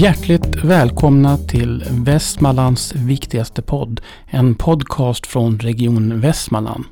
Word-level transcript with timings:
Hjärtligt 0.00 0.64
välkomna 0.64 1.36
till 1.36 1.84
Västmanlands 1.90 2.94
viktigaste 2.94 3.62
podd. 3.62 4.00
En 4.26 4.54
podcast 4.54 5.26
från 5.26 5.58
Region 5.58 6.20
Västmanland. 6.20 6.84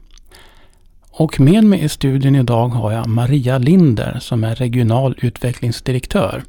Och 1.11 1.41
med 1.41 1.65
mig 1.65 1.85
i 1.85 1.89
studion 1.89 2.37
idag 2.37 2.69
har 2.69 2.93
jag 2.93 3.09
Maria 3.09 3.59
Linder 3.59 4.19
som 4.21 4.45
är 4.45 4.55
regional 4.55 5.19
utvecklingsdirektör. 5.23 6.43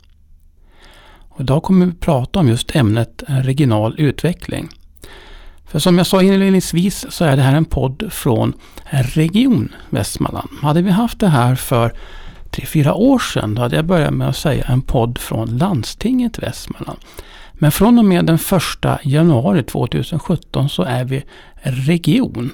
Och 1.30 1.42
idag 1.42 1.64
kommer 1.64 1.86
vi 1.86 1.94
prata 1.94 2.40
om 2.40 2.48
just 2.50 2.76
ämnet 2.76 3.24
regional 3.28 3.96
utveckling. 3.98 4.70
För 5.66 5.80
som 5.80 5.98
jag 5.98 6.08
sa 6.08 6.22
inledningsvis 6.24 7.06
så 7.10 7.26
är 7.26 7.36
det 7.36 7.42
här 7.42 7.56
en 7.56 7.66
podd 7.66 8.04
från 8.10 8.54
Region 8.90 9.74
Västmanland. 9.90 10.50
Hade 10.62 10.82
vi 10.82 10.92
haft 10.92 11.20
det 11.20 11.28
här 11.28 11.56
för 11.56 11.94
tre, 12.52 12.66
fyra 12.66 12.94
år 12.94 13.20
sedan 13.20 13.56
då 13.56 13.62
hade 13.62 13.76
jag 13.76 13.86
börjat 13.86 14.14
med 14.14 14.30
att 14.30 14.36
säga 14.36 14.64
en 14.64 14.82
podd 14.82 15.18
från 15.18 15.58
landstinget 15.58 16.40
Västmanland. 16.40 17.00
Men 17.54 17.72
från 17.72 18.00
och 18.00 18.06
med 18.06 18.26
den 18.26 18.40
första 18.40 19.00
januari 19.04 19.64
2017 19.64 20.70
så 20.70 20.84
är 20.84 21.06
vi 21.06 21.24
region. 21.62 22.52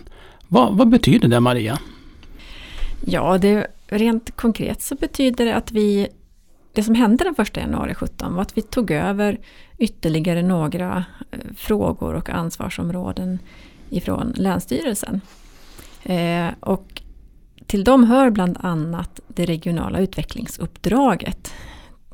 Vad, 0.47 0.77
vad 0.77 0.89
betyder 0.89 1.27
det 1.27 1.39
Maria? 1.39 1.79
Ja, 3.05 3.37
det, 3.37 3.67
rent 3.87 4.35
konkret 4.35 4.81
så 4.81 4.95
betyder 4.95 5.45
det 5.45 5.55
att 5.55 5.71
vi 5.71 6.07
det 6.73 6.83
som 6.83 6.95
hände 6.95 7.23
den 7.23 7.35
första 7.35 7.59
januari 7.59 7.93
17 7.93 8.35
var 8.35 8.41
att 8.41 8.57
vi 8.57 8.61
tog 8.61 8.91
över 8.91 9.39
ytterligare 9.77 10.41
några 10.41 11.05
eh, 11.31 11.39
frågor 11.55 12.13
och 12.13 12.29
ansvarsområden 12.29 13.39
ifrån 13.89 14.33
Länsstyrelsen. 14.35 15.21
Eh, 16.03 16.47
och 16.59 17.01
till 17.67 17.83
dem 17.83 18.03
hör 18.03 18.29
bland 18.29 18.57
annat 18.59 19.19
det 19.27 19.45
regionala 19.45 19.99
utvecklingsuppdraget. 19.99 21.53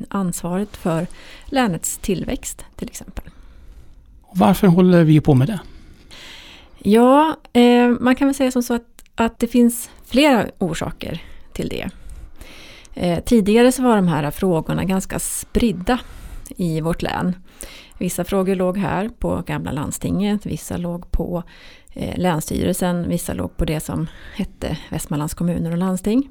Ansvaret 0.09 0.77
för 0.77 1.07
länets 1.45 1.97
tillväxt 1.97 2.65
till 2.75 2.87
exempel. 2.87 3.25
Varför 4.33 4.67
håller 4.67 5.03
vi 5.03 5.21
på 5.21 5.33
med 5.33 5.47
det? 5.47 5.59
Ja, 6.77 7.37
eh, 7.53 7.89
man 7.99 8.15
kan 8.15 8.27
väl 8.27 8.35
säga 8.35 8.51
som 8.51 8.63
så 8.63 8.73
att, 8.73 9.03
att 9.15 9.39
det 9.39 9.47
finns 9.47 9.89
flera 10.05 10.45
orsaker 10.57 11.23
till 11.53 11.69
det. 11.69 11.89
Eh, 12.93 13.23
tidigare 13.23 13.71
så 13.71 13.83
var 13.83 13.95
de 13.95 14.07
här 14.07 14.31
frågorna 14.31 14.83
ganska 14.83 15.19
spridda 15.19 15.99
i 16.57 16.81
vårt 16.81 17.01
län. 17.01 17.35
Vissa 17.97 18.23
frågor 18.23 18.55
låg 18.55 18.77
här 18.77 19.09
på 19.09 19.43
gamla 19.47 19.71
landstinget, 19.71 20.45
vissa 20.45 20.77
låg 20.77 21.11
på 21.11 21.43
eh, 21.93 22.17
Länsstyrelsen, 22.17 23.09
vissa 23.09 23.33
låg 23.33 23.57
på 23.57 23.65
det 23.65 23.79
som 23.79 24.07
hette 24.35 24.77
Västmanlands 24.89 25.33
kommuner 25.33 25.71
och 25.71 25.77
landsting. 25.77 26.29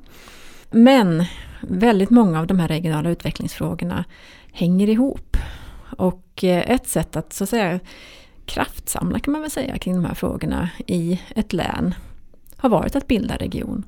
Men 0.70 1.24
väldigt 1.60 2.10
många 2.10 2.40
av 2.40 2.46
de 2.46 2.58
här 2.58 2.68
regionala 2.68 3.10
utvecklingsfrågorna 3.10 4.04
hänger 4.52 4.88
ihop. 4.88 5.36
Och 5.96 6.44
eh, 6.44 6.70
ett 6.70 6.86
sätt 6.88 7.16
att 7.16 7.32
så 7.32 7.44
att 7.44 7.50
säga 7.50 7.80
kraftsamla 8.46 9.18
kan 9.18 9.32
man 9.32 9.40
väl 9.40 9.50
säga 9.50 9.78
kring 9.78 9.94
de 9.94 10.04
här 10.04 10.14
frågorna 10.14 10.70
i 10.86 11.20
ett 11.36 11.52
län 11.52 11.94
har 12.56 12.68
varit 12.68 12.96
att 12.96 13.06
bilda 13.06 13.36
region. 13.36 13.84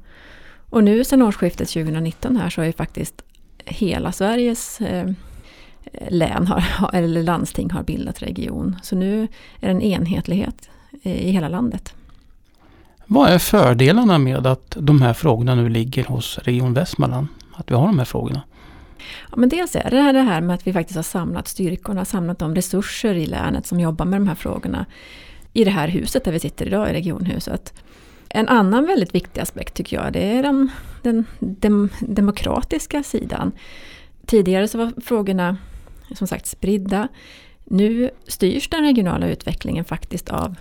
Och 0.71 0.85
nu 0.85 1.05
sedan 1.05 1.23
årsskiftet 1.23 1.69
2019 1.69 2.37
här 2.37 2.51
så 2.51 2.63
är 2.63 2.67
ju 2.67 2.73
faktiskt 2.73 3.23
hela 3.65 4.13
Sveriges 4.13 4.81
eh, 4.81 5.11
län 6.09 6.47
har, 6.79 6.91
eller 6.93 7.23
landsting 7.23 7.71
har 7.71 7.83
bildat 7.83 8.23
region. 8.23 8.77
Så 8.83 8.97
nu 8.97 9.23
är 9.61 9.67
det 9.67 9.71
en 9.71 9.83
enhetlighet 9.83 10.71
i 11.03 11.31
hela 11.31 11.49
landet. 11.49 11.95
Vad 13.07 13.31
är 13.31 13.39
fördelarna 13.39 14.19
med 14.19 14.47
att 14.47 14.77
de 14.81 15.03
här 15.03 15.13
frågorna 15.13 15.55
nu 15.55 15.69
ligger 15.69 16.05
hos 16.05 16.39
Region 16.39 16.75
Västmanland? 16.75 17.27
Att 17.53 17.71
vi 17.71 17.75
har 17.75 17.87
de 17.87 17.99
här 17.99 18.05
frågorna? 18.05 18.43
Ja, 19.31 19.37
men 19.37 19.49
dels 19.49 19.77
är 19.77 19.91
det 19.91 20.13
det 20.13 20.21
här 20.21 20.41
med 20.41 20.55
att 20.55 20.67
vi 20.67 20.73
faktiskt 20.73 20.97
har 20.97 21.03
samlat 21.03 21.49
styrkorna, 21.49 22.05
samlat 22.05 22.39
de 22.39 22.55
resurser 22.55 23.15
i 23.15 23.27
länet 23.27 23.67
som 23.67 23.81
jobbar 23.81 24.05
med 24.05 24.21
de 24.21 24.29
här 24.29 24.35
frågorna 24.35 24.87
i 25.53 25.65
det 25.65 25.71
här 25.71 25.89
huset 25.89 26.25
där 26.25 26.33
vi 26.33 26.41
sitter 26.41 26.67
idag, 26.67 26.91
i 26.91 26.93
regionhuset. 26.93 27.75
En 28.29 28.49
annan 28.49 28.87
väldigt 28.87 29.15
viktig 29.15 29.41
aspekt 29.41 29.75
tycker 29.75 29.97
jag, 29.97 30.13
det 30.13 30.33
är 30.33 30.43
den, 30.43 30.71
den 31.03 31.25
dem, 31.39 31.89
demokratiska 32.01 33.03
sidan. 33.03 33.53
Tidigare 34.27 34.69
så 34.69 34.79
var 34.79 34.93
frågorna 35.05 35.57
som 36.15 36.27
sagt 36.27 36.47
spridda. 36.47 37.09
Nu 37.65 38.11
styrs 38.27 38.69
den 38.69 38.83
regionala 38.85 39.29
utvecklingen 39.29 39.85
faktiskt 39.85 40.29
av 40.29 40.55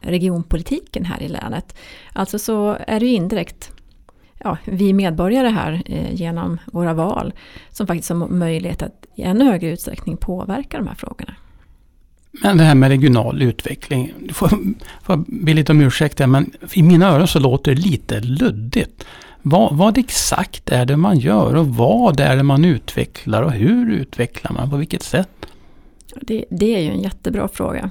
regionpolitiken 0.00 1.04
här 1.04 1.22
i 1.22 1.28
länet. 1.28 1.76
Alltså 2.12 2.38
så 2.38 2.76
är 2.86 3.00
det 3.00 3.06
ju 3.06 3.12
indirekt 3.12 3.72
ja, 4.38 4.56
vi 4.64 4.92
medborgare 4.92 5.48
här 5.48 5.82
eh, 5.86 6.14
genom 6.14 6.58
våra 6.66 6.94
val 6.94 7.32
som 7.70 7.86
faktiskt 7.86 8.08
har 8.08 8.16
möjlighet 8.16 8.82
att 8.82 9.06
i 9.14 9.22
ännu 9.22 9.44
högre 9.44 9.70
utsträckning 9.70 10.16
påverka 10.16 10.78
de 10.78 10.86
här 10.86 10.94
frågorna. 10.94 11.34
Men 12.42 12.58
det 12.58 12.64
här 12.64 12.74
med 12.74 12.88
regional 12.88 13.42
utveckling, 13.42 14.12
du 14.20 14.34
får, 14.34 14.50
får 15.02 15.24
be 15.26 15.54
lite 15.54 15.72
om 15.72 15.80
ursäkt 15.80 16.18
här, 16.18 16.26
men 16.26 16.50
i 16.72 16.82
mina 16.82 17.08
öron 17.08 17.28
så 17.28 17.38
låter 17.38 17.74
det 17.74 17.80
lite 17.80 18.20
luddigt. 18.20 19.06
Vad, 19.42 19.76
vad 19.76 19.98
exakt 19.98 20.70
är 20.70 20.86
det 20.86 20.96
man 20.96 21.18
gör 21.18 21.54
och 21.54 21.66
vad 21.66 22.20
är 22.20 22.36
det 22.36 22.42
man 22.42 22.64
utvecklar 22.64 23.42
och 23.42 23.52
hur 23.52 23.90
utvecklar 23.90 24.52
man, 24.52 24.70
på 24.70 24.76
vilket 24.76 25.02
sätt? 25.02 25.46
Det, 26.20 26.44
det 26.50 26.74
är 26.74 26.80
ju 26.80 26.90
en 26.90 27.02
jättebra 27.02 27.48
fråga. 27.48 27.90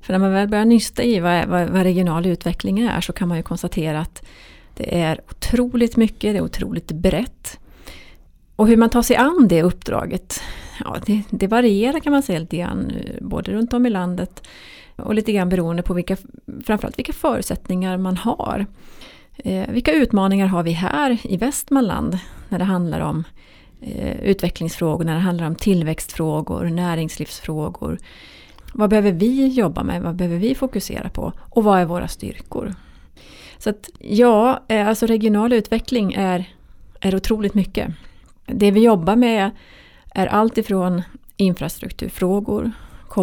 För 0.00 0.12
när 0.12 0.18
man 0.18 0.32
väl 0.32 0.48
börjar 0.48 0.64
nysta 0.64 1.02
i 1.02 1.20
vad, 1.20 1.46
vad, 1.46 1.68
vad 1.68 1.82
regional 1.82 2.26
utveckling 2.26 2.80
är 2.80 3.00
så 3.00 3.12
kan 3.12 3.28
man 3.28 3.36
ju 3.36 3.42
konstatera 3.42 4.00
att 4.00 4.22
det 4.76 5.00
är 5.00 5.20
otroligt 5.30 5.96
mycket, 5.96 6.34
det 6.34 6.38
är 6.38 6.44
otroligt 6.44 6.92
brett. 6.92 7.58
Och 8.56 8.68
hur 8.68 8.76
man 8.76 8.90
tar 8.90 9.02
sig 9.02 9.16
an 9.16 9.46
det 9.48 9.62
uppdraget, 9.62 10.42
ja, 10.84 10.96
det, 11.06 11.22
det 11.30 11.46
varierar 11.46 12.00
kan 12.00 12.12
man 12.12 12.22
säga 12.22 12.38
lite 12.38 12.56
grann, 12.56 12.90
eh, 12.90 13.16
både 13.20 13.52
runt 13.52 13.72
om 13.72 13.86
i 13.86 13.90
landet 13.90 14.48
och 14.96 15.14
lite 15.14 15.32
grann 15.32 15.48
beroende 15.48 15.82
på 15.82 15.94
vilka, 15.94 16.16
framförallt 16.64 16.98
vilka 16.98 17.12
förutsättningar 17.12 17.96
man 17.96 18.16
har. 18.16 18.66
Eh, 19.36 19.70
vilka 19.70 19.92
utmaningar 19.92 20.46
har 20.46 20.62
vi 20.62 20.70
här 20.70 21.18
i 21.22 21.36
Västmanland 21.36 22.18
när 22.48 22.58
det 22.58 22.64
handlar 22.64 23.00
om 23.00 23.24
eh, 23.80 24.20
utvecklingsfrågor, 24.20 25.04
när 25.04 25.14
det 25.14 25.20
handlar 25.20 25.46
om 25.46 25.54
tillväxtfrågor, 25.54 26.64
näringslivsfrågor. 26.64 27.98
Vad 28.72 28.90
behöver 28.90 29.12
vi 29.12 29.48
jobba 29.48 29.82
med? 29.82 30.02
Vad 30.02 30.14
behöver 30.14 30.38
vi 30.38 30.54
fokusera 30.54 31.08
på? 31.08 31.32
Och 31.38 31.64
vad 31.64 31.80
är 31.80 31.84
våra 31.84 32.08
styrkor? 32.08 32.74
Så 33.58 33.70
att 33.70 33.90
ja, 33.98 34.60
eh, 34.68 34.88
alltså 34.88 35.06
regional 35.06 35.52
utveckling 35.52 36.12
är, 36.12 36.44
är 37.00 37.14
otroligt 37.14 37.54
mycket. 37.54 37.92
Det 38.46 38.70
vi 38.70 38.80
jobbar 38.80 39.16
med 39.16 39.50
är 40.14 40.26
allt 40.26 40.58
ifrån 40.58 41.02
infrastrukturfrågor, 41.36 42.70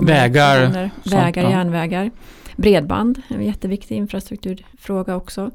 vägar, 0.01 0.89
vägar, 1.03 1.43
ja. 1.43 1.49
järnvägar, 1.49 2.11
bredband, 2.55 3.21
en 3.27 3.45
jätteviktig 3.45 3.95
infrastrukturfråga 3.95 5.15
också. 5.15 5.51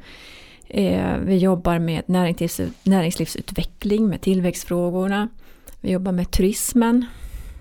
Eh, 0.69 1.17
vi 1.19 1.37
jobbar 1.37 1.79
med 1.79 2.03
näringslivs, 2.07 2.61
näringslivsutveckling, 2.83 4.09
med 4.09 4.21
tillväxtfrågorna. 4.21 5.29
Vi 5.81 5.93
jobbar 5.93 6.13
med 6.13 6.31
turismen. 6.31 7.07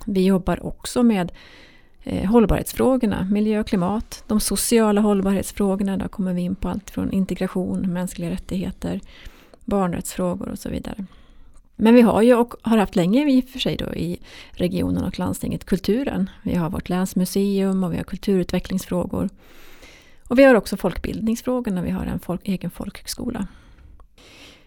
Vi 0.06 0.25
jobbar 0.25 0.66
också 0.66 1.03
med 1.03 1.31
eh, 2.03 2.30
hållbarhetsfrågorna, 2.30 3.28
miljö 3.31 3.59
och 3.59 3.68
klimat, 3.68 4.24
de 4.28 4.40
sociala 4.40 5.02
hållbarhetsfrågorna, 5.02 5.97
där 5.97 6.08
kommer 6.08 6.34
vi 6.34 6.41
in 6.41 6.56
på 6.56 6.69
allt 6.69 6.90
från 6.90 7.12
integration, 7.12 7.94
mänskliga 7.94 8.30
rättigheter, 8.30 9.00
barnrättsfrågor 9.66 10.50
och 10.50 10.59
så 10.59 10.70
vidare. 10.70 11.06
Men 11.75 11.96
vi 11.96 12.02
har 12.02 12.22
ju 12.22 12.35
och 12.35 12.53
har 12.62 12.78
haft 12.78 12.96
länge 12.96 13.31
i 13.31 13.41
och 13.41 13.50
för 13.50 13.59
sig 13.59 13.78
då 13.78 13.94
i 13.94 14.20
regionen 14.52 15.03
och 15.03 15.20
landstinget 15.20 15.66
kulturen. 15.66 16.30
Vi 16.44 16.56
har 16.56 16.70
vårt 16.70 16.90
länsmuseum 16.90 17.84
och 17.84 17.94
vi 17.94 17.97
har 17.97 18.03
kulturutvecklingsfrågor. 18.03 19.30
Och 20.28 20.39
vi 20.39 20.44
har 20.44 20.55
också 20.55 20.78
folkbildningsfrågorna, 20.78 21.81
vi 21.81 21.91
har 21.91 22.05
en 22.05 22.20
folk, 22.20 22.41
egen 22.43 22.72
folkhögskola. 22.72 23.47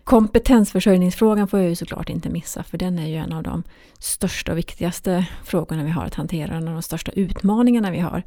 Kompetensförsörjningsfrågan 0.05 1.49
får 1.49 1.61
jag 1.61 1.69
ju 1.69 1.77
såklart 1.77 2.09
inte 2.09 2.31
missa 2.31 2.63
för 2.63 2.79
den 2.79 2.99
är 2.99 3.07
ju 3.07 3.17
en 3.17 3.33
av 3.33 3.43
de 3.43 3.63
största 3.99 4.53
och 4.53 4.59
viktigaste 4.59 5.27
frågorna 5.45 5.85
vi 5.85 5.91
har 5.91 6.05
att 6.05 6.15
hantera, 6.15 6.55
en 6.55 6.69
av 6.69 6.75
de 6.75 6.83
största 6.83 7.13
utmaningarna 7.13 7.91
vi 7.91 7.99
har. 7.99 8.23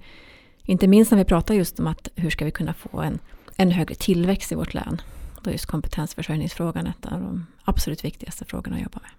Inte 0.63 0.87
minst 0.87 1.11
när 1.11 1.17
vi 1.17 1.25
pratar 1.25 1.53
just 1.53 1.79
om 1.79 1.87
att 1.87 2.09
hur 2.15 2.29
ska 2.29 2.45
vi 2.45 2.51
kunna 2.51 2.73
få 2.73 3.01
en, 3.01 3.19
en 3.55 3.71
högre 3.71 3.95
tillväxt 3.95 4.51
i 4.51 4.55
vårt 4.55 4.73
län. 4.73 5.01
Då 5.41 5.49
är 5.49 5.51
just 5.51 5.65
kompetensförsörjningsfrågan 5.65 6.87
ett 6.87 7.05
av 7.05 7.21
de 7.21 7.45
absolut 7.63 8.05
viktigaste 8.05 8.45
frågorna 8.45 8.75
att 8.75 8.81
jobba 8.81 8.99
med. 9.01 9.11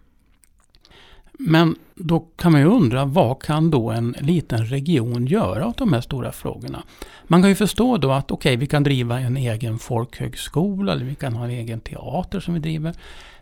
Men 1.47 1.77
då 1.95 2.21
kan 2.21 2.53
man 2.53 2.61
ju 2.61 2.67
undra, 2.67 3.05
vad 3.05 3.43
kan 3.43 3.71
då 3.71 3.91
en 3.91 4.17
liten 4.21 4.67
region 4.67 5.27
göra 5.27 5.67
åt 5.67 5.77
de 5.77 5.93
här 5.93 6.01
stora 6.01 6.33
frågorna? 6.33 6.83
Man 7.25 7.43
kan 7.43 7.49
ju 7.49 7.55
förstå 7.55 7.97
då 7.97 8.13
att 8.13 8.31
okej, 8.31 8.51
okay, 8.51 8.57
vi 8.57 8.67
kan 8.67 8.83
driva 8.83 9.21
en 9.21 9.37
egen 9.37 9.79
folkhögskola 9.79 10.93
eller 10.93 11.05
vi 11.05 11.15
kan 11.15 11.33
ha 11.33 11.45
en 11.45 11.51
egen 11.51 11.81
teater 11.81 12.41
som 12.41 12.55
vi 12.55 12.61
driver. 12.61 12.95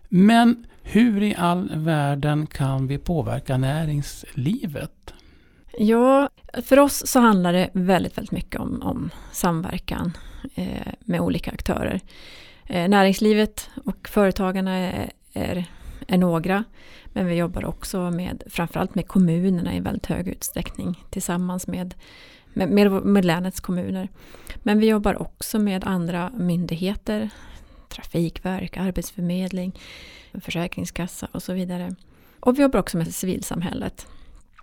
Men 0.08 0.66
hur 0.82 1.22
i 1.22 1.34
all 1.38 1.70
världen 1.74 2.46
kan 2.46 2.86
vi 2.86 2.98
påverka 2.98 3.56
näringslivet? 3.56 5.14
Ja, 5.78 6.28
för 6.64 6.78
oss 6.78 7.06
så 7.06 7.20
handlar 7.20 7.52
det 7.52 7.70
väldigt, 7.72 8.18
väldigt 8.18 8.32
mycket 8.32 8.60
om, 8.60 8.82
om 8.82 9.10
samverkan 9.32 10.12
eh, 10.54 10.92
med 11.00 11.20
olika 11.20 11.50
aktörer. 11.50 12.00
Eh, 12.66 12.88
näringslivet 12.88 13.70
och 13.84 14.08
företagarna 14.08 14.76
är, 14.76 15.10
är 15.32 15.64
är 16.08 16.18
några. 16.18 16.64
Men 17.12 17.26
vi 17.26 17.34
jobbar 17.34 17.64
också 17.64 18.10
med 18.10 18.42
framförallt 18.46 18.94
med 18.94 19.08
kommunerna 19.08 19.76
i 19.76 19.80
väldigt 19.80 20.06
hög 20.06 20.28
utsträckning 20.28 21.04
tillsammans 21.10 21.66
med, 21.66 21.94
med, 22.52 22.70
med, 22.70 22.92
med 22.92 23.24
länets 23.24 23.60
kommuner. 23.60 24.08
Men 24.56 24.78
vi 24.78 24.88
jobbar 24.88 25.22
också 25.22 25.58
med 25.58 25.84
andra 25.84 26.30
myndigheter, 26.36 27.30
Trafikverk, 27.88 28.76
Arbetsförmedling, 28.76 29.80
Försäkringskassa 30.40 31.28
och 31.32 31.42
så 31.42 31.52
vidare. 31.52 31.94
Och 32.40 32.58
vi 32.58 32.62
jobbar 32.62 32.80
också 32.80 32.96
med 32.96 33.14
civilsamhället. 33.14 34.06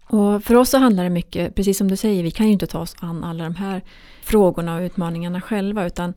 Och 0.07 0.43
för 0.43 0.55
oss 0.55 0.69
så 0.69 0.77
handlar 0.77 1.03
det 1.03 1.09
mycket, 1.09 1.55
precis 1.55 1.77
som 1.77 1.87
du 1.87 1.95
säger, 1.95 2.23
vi 2.23 2.31
kan 2.31 2.45
ju 2.45 2.51
inte 2.51 2.67
ta 2.67 2.79
oss 2.79 2.95
an 2.99 3.23
alla 3.23 3.43
de 3.43 3.55
här 3.55 3.81
frågorna 4.21 4.75
och 4.75 4.81
utmaningarna 4.81 5.41
själva. 5.41 5.85
Utan, 5.85 6.13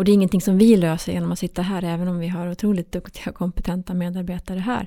och 0.00 0.04
det 0.04 0.12
är 0.12 0.14
ingenting 0.14 0.40
som 0.40 0.58
vi 0.58 0.76
löser 0.76 1.12
genom 1.12 1.32
att 1.32 1.38
sitta 1.38 1.62
här, 1.62 1.84
även 1.84 2.08
om 2.08 2.18
vi 2.18 2.28
har 2.28 2.50
otroligt 2.50 2.92
duktiga 2.92 3.30
och 3.30 3.34
kompetenta 3.34 3.94
medarbetare 3.94 4.58
här. 4.58 4.86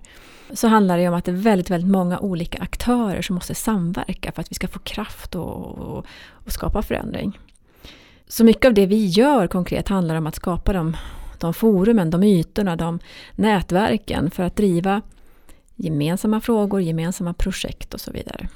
Så 0.53 0.67
handlar 0.67 0.97
det 0.97 1.07
om 1.07 1.13
att 1.13 1.25
det 1.25 1.31
är 1.31 1.35
väldigt, 1.35 1.69
väldigt 1.69 1.91
många 1.91 2.19
olika 2.19 2.57
aktörer 2.61 3.21
som 3.21 3.33
måste 3.33 3.55
samverka 3.55 4.31
för 4.31 4.41
att 4.41 4.51
vi 4.51 4.55
ska 4.55 4.67
få 4.67 4.79
kraft 4.79 5.35
och, 5.35 5.77
och, 5.77 6.05
och 6.29 6.51
skapa 6.51 6.81
förändring. 6.81 7.39
Så 8.27 8.43
mycket 8.43 8.65
av 8.65 8.73
det 8.73 8.85
vi 8.85 9.05
gör 9.05 9.47
konkret 9.47 9.87
handlar 9.87 10.15
om 10.15 10.27
att 10.27 10.35
skapa 10.35 10.73
de, 10.73 10.97
de 11.39 11.53
forumen, 11.53 12.09
de 12.09 12.23
ytorna, 12.23 12.75
de 12.75 12.99
nätverken 13.35 14.31
för 14.31 14.43
att 14.43 14.55
driva 14.55 15.01
gemensamma 15.75 16.41
frågor, 16.41 16.81
gemensamma 16.81 17.33
projekt 17.33 17.93
och 17.93 18.01
så 18.01 18.11
vidare. 18.11 18.47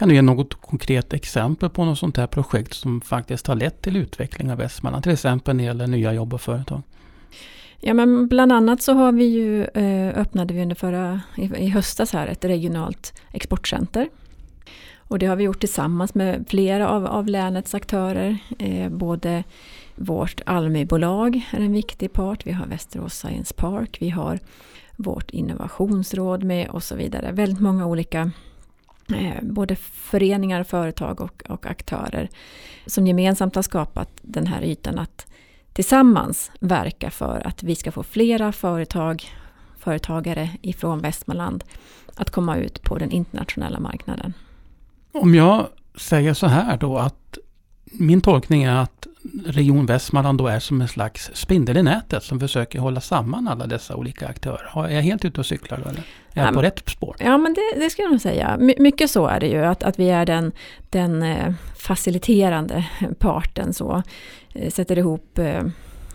Kan 0.00 0.08
du 0.08 0.14
ge 0.14 0.22
något 0.22 0.54
konkret 0.54 1.12
exempel 1.12 1.70
på 1.70 1.84
något 1.84 1.98
sånt 1.98 2.16
här 2.16 2.26
projekt 2.26 2.74
som 2.74 3.00
faktiskt 3.00 3.46
har 3.46 3.54
lett 3.54 3.82
till 3.82 3.96
utveckling 3.96 4.52
av 4.52 4.58
Västmanland? 4.58 5.02
Till 5.02 5.12
exempel 5.12 5.56
när 5.56 5.64
det 5.64 5.66
gäller 5.66 5.86
nya 5.86 6.12
jobb 6.12 6.34
och 6.34 6.40
företag. 6.40 6.82
Ja, 7.80 7.94
men 7.94 8.28
bland 8.28 8.52
annat 8.52 8.82
så 8.82 8.92
har 8.92 9.12
vi 9.12 9.24
ju, 9.24 9.64
eh, 9.64 10.18
öppnade 10.18 10.54
vi 10.54 10.62
under 10.62 10.74
förra, 10.76 11.20
i, 11.36 11.68
höstas 11.68 12.12
här 12.12 12.26
ett 12.26 12.44
regionalt 12.44 13.14
exportcenter. 13.32 14.08
Och 14.96 15.18
det 15.18 15.26
har 15.26 15.36
vi 15.36 15.44
gjort 15.44 15.60
tillsammans 15.60 16.14
med 16.14 16.44
flera 16.48 16.88
av, 16.88 17.06
av 17.06 17.26
länets 17.26 17.74
aktörer. 17.74 18.38
Eh, 18.58 18.88
både 18.88 19.44
vårt 19.96 20.40
Almi-bolag 20.46 21.42
är 21.50 21.60
en 21.60 21.72
viktig 21.72 22.12
part. 22.12 22.46
Vi 22.46 22.52
har 22.52 22.66
Västerås 22.66 23.14
Science 23.14 23.54
Park. 23.54 23.96
Vi 24.00 24.10
har 24.10 24.38
vårt 24.96 25.30
innovationsråd 25.30 26.44
med 26.44 26.68
och 26.68 26.82
så 26.82 26.96
vidare. 26.96 27.32
Väldigt 27.32 27.60
många 27.60 27.86
olika 27.86 28.30
Eh, 29.14 29.42
både 29.42 29.76
föreningar, 29.76 30.64
företag 30.64 31.20
och, 31.20 31.42
och 31.48 31.66
aktörer 31.66 32.28
som 32.86 33.06
gemensamt 33.06 33.54
har 33.54 33.62
skapat 33.62 34.10
den 34.22 34.46
här 34.46 34.62
ytan 34.62 34.98
att 34.98 35.26
tillsammans 35.72 36.50
verka 36.60 37.10
för 37.10 37.46
att 37.46 37.62
vi 37.62 37.74
ska 37.74 37.92
få 37.92 38.02
flera 38.02 38.52
företag, 38.52 39.24
företagare 39.78 40.50
ifrån 40.62 41.00
Västmanland 41.00 41.64
att 42.14 42.30
komma 42.30 42.56
ut 42.56 42.82
på 42.82 42.98
den 42.98 43.10
internationella 43.10 43.80
marknaden. 43.80 44.34
Om 45.12 45.34
jag 45.34 45.66
säger 45.94 46.34
så 46.34 46.46
här 46.46 46.76
då 46.76 46.98
att 46.98 47.38
min 47.84 48.20
tolkning 48.20 48.62
är 48.62 48.76
att 48.76 48.99
Region 49.46 49.86
Västmanland 49.86 50.38
då 50.38 50.46
är 50.46 50.58
som 50.58 50.80
en 50.80 50.88
slags 50.88 51.30
spindel 51.34 51.76
i 51.76 51.82
nätet 51.82 52.22
som 52.22 52.40
försöker 52.40 52.78
hålla 52.78 53.00
samman 53.00 53.48
alla 53.48 53.66
dessa 53.66 53.96
olika 53.96 54.28
aktörer. 54.28 54.86
Är 54.86 54.94
jag 54.94 55.02
helt 55.02 55.24
ute 55.24 55.40
och 55.40 55.46
cyklar 55.46 55.80
då 55.84 55.90
eller? 55.90 56.02
Är 56.34 56.44
jag 56.44 56.54
på 56.54 56.62
rätt 56.62 56.88
spår? 56.88 57.16
Ja 57.18 57.38
men 57.38 57.54
det, 57.54 57.80
det 57.80 57.90
skulle 57.90 58.04
jag 58.04 58.10
nog 58.10 58.20
säga. 58.20 58.56
My, 58.60 58.74
mycket 58.78 59.10
så 59.10 59.26
är 59.26 59.40
det 59.40 59.46
ju 59.46 59.64
att, 59.64 59.82
att 59.82 59.98
vi 59.98 60.10
är 60.10 60.26
den, 60.26 60.52
den 60.90 61.22
eh, 61.22 61.52
faciliterande 61.76 62.86
parten 63.18 63.74
så. 63.74 64.02
Eh, 64.54 64.70
sätter 64.70 64.98
ihop 64.98 65.38
eh, 65.38 65.62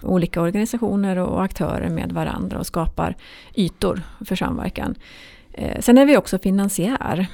olika 0.01 0.41
organisationer 0.41 1.17
och 1.17 1.43
aktörer 1.43 1.89
med 1.89 2.11
varandra 2.11 2.59
och 2.59 2.67
skapar 2.67 3.15
ytor 3.55 4.01
för 4.25 4.35
samverkan. 4.35 4.95
Sen 5.79 5.97
är 5.97 6.05
vi 6.05 6.17
också 6.17 6.39
finansiär. 6.39 7.27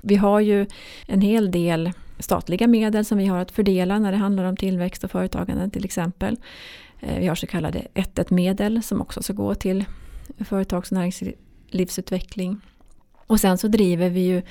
Vi 0.00 0.16
har 0.16 0.40
ju 0.40 0.66
en 1.06 1.20
hel 1.20 1.50
del 1.50 1.92
statliga 2.18 2.66
medel 2.66 3.04
som 3.04 3.18
vi 3.18 3.26
har 3.26 3.38
att 3.38 3.50
fördela 3.50 3.98
när 3.98 4.12
det 4.12 4.18
handlar 4.18 4.44
om 4.44 4.56
tillväxt 4.56 5.04
och 5.04 5.10
företagande 5.10 5.70
till 5.70 5.84
exempel. 5.84 6.36
Eh, 7.00 7.18
vi 7.18 7.26
har 7.26 7.34
så 7.34 7.46
kallade 7.46 7.86
1-1-medel 7.94 8.82
som 8.82 9.00
också 9.00 9.22
ska 9.22 9.32
gå 9.32 9.54
till 9.54 9.84
företags 10.38 10.90
och 10.90 10.96
näringslivsutveckling. 10.96 12.60
Och 13.26 13.40
sen 13.40 13.58
så 13.58 13.68
driver 13.68 14.08
vi 14.08 14.20
ju 14.20 14.42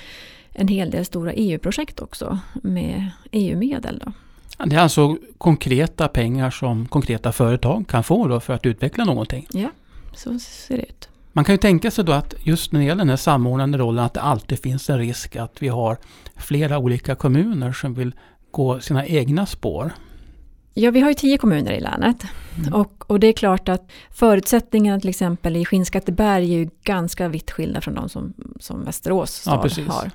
en 0.54 0.68
hel 0.68 0.92
del 0.92 1.06
stora 1.06 1.34
EU-projekt 1.34 2.00
också 2.00 2.40
med 2.54 3.12
EU-medel. 3.32 4.04
Då. 4.06 4.12
Det 4.66 4.76
är 4.76 4.80
alltså 4.80 5.18
konkreta 5.38 6.08
pengar 6.08 6.50
som 6.50 6.88
konkreta 6.88 7.32
företag 7.32 7.88
kan 7.88 8.04
få 8.04 8.28
då 8.28 8.40
för 8.40 8.54
att 8.54 8.66
utveckla 8.66 9.06
någonting? 9.06 9.48
Ja, 9.52 9.70
så 10.16 10.40
ser 10.40 10.78
det 10.78 10.84
ut. 10.84 11.10
Man 11.38 11.46
kan 11.46 11.54
ju 11.54 11.58
tänka 11.58 11.92
sig 11.92 12.06
då 12.06 12.12
att 12.12 12.34
just 12.44 12.72
när 12.72 12.80
det 12.80 12.86
gäller 12.86 13.00
den 13.00 13.10
här 13.10 13.18
samordnande 13.18 13.78
rollen 13.78 14.06
att 14.06 14.14
det 14.14 14.22
alltid 14.22 14.60
finns 14.60 14.90
en 14.90 14.98
risk 14.98 15.36
att 15.36 15.62
vi 15.62 15.68
har 15.68 15.98
flera 16.36 16.78
olika 16.78 17.16
kommuner 17.16 17.72
som 17.72 17.94
vill 17.94 18.16
gå 18.52 18.80
sina 18.80 19.06
egna 19.06 19.46
spår. 19.46 19.92
Ja, 20.74 20.92
vi 20.92 21.02
har 21.02 21.10
ju 21.10 21.14
tio 21.14 21.38
kommuner 21.38 21.72
i 21.72 21.80
länet. 21.80 22.24
Mm. 22.58 22.74
Och, 22.74 23.12
och 23.12 23.20
det 23.20 23.28
är 23.28 23.34
klart 23.34 23.70
att 23.70 23.90
förutsättningarna 24.12 25.00
till 25.00 25.10
exempel 25.10 25.56
i 25.56 25.66
Skinnskatteberg 25.66 26.54
är 26.54 26.58
ju 26.58 26.70
ganska 26.84 27.28
vitt 27.28 27.52
skilda 27.52 27.82
från 27.82 27.96
de 27.96 28.10
som, 28.10 28.34
som 28.60 28.84
Västerås 28.84 29.32
stad 29.32 29.72
ja, 29.78 29.84
har. 29.94 30.12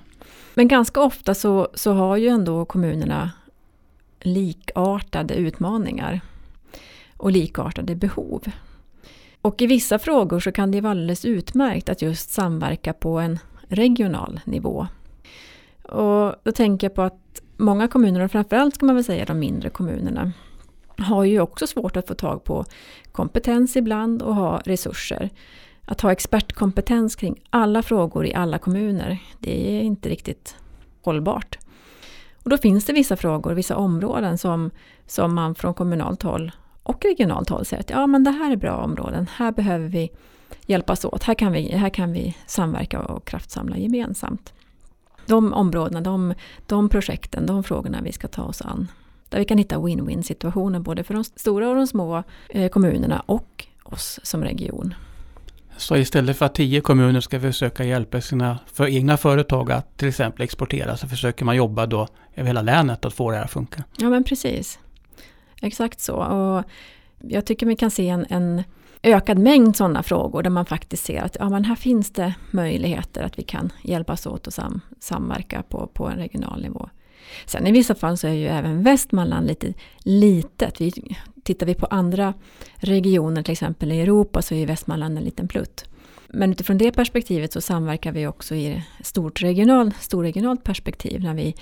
Men 0.54 0.68
ganska 0.68 1.00
ofta 1.00 1.34
så, 1.34 1.68
så 1.74 1.92
har 1.92 2.16
ju 2.16 2.28
ändå 2.28 2.64
kommunerna 2.64 3.30
likartade 4.20 5.34
utmaningar 5.34 6.20
och 7.16 7.32
likartade 7.32 7.94
behov. 7.94 8.44
Och 9.42 9.62
i 9.62 9.66
vissa 9.66 9.98
frågor 9.98 10.40
så 10.40 10.52
kan 10.52 10.70
det 10.70 10.80
vara 10.80 10.90
alldeles 10.90 11.24
utmärkt 11.24 11.88
att 11.88 12.02
just 12.02 12.30
samverka 12.30 12.92
på 12.92 13.18
en 13.18 13.38
regional 13.68 14.40
nivå. 14.44 14.86
Och 15.82 16.34
då 16.42 16.52
tänker 16.54 16.86
jag 16.86 16.94
på 16.94 17.02
att 17.02 17.42
många 17.56 17.88
kommuner, 17.88 18.20
och 18.20 18.30
framförallt 18.30 18.74
ska 18.74 18.86
man 18.86 18.94
väl 18.94 19.04
säga 19.04 19.24
de 19.24 19.38
mindre 19.38 19.70
kommunerna, 19.70 20.32
har 20.98 21.24
ju 21.24 21.40
också 21.40 21.66
svårt 21.66 21.96
att 21.96 22.08
få 22.08 22.14
tag 22.14 22.44
på 22.44 22.64
kompetens 23.12 23.76
ibland 23.76 24.22
och 24.22 24.34
ha 24.34 24.60
resurser. 24.64 25.30
Att 25.84 26.00
ha 26.00 26.12
expertkompetens 26.12 27.16
kring 27.16 27.42
alla 27.50 27.82
frågor 27.82 28.26
i 28.26 28.34
alla 28.34 28.58
kommuner, 28.58 29.18
det 29.38 29.78
är 29.78 29.82
inte 29.82 30.08
riktigt 30.08 30.56
hållbart. 31.02 31.58
Och 32.42 32.50
då 32.50 32.58
finns 32.58 32.84
det 32.84 32.92
vissa 32.92 33.16
frågor, 33.16 33.54
vissa 33.54 33.76
områden 33.76 34.38
som, 34.38 34.70
som 35.06 35.34
man 35.34 35.54
från 35.54 35.74
kommunalt 35.74 36.22
håll 36.22 36.52
och 36.82 37.04
regionalt 37.04 37.48
håll 37.48 37.64
säger 37.64 37.80
att 37.80 37.90
ja, 37.90 38.06
men 38.06 38.24
det 38.24 38.30
här 38.30 38.52
är 38.52 38.56
bra 38.56 38.76
områden, 38.76 39.28
här 39.34 39.52
behöver 39.52 39.88
vi 39.88 40.10
hjälpas 40.66 41.04
åt, 41.04 41.22
här 41.22 41.34
kan 41.34 41.52
vi, 41.52 41.68
här 41.68 41.88
kan 41.88 42.12
vi 42.12 42.36
samverka 42.46 43.00
och 43.00 43.24
kraftsamla 43.24 43.76
gemensamt. 43.76 44.52
De 45.26 45.52
områdena, 45.52 46.00
de, 46.00 46.34
de 46.66 46.88
projekten, 46.88 47.46
de 47.46 47.64
frågorna 47.64 48.00
vi 48.02 48.12
ska 48.12 48.28
ta 48.28 48.42
oss 48.42 48.62
an. 48.62 48.88
Där 49.28 49.38
vi 49.38 49.44
kan 49.44 49.58
hitta 49.58 49.76
win-win 49.76 50.22
situationer 50.22 50.80
både 50.80 51.04
för 51.04 51.14
de 51.14 51.24
stora 51.24 51.68
och 51.68 51.76
de 51.76 51.86
små 51.86 52.22
eh, 52.48 52.68
kommunerna 52.68 53.22
och 53.26 53.66
oss 53.82 54.20
som 54.22 54.44
region. 54.44 54.94
Så 55.76 55.96
istället 55.96 56.36
för 56.36 56.46
att 56.46 56.54
tio 56.54 56.80
kommuner 56.80 57.20
ska 57.20 57.40
försöka 57.40 57.84
hjälpa 57.84 58.20
sina 58.20 58.58
för 58.72 58.86
egna 58.86 59.16
företag 59.16 59.72
att 59.72 59.96
till 59.96 60.08
exempel 60.08 60.42
exportera 60.42 60.96
så 60.96 61.08
försöker 61.08 61.44
man 61.44 61.56
jobba 61.56 61.86
då 61.86 62.08
över 62.34 62.46
hela 62.46 62.62
länet 62.62 63.04
att 63.04 63.14
få 63.14 63.30
det 63.30 63.36
här 63.36 63.44
att 63.44 63.50
funka. 63.50 63.84
Ja 63.96 64.10
men 64.10 64.24
precis. 64.24 64.78
Exakt 65.62 66.00
så. 66.00 66.14
Och 66.14 66.64
jag 67.18 67.44
tycker 67.44 67.66
vi 67.66 67.76
kan 67.76 67.90
se 67.90 68.08
en, 68.08 68.26
en 68.28 68.62
ökad 69.02 69.38
mängd 69.38 69.76
sådana 69.76 70.02
frågor 70.02 70.42
där 70.42 70.50
man 70.50 70.66
faktiskt 70.66 71.04
ser 71.04 71.22
att 71.22 71.36
ja, 71.40 71.48
men 71.48 71.64
här 71.64 71.76
finns 71.76 72.10
det 72.10 72.34
möjligheter 72.50 73.22
att 73.22 73.38
vi 73.38 73.42
kan 73.42 73.72
hjälpas 73.82 74.26
åt 74.26 74.46
och 74.46 74.52
sam, 74.52 74.80
samverka 75.00 75.62
på, 75.62 75.86
på 75.86 76.06
en 76.06 76.16
regional 76.16 76.62
nivå. 76.62 76.88
Sen 77.46 77.66
i 77.66 77.72
vissa 77.72 77.94
fall 77.94 78.16
så 78.16 78.26
är 78.26 78.32
ju 78.32 78.46
även 78.46 78.82
Västmanland 78.82 79.46
lite 79.46 79.74
litet. 79.98 80.80
Vi, 80.80 80.92
tittar 81.42 81.66
vi 81.66 81.74
på 81.74 81.86
andra 81.86 82.34
regioner, 82.74 83.42
till 83.42 83.52
exempel 83.52 83.92
i 83.92 84.00
Europa, 84.00 84.42
så 84.42 84.54
är 84.54 84.66
Västmanland 84.66 85.18
en 85.18 85.24
liten 85.24 85.48
plutt. 85.48 85.84
Men 86.28 86.52
utifrån 86.52 86.78
det 86.78 86.92
perspektivet 86.92 87.52
så 87.52 87.60
samverkar 87.60 88.12
vi 88.12 88.26
också 88.26 88.54
i 88.54 88.82
stort 89.02 89.42
regional, 89.42 89.94
storregionalt 90.00 90.64
perspektiv 90.64 91.22
när 91.22 91.34
vi 91.34 91.54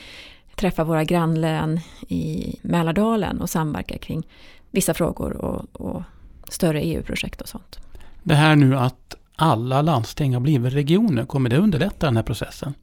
träffa 0.61 0.85
våra 0.85 1.05
grannlän 1.05 1.81
i 2.09 2.55
Mälardalen 2.63 3.41
och 3.41 3.51
samverka 3.51 3.99
kring 3.99 4.27
vissa 4.71 4.95
frågor 4.95 5.37
och, 5.37 5.81
och 5.81 6.03
större 6.49 6.81
EU-projekt 6.81 7.41
och 7.41 7.49
sånt. 7.49 7.79
Det 8.23 8.35
här 8.35 8.57
nu 8.57 8.77
att 8.77 9.17
alla 9.37 9.83
landsting 9.83 10.35
har 10.35 10.41
blivit 10.41 10.73
regioner, 10.73 11.25
kommer 11.25 11.51
det 11.51 11.57
underlätta 11.57 12.07
den 12.07 12.17
här 12.17 12.23
processen? 12.23 12.75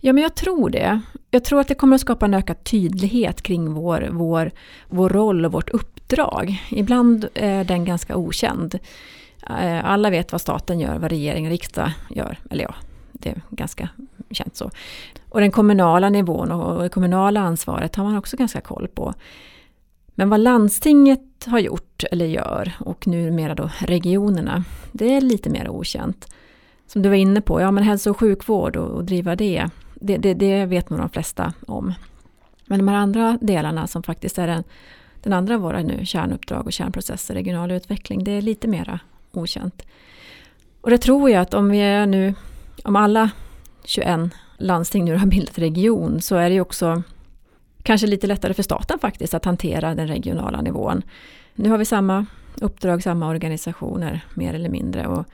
Ja, 0.00 0.12
men 0.12 0.22
jag 0.22 0.34
tror 0.34 0.70
det. 0.70 1.00
Jag 1.30 1.44
tror 1.44 1.60
att 1.60 1.68
det 1.68 1.74
kommer 1.74 1.94
att 1.94 2.00
skapa 2.00 2.26
en 2.26 2.34
ökad 2.34 2.64
tydlighet 2.64 3.42
kring 3.42 3.72
vår, 3.72 4.08
vår, 4.10 4.50
vår 4.88 5.08
roll 5.08 5.44
och 5.44 5.52
vårt 5.52 5.70
uppdrag. 5.70 6.62
Ibland 6.70 7.28
är 7.34 7.64
den 7.64 7.84
ganska 7.84 8.16
okänd. 8.16 8.78
Eh, 9.50 9.84
alla 9.84 10.10
vet 10.10 10.32
vad 10.32 10.40
staten 10.40 10.80
gör, 10.80 10.98
vad 10.98 11.10
regering 11.10 11.44
och 11.46 11.50
riksdag 11.50 11.92
gör. 12.10 12.38
Eller 12.50 12.64
ja, 12.64 12.74
det 13.12 13.28
är 13.28 13.40
ganska 13.50 13.88
känt 14.30 14.56
så. 14.56 14.70
Och 15.28 15.40
den 15.40 15.50
kommunala 15.50 16.08
nivån 16.08 16.52
och 16.52 16.82
det 16.82 16.88
kommunala 16.88 17.40
ansvaret 17.40 17.96
har 17.96 18.04
man 18.04 18.16
också 18.16 18.36
ganska 18.36 18.60
koll 18.60 18.88
på. 18.88 19.14
Men 20.14 20.30
vad 20.30 20.40
landstinget 20.40 21.46
har 21.46 21.58
gjort 21.58 22.04
eller 22.10 22.26
gör 22.26 22.72
och 22.80 23.06
numera 23.06 23.54
då 23.54 23.70
regionerna, 23.78 24.64
det 24.92 25.14
är 25.16 25.20
lite 25.20 25.50
mer 25.50 25.68
okänt. 25.68 26.34
som 26.86 27.02
du 27.02 27.08
var 27.08 27.16
inne 27.16 27.40
på, 27.40 27.60
ja 27.60 27.70
men 27.70 27.84
hälso 27.84 28.10
och 28.10 28.18
sjukvård 28.18 28.76
och, 28.76 28.90
och 28.90 29.04
driva 29.04 29.36
det, 29.36 29.66
det, 29.94 30.16
det, 30.16 30.34
det 30.34 30.66
vet 30.66 30.90
nog 30.90 30.98
de 30.98 31.08
flesta 31.08 31.52
om. 31.66 31.94
Men 32.66 32.78
de 32.78 32.88
här 32.88 32.96
andra 32.96 33.38
delarna 33.40 33.86
som 33.86 34.02
faktiskt 34.02 34.38
är 34.38 34.46
den, 34.46 34.64
den 35.22 35.32
andra 35.32 35.54
av 35.54 35.60
våra 35.60 35.82
nu 35.82 36.06
kärnuppdrag 36.06 36.66
och 36.66 36.72
kärnprocesser, 36.72 37.34
regional 37.34 37.70
utveckling, 37.70 38.24
det 38.24 38.30
är 38.30 38.42
lite 38.42 38.68
mera 38.68 39.00
okänt. 39.32 39.82
Och 40.80 40.90
det 40.90 40.98
tror 40.98 41.30
jag 41.30 41.42
att 41.42 41.54
om 41.54 41.68
vi 41.68 41.78
är 41.78 42.06
nu, 42.06 42.34
om 42.84 42.96
alla 42.96 43.30
21 43.84 44.30
landsting 44.58 45.04
nu 45.04 45.16
har 45.16 45.26
bildat 45.26 45.58
region 45.58 46.20
så 46.20 46.36
är 46.36 46.48
det 46.48 46.54
ju 46.54 46.60
också 46.60 47.02
kanske 47.82 48.06
lite 48.06 48.26
lättare 48.26 48.54
för 48.54 48.62
staten 48.62 48.98
faktiskt 48.98 49.34
att 49.34 49.44
hantera 49.44 49.94
den 49.94 50.08
regionala 50.08 50.60
nivån. 50.60 51.02
Nu 51.54 51.70
har 51.70 51.78
vi 51.78 51.84
samma 51.84 52.26
uppdrag, 52.54 53.02
samma 53.02 53.28
organisationer 53.28 54.24
mer 54.34 54.54
eller 54.54 54.68
mindre 54.68 55.06
och 55.06 55.24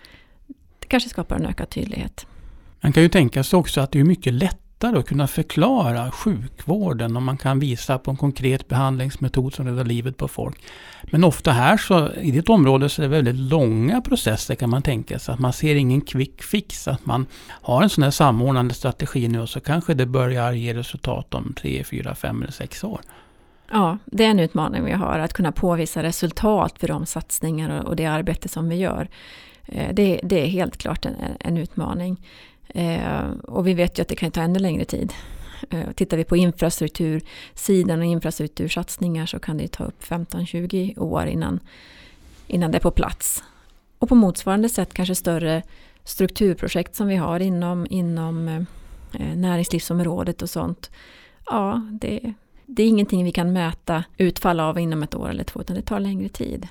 det 0.79 0.87
kanske 0.89 1.09
skapar 1.09 1.37
en 1.37 1.47
ökad 1.47 1.71
tydlighet. 1.71 2.27
Man 2.81 2.93
kan 2.93 3.03
ju 3.03 3.09
tänka 3.09 3.45
sig 3.45 3.57
också 3.57 3.81
att 3.81 3.93
det 3.93 4.01
är 4.01 4.05
mycket 4.05 4.33
lättare 4.33 4.66
lättare 4.77 4.99
att 4.99 5.07
kunna 5.07 5.27
förklara 5.27 6.11
sjukvården 6.11 7.17
om 7.17 7.25
man 7.25 7.37
kan 7.37 7.59
visa 7.59 7.99
på 7.99 8.11
en 8.11 8.17
konkret 8.17 8.69
behandlingsmetod 8.69 9.55
som 9.55 9.67
räddar 9.67 9.85
livet 9.85 10.17
på 10.17 10.29
folk. 10.29 10.57
Men 11.11 11.25
ofta 11.25 11.53
här 11.53 11.77
så, 11.77 12.13
i 12.13 12.31
ditt 12.31 12.49
område 12.49 12.89
så 12.89 13.03
är 13.03 13.09
det 13.09 13.09
väldigt 13.09 13.35
långa 13.35 14.01
processer 14.01 14.55
kan 14.55 14.71
man 14.71 14.83
tänka 14.83 15.19
sig. 15.19 15.35
Att 15.35 15.41
man 15.41 15.53
ser 15.53 15.75
ingen 15.75 16.01
quick 16.01 16.43
fix. 16.43 16.89
Att 16.89 17.07
man 17.07 17.27
har 17.63 17.83
en 17.83 17.89
sån 17.89 18.05
här 18.05 18.11
samordnande 18.11 18.75
strategi 18.75 19.29
nu 19.29 19.41
och 19.41 19.49
så 19.49 19.61
kanske 19.61 19.95
det 19.95 20.07
börjar 20.07 20.53
ge 20.53 20.75
resultat 20.75 21.35
om 21.35 21.55
tre, 21.61 21.85
fyra, 21.85 22.15
fem 22.15 22.43
eller 22.43 22.53
sex 22.53 22.85
år. 22.85 23.01
Ja, 23.71 23.99
det 24.05 24.25
är 24.25 24.31
en 24.31 24.41
utmaning 24.41 24.85
vi 24.85 24.93
har, 24.93 25.19
att 25.19 25.33
kunna 25.33 25.53
påvisa 25.53 26.03
resultat 26.03 26.79
för 26.79 26.89
de 26.89 27.07
satsningar 27.07 27.83
och 27.87 27.97
det 27.97 28.07
arbete 28.07 28.49
som 28.49 28.69
vi 28.69 28.77
gör. 28.77 29.09
Eh, 29.67 29.95
det, 29.95 30.21
det 30.23 30.43
är 30.43 30.47
helt 30.47 30.77
klart 30.77 31.07
en, 31.07 31.15
en 31.41 31.57
utmaning. 31.57 32.19
Eh, 32.77 33.31
och 33.31 33.67
vi 33.67 33.75
vet 33.75 33.99
ju 33.99 34.03
att 34.03 34.09
det 34.09 34.17
kan 34.17 34.31
ta 34.31 34.41
ännu 34.41 34.59
längre 34.59 34.85
tid. 34.85 35.13
Eh, 35.71 35.91
tittar 35.95 36.17
vi 36.17 36.25
på 36.25 36.37
infrastruktursidan 36.37 37.99
och 37.99 38.05
infrastruktursatsningar 38.05 39.27
så 39.27 39.39
kan 39.39 39.57
det 39.57 39.69
ta 39.69 39.85
upp 39.85 40.03
15-20 40.03 40.99
år 40.99 41.27
innan, 41.27 41.61
innan 42.47 42.71
det 42.71 42.79
är 42.79 42.81
på 42.81 42.91
plats. 42.91 43.45
Och 43.99 44.09
på 44.09 44.15
motsvarande 44.15 44.69
sätt 44.69 44.95
kanske 44.95 45.15
större 45.15 45.63
strukturprojekt 46.05 46.95
som 46.95 47.09
vi 47.09 47.17
har 47.17 47.41
inom, 47.41 47.87
inom 47.91 48.49
eh, 48.49 49.37
näringslivsområdet 49.37 50.43
och 50.43 50.51
sånt. 50.51 50.91
Ja, 51.47 51.83
det, 52.01 52.35
det 52.67 52.83
är 52.83 52.87
ingenting 52.87 53.25
vi 53.25 53.33
kan 53.33 53.53
mäta 53.53 54.05
utfall 54.17 54.61
av 54.61 54.79
inom 54.79 55.03
ett 55.03 55.15
år 55.15 55.31
eller 55.31 55.45
två, 55.45 55.61
utan 55.61 55.77
det 55.77 55.83
tar 55.83 56.01
längre 56.01 56.29
tid. 56.29 56.69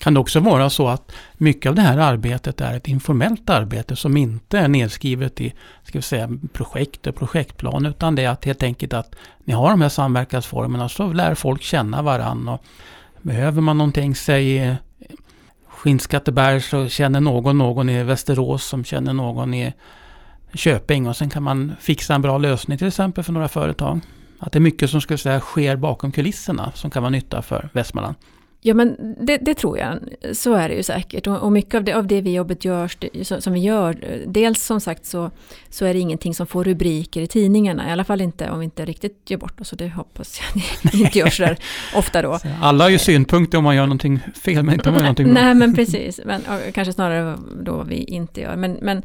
Kan 0.00 0.14
det 0.14 0.20
också 0.20 0.40
vara 0.40 0.70
så 0.70 0.88
att 0.88 1.12
mycket 1.34 1.68
av 1.68 1.74
det 1.74 1.82
här 1.82 1.98
arbetet 1.98 2.60
är 2.60 2.76
ett 2.76 2.88
informellt 2.88 3.50
arbete 3.50 3.96
som 3.96 4.16
inte 4.16 4.58
är 4.58 4.68
nedskrivet 4.68 5.40
i 5.40 5.54
ska 5.82 5.98
vi 5.98 6.02
säga, 6.02 6.30
projekt 6.52 7.06
och 7.06 7.16
projektplan 7.16 7.86
utan 7.86 8.14
det 8.14 8.24
är 8.24 8.28
att 8.28 8.44
helt 8.44 8.62
enkelt 8.62 8.92
att 8.92 9.14
ni 9.44 9.52
har 9.52 9.70
de 9.70 9.80
här 9.80 9.88
samverkansformerna 9.88 10.88
så 10.88 11.12
lär 11.12 11.34
folk 11.34 11.62
känna 11.62 12.02
varandra. 12.02 12.58
Behöver 13.22 13.60
man 13.60 13.78
någonting, 13.78 14.14
säg 14.14 14.58
eh, 14.58 14.74
Skinnskatteberg 15.68 16.60
så 16.60 16.88
känner 16.88 17.20
någon 17.20 17.58
någon 17.58 17.88
i 17.88 18.02
Västerås 18.02 18.64
som 18.64 18.84
känner 18.84 19.12
någon 19.12 19.54
i 19.54 19.72
Köping 20.54 21.08
och 21.08 21.16
sen 21.16 21.30
kan 21.30 21.42
man 21.42 21.72
fixa 21.80 22.14
en 22.14 22.22
bra 22.22 22.38
lösning 22.38 22.78
till 22.78 22.86
exempel 22.86 23.24
för 23.24 23.32
några 23.32 23.48
företag. 23.48 24.00
Att 24.38 24.52
det 24.52 24.58
är 24.58 24.60
mycket 24.60 24.90
som 24.90 25.00
ska 25.00 25.18
säga 25.18 25.40
sker 25.40 25.76
bakom 25.76 26.12
kulisserna 26.12 26.72
som 26.74 26.90
kan 26.90 27.02
vara 27.02 27.10
nytta 27.10 27.42
för 27.42 27.68
Västmanland. 27.72 28.16
Ja 28.62 28.74
men 28.74 29.16
det, 29.20 29.36
det, 29.36 29.54
tror 29.54 29.78
jag, 29.78 29.98
så 30.32 30.54
är 30.54 30.68
det 30.68 30.74
ju 30.74 30.82
säkert. 30.82 31.26
Och, 31.26 31.36
och 31.36 31.52
mycket 31.52 31.74
av 31.74 31.84
det, 31.84 31.92
av 31.92 32.06
det 32.06 32.20
vi 32.20 32.34
jobbet 32.34 32.64
gör, 32.64 32.90
som 33.40 33.52
vi 33.52 33.60
gör, 33.60 33.96
dels 34.26 34.64
som 34.64 34.80
sagt 34.80 35.06
så, 35.06 35.30
så 35.68 35.84
är 35.84 35.94
det 35.94 36.00
ingenting 36.00 36.34
som 36.34 36.46
får 36.46 36.64
rubriker 36.64 37.20
i 37.20 37.26
tidningarna. 37.26 37.88
I 37.88 37.92
alla 37.92 38.04
fall 38.04 38.20
inte 38.20 38.50
om 38.50 38.58
vi 38.58 38.64
inte 38.64 38.84
riktigt 38.84 39.30
gör 39.30 39.38
bort 39.38 39.60
oss. 39.60 39.72
Och 39.72 39.78
det 39.78 39.88
hoppas 39.88 40.40
jag 40.40 40.62
det 40.92 40.98
inte 41.04 41.18
gör 41.18 41.28
så 41.28 41.42
där 41.42 41.58
ofta 41.94 42.22
då. 42.22 42.38
Alla 42.60 42.84
har 42.84 42.90
ju 42.90 42.98
synpunkter 42.98 43.58
om 43.58 43.64
man 43.64 43.76
gör 43.76 43.86
någonting 43.86 44.20
fel 44.44 44.62
men 44.62 44.74
inte 44.74 44.88
om 44.88 44.92
man 44.92 45.00
gör 45.00 45.04
någonting 45.04 45.34
bra. 45.34 45.42
Nej 45.42 45.54
men 45.54 45.74
precis, 45.74 46.20
men, 46.24 46.42
kanske 46.72 46.92
snarare 46.92 47.38
då 47.62 47.82
vi 47.82 48.04
inte 48.04 48.40
gör. 48.40 48.56
Men, 48.56 48.78
men 48.82 49.02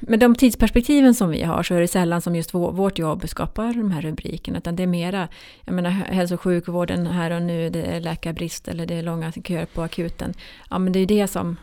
med 0.00 0.20
de 0.20 0.34
tidsperspektiven 0.34 1.14
som 1.14 1.30
vi 1.30 1.42
har 1.42 1.62
så 1.62 1.74
är 1.74 1.80
det 1.80 1.88
sällan 1.88 2.22
som 2.22 2.36
just 2.36 2.54
vårt 2.54 2.98
jobb 2.98 3.28
skapar 3.28 3.74
de 3.74 3.90
här 3.90 4.02
rubrikerna. 4.02 4.58
Utan 4.58 4.76
det 4.76 4.82
är 4.82 4.86
mera, 4.86 5.28
jag 5.64 5.74
menar 5.74 5.90
hälso 5.90 6.34
och 6.34 6.40
sjukvården 6.40 7.06
här 7.06 7.30
och 7.30 7.42
nu, 7.42 7.70
det 7.70 7.82
är 7.82 8.00
läkarbrist 8.00 8.68
eller 8.68 8.86
det 8.86 8.94
är 8.94 9.02
långa 9.02 9.32
köer 9.32 9.66
på 9.66 9.82
akuten. 9.82 10.34
Ja 10.70 10.78
men 10.78 10.92
det 10.92 10.98
är 10.98 11.00
ju 11.00 11.06
det 11.06 11.28
som, 11.28 11.56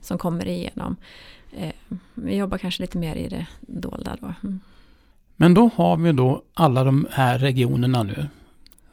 som 0.00 0.18
kommer 0.18 0.48
igenom. 0.48 0.96
Eh, 1.56 2.00
vi 2.14 2.36
jobbar 2.36 2.58
kanske 2.58 2.82
lite 2.82 2.98
mer 2.98 3.14
i 3.14 3.28
det 3.28 3.46
dolda 3.60 4.16
då. 4.20 4.34
Mm. 4.42 4.60
Men 5.36 5.54
då 5.54 5.70
har 5.74 5.96
vi 5.96 6.12
då 6.12 6.42
alla 6.54 6.84
de 6.84 7.06
här 7.10 7.38
regionerna 7.38 8.02
nu 8.02 8.26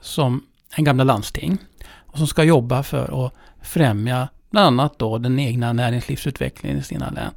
som 0.02 0.44
en 0.76 0.84
gamla 0.84 1.04
landsting 1.04 1.58
och 1.86 2.18
som 2.18 2.28
ska 2.28 2.44
jobba 2.44 2.84
för 2.84 3.26
att 3.26 3.34
främja 3.62 4.28
bland 4.54 4.68
annat 4.80 5.00
då 5.00 5.18
den 5.18 5.40
egna 5.40 5.74
näringslivsutvecklingen 5.74 6.80
i 6.80 6.84
sina 6.84 7.10
län. 7.10 7.32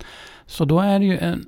Så 0.46 0.64
då 0.64 0.80
är 0.80 0.98
det 0.98 1.04
ju 1.04 1.18
en, 1.18 1.44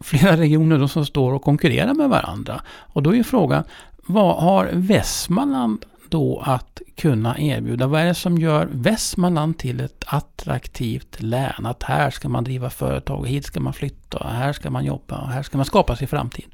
flera 0.00 0.36
regioner 0.36 0.78
då 0.78 0.88
som 0.88 1.06
står 1.06 1.32
och 1.32 1.42
konkurrerar 1.42 1.94
med 1.94 2.08
varandra. 2.08 2.60
Och 2.68 3.02
då 3.02 3.14
är 3.14 3.22
frågan, 3.22 3.64
vad 4.06 4.42
har 4.42 4.70
Västmanland 4.72 5.84
då 6.08 6.42
att 6.44 6.80
kunna 6.96 7.38
erbjuda? 7.38 7.86
Vad 7.86 8.00
är 8.00 8.06
det 8.06 8.14
som 8.14 8.38
gör 8.38 8.68
Västmanland 8.72 9.58
till 9.58 9.80
ett 9.80 10.04
attraktivt 10.06 11.22
län? 11.22 11.66
Att 11.66 11.82
här 11.82 12.10
ska 12.10 12.28
man 12.28 12.44
driva 12.44 12.70
företag, 12.70 13.28
hit 13.28 13.44
ska 13.44 13.60
man 13.60 13.72
flytta, 13.72 14.28
här 14.28 14.52
ska 14.52 14.70
man 14.70 14.84
jobba 14.84 15.18
och 15.18 15.28
här 15.28 15.42
ska 15.42 15.56
man 15.56 15.66
skapa 15.66 15.96
sig 15.96 16.06
framtid. 16.06 16.44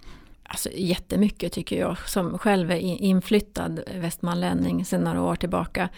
Alltså 0.45 0.69
jättemycket 0.75 1.53
tycker 1.53 1.81
jag, 1.81 1.99
som 2.09 2.39
själv 2.39 2.71
är 2.71 2.77
inflyttad 2.77 3.81
västmanlänning 3.95 4.85
sedan 4.85 5.01
några 5.01 5.23
år 5.23 5.37
tillbaka. 5.37 5.89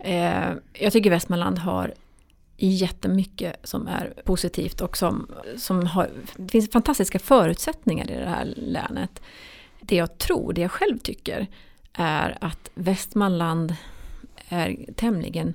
Eh, 0.00 0.52
jag 0.72 0.92
tycker 0.92 1.10
Västmanland 1.10 1.58
har 1.58 1.94
jättemycket 2.56 3.56
som 3.64 3.88
är 3.88 4.12
positivt 4.24 4.80
och 4.80 4.96
som, 4.96 5.26
som 5.56 5.86
har, 5.86 6.10
det 6.36 6.48
finns 6.48 6.70
fantastiska 6.70 7.18
förutsättningar 7.18 8.10
i 8.10 8.14
det 8.14 8.28
här 8.28 8.52
länet. 8.56 9.22
Det 9.80 9.96
jag 9.96 10.18
tror, 10.18 10.52
det 10.52 10.60
jag 10.60 10.70
själv 10.70 10.98
tycker, 10.98 11.46
är 11.92 12.38
att 12.40 12.70
Västmanland 12.74 13.74
är 14.48 14.76
tämligen 14.96 15.54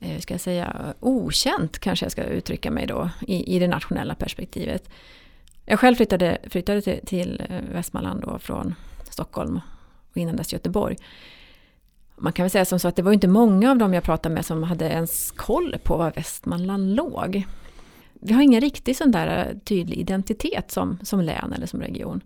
eh, 0.00 0.18
ska 0.20 0.34
jag 0.34 0.40
säga, 0.40 0.94
okänt 1.00 1.78
kanske 1.78 2.04
jag 2.04 2.12
ska 2.12 2.24
uttrycka 2.24 2.70
mig 2.70 2.86
då 2.86 3.10
i, 3.26 3.56
i 3.56 3.58
det 3.58 3.68
nationella 3.68 4.14
perspektivet. 4.14 4.90
Jag 5.66 5.80
själv 5.80 5.96
flyttade, 5.96 6.38
flyttade 6.50 6.82
till, 6.82 7.00
till 7.06 7.42
eh, 7.48 7.60
Västmanland 7.72 8.22
då 8.22 8.38
från 8.38 8.74
Stockholm 9.10 9.60
och 10.10 10.16
innan 10.16 10.36
dess 10.36 10.52
Göteborg 10.52 10.96
man 12.20 12.32
kan 12.32 12.44
väl 12.44 12.50
säga 12.50 12.64
som 12.64 12.78
så 12.78 12.88
att 12.88 12.96
det 12.96 13.02
var 13.02 13.12
inte 13.12 13.28
många 13.28 13.70
av 13.70 13.78
dem 13.78 13.94
jag 13.94 14.04
pratade 14.04 14.34
med 14.34 14.46
som 14.46 14.62
hade 14.62 14.84
ens 14.84 15.30
koll 15.30 15.76
på 15.84 15.96
var 15.96 16.12
Västmanland 16.16 16.94
låg. 16.94 17.46
Vi 18.12 18.32
har 18.32 18.42
ingen 18.42 18.60
riktig 18.60 18.96
sån 18.96 19.10
där 19.10 19.48
eh, 19.48 19.58
tydlig 19.58 19.98
identitet 19.98 20.70
som, 20.70 20.98
som 21.02 21.20
län 21.20 21.52
eller 21.52 21.66
som 21.66 21.80
region. 21.80 22.20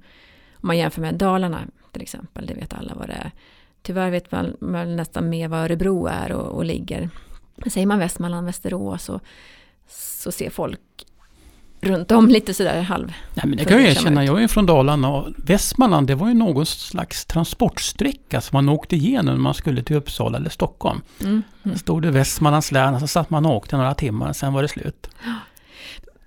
Om 0.54 0.66
man 0.66 0.78
jämför 0.78 1.00
med 1.00 1.14
Dalarna 1.14 1.60
till 1.92 2.02
exempel, 2.02 2.46
det 2.46 2.54
vet 2.54 2.72
alla 2.72 2.94
vad 2.94 3.08
det 3.08 3.14
är. 3.14 3.30
Tyvärr 3.82 4.10
vet 4.10 4.32
man, 4.32 4.56
man 4.60 4.96
nästan 4.96 5.28
mer 5.28 5.48
vad 5.48 5.60
Örebro 5.60 6.06
är 6.06 6.32
och, 6.32 6.56
och 6.56 6.64
ligger. 6.64 7.10
Säger 7.66 7.86
man 7.86 7.98
Västmanland, 7.98 8.46
Västerås 8.46 9.08
och, 9.08 9.20
så 9.88 10.32
ser 10.32 10.50
folk 10.50 10.80
runt 11.84 12.12
om 12.12 12.28
lite 12.28 12.54
sådär 12.54 12.82
halv. 12.82 13.12
Nej, 13.34 13.46
men 13.46 13.58
det 13.58 13.64
kan 13.64 13.82
jag 13.82 13.90
erkänna, 13.90 14.24
jag 14.24 14.42
är 14.42 14.48
från 14.48 14.66
Dalarna 14.66 15.08
och 15.08 15.28
Västmanland 15.36 16.06
det 16.06 16.14
var 16.14 16.28
ju 16.28 16.34
någon 16.34 16.66
slags 16.66 17.24
transportsträcka 17.24 18.40
som 18.40 18.56
man 18.56 18.68
åkte 18.68 18.96
igenom 18.96 19.34
när 19.34 19.42
man 19.42 19.54
skulle 19.54 19.82
till 19.82 19.96
Uppsala 19.96 20.38
eller 20.38 20.50
Stockholm. 20.50 21.00
Mm. 21.20 21.42
Mm. 21.64 21.78
stod 21.78 22.02
det 22.02 22.10
Västmanlands 22.10 22.72
län 22.72 23.00
så 23.00 23.06
satt 23.06 23.30
man 23.30 23.46
och 23.46 23.56
åkte 23.56 23.76
några 23.76 23.94
timmar 23.94 24.28
och 24.28 24.36
sen 24.36 24.52
var 24.52 24.62
det 24.62 24.68
slut. 24.68 25.08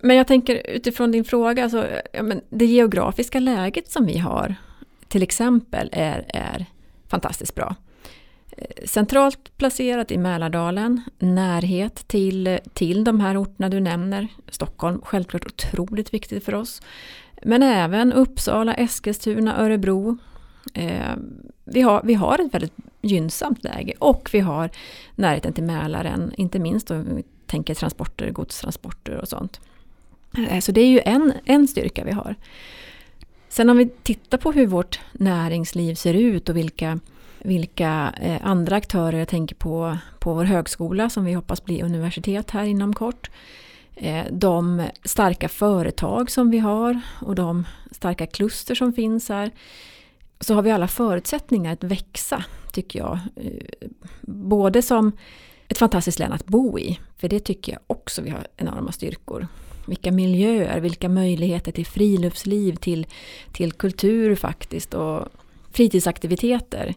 Men 0.01 0.15
jag 0.15 0.27
tänker 0.27 0.61
utifrån 0.67 1.11
din 1.11 1.23
fråga, 1.23 1.63
alltså, 1.63 1.87
ja, 2.13 2.23
men 2.23 2.41
det 2.49 2.65
geografiska 2.65 3.39
läget 3.39 3.91
som 3.91 4.05
vi 4.05 4.17
har 4.17 4.55
till 5.07 5.23
exempel 5.23 5.89
är, 5.91 6.25
är 6.29 6.65
fantastiskt 7.07 7.55
bra 7.55 7.75
centralt 8.85 9.57
placerat 9.57 10.11
i 10.11 10.17
Mälardalen, 10.17 11.01
närhet 11.19 12.07
till, 12.07 12.59
till 12.73 13.03
de 13.03 13.19
här 13.19 13.41
orterna 13.41 13.69
du 13.69 13.79
nämner. 13.79 14.27
Stockholm, 14.49 15.01
självklart 15.03 15.45
otroligt 15.45 16.13
viktigt 16.13 16.45
för 16.45 16.55
oss. 16.55 16.81
Men 17.43 17.63
även 17.63 18.13
Uppsala, 18.13 18.73
Eskilstuna, 18.73 19.57
Örebro. 19.57 20.17
Eh, 20.73 21.15
vi, 21.65 21.81
har, 21.81 22.01
vi 22.03 22.13
har 22.13 22.39
ett 22.39 22.53
väldigt 22.53 22.75
gynnsamt 23.01 23.63
läge 23.63 23.93
och 23.99 24.29
vi 24.33 24.39
har 24.39 24.69
närheten 25.15 25.53
till 25.53 25.63
Mälaren, 25.63 26.33
inte 26.37 26.59
minst 26.59 26.91
om 26.91 27.15
vi 27.15 27.23
tänker 27.45 27.75
transporter, 27.75 28.31
godstransporter 28.31 29.15
och 29.15 29.27
sånt. 29.27 29.61
Eh, 30.49 30.59
så 30.59 30.71
det 30.71 30.81
är 30.81 30.87
ju 30.87 30.99
en, 31.05 31.33
en 31.45 31.67
styrka 31.67 32.03
vi 32.03 32.11
har. 32.11 32.35
Sen 33.49 33.69
om 33.69 33.77
vi 33.77 33.89
tittar 34.03 34.37
på 34.37 34.51
hur 34.51 34.67
vårt 34.67 34.99
näringsliv 35.11 35.95
ser 35.95 36.13
ut 36.13 36.49
och 36.49 36.57
vilka 36.57 36.99
vilka 37.39 38.13
eh, 38.21 38.37
andra 38.41 38.75
aktörer 38.75 39.19
jag 39.19 39.27
tänker 39.27 39.55
på 39.55 39.97
på 40.19 40.33
vår 40.33 40.43
högskola 40.43 41.09
som 41.09 41.25
vi 41.25 41.33
hoppas 41.33 41.63
bli 41.63 41.81
universitet 41.81 42.51
här 42.51 42.63
inom 42.63 42.93
kort. 42.93 43.29
Eh, 43.95 44.25
de 44.31 44.83
starka 45.03 45.49
företag 45.49 46.31
som 46.31 46.51
vi 46.51 46.59
har 46.59 47.01
och 47.21 47.35
de 47.35 47.67
starka 47.91 48.25
kluster 48.25 48.75
som 48.75 48.93
finns 48.93 49.29
här 49.29 49.51
så 50.39 50.53
har 50.53 50.61
vi 50.61 50.71
alla 50.71 50.87
förutsättningar 50.87 51.73
att 51.73 51.83
växa, 51.83 52.43
tycker 52.73 52.99
jag. 52.99 53.19
Eh, 53.35 53.87
både 54.21 54.81
som 54.81 55.11
ett 55.67 55.77
fantastiskt 55.77 56.19
län 56.19 56.31
att 56.31 56.45
bo 56.45 56.79
i, 56.79 56.99
för 57.17 57.29
det 57.29 57.39
tycker 57.39 57.71
jag 57.71 57.81
också 57.87 58.21
vi 58.21 58.29
har 58.29 58.47
enorma 58.57 58.91
styrkor. 58.91 59.47
Vilka 59.87 60.11
miljöer, 60.11 60.79
vilka 60.79 61.09
möjligheter 61.09 61.71
till 61.71 61.85
friluftsliv, 61.85 62.75
till, 62.75 63.07
till 63.51 63.71
kultur 63.71 64.35
faktiskt 64.35 64.93
och 64.93 65.27
fritidsaktiviteter. 65.71 66.95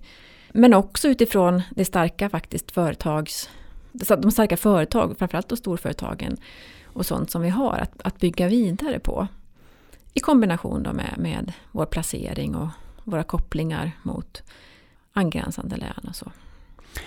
Men 0.53 0.75
också 0.75 1.09
utifrån 1.09 1.63
det 1.71 1.85
starka 1.85 2.29
faktiskt 2.29 2.71
företags, 2.71 3.51
de 3.93 4.31
starka 4.31 4.57
företag, 4.57 5.15
framförallt 5.19 5.49
de 5.49 5.57
storföretagen 5.57 6.37
och 6.85 7.07
sånt 7.07 7.31
som 7.31 7.43
vi 7.43 7.49
har 7.49 7.79
att, 7.79 8.03
att 8.03 8.19
bygga 8.19 8.49
vidare 8.49 8.99
på. 8.99 9.29
I 10.15 10.21
kombination 10.21 10.83
då 10.83 10.93
med, 10.93 11.15
med 11.19 11.53
vår 11.73 11.87
placering 11.87 12.55
och 12.55 12.69
våra 13.05 13.23
kopplingar 13.23 13.93
mot 14.03 14.43
angränsande 15.13 15.77
län 15.77 16.07
och 16.09 16.17
så. 16.17 16.33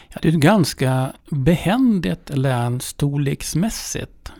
Ja, 0.09 0.19
det 0.21 0.27
är 0.27 0.33
ett 0.33 0.39
ganska 0.39 1.13
behändigt 1.29 2.29
län 2.37 2.79
storleksmässigt. 2.79 4.31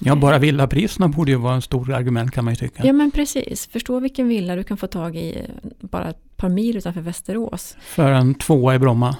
Ja, 0.00 0.16
bara 0.16 0.38
villapriserna 0.38 1.08
borde 1.08 1.30
ju 1.30 1.36
vara 1.36 1.54
en 1.54 1.62
stor 1.62 1.92
argument 1.92 2.30
kan 2.30 2.44
man 2.44 2.54
ju 2.54 2.56
tycka. 2.56 2.86
Ja, 2.86 2.92
men 2.92 3.10
precis. 3.10 3.66
Förstå 3.66 4.00
vilken 4.00 4.28
villa 4.28 4.56
du 4.56 4.64
kan 4.64 4.76
få 4.76 4.86
tag 4.86 5.16
i 5.16 5.46
bara 5.80 6.10
ett 6.10 6.36
par 6.36 6.48
mil 6.48 6.76
utanför 6.76 7.00
Västerås. 7.00 7.76
För 7.80 8.12
en 8.12 8.34
tvåa 8.34 8.74
i 8.74 8.78
Bromma. 8.78 9.16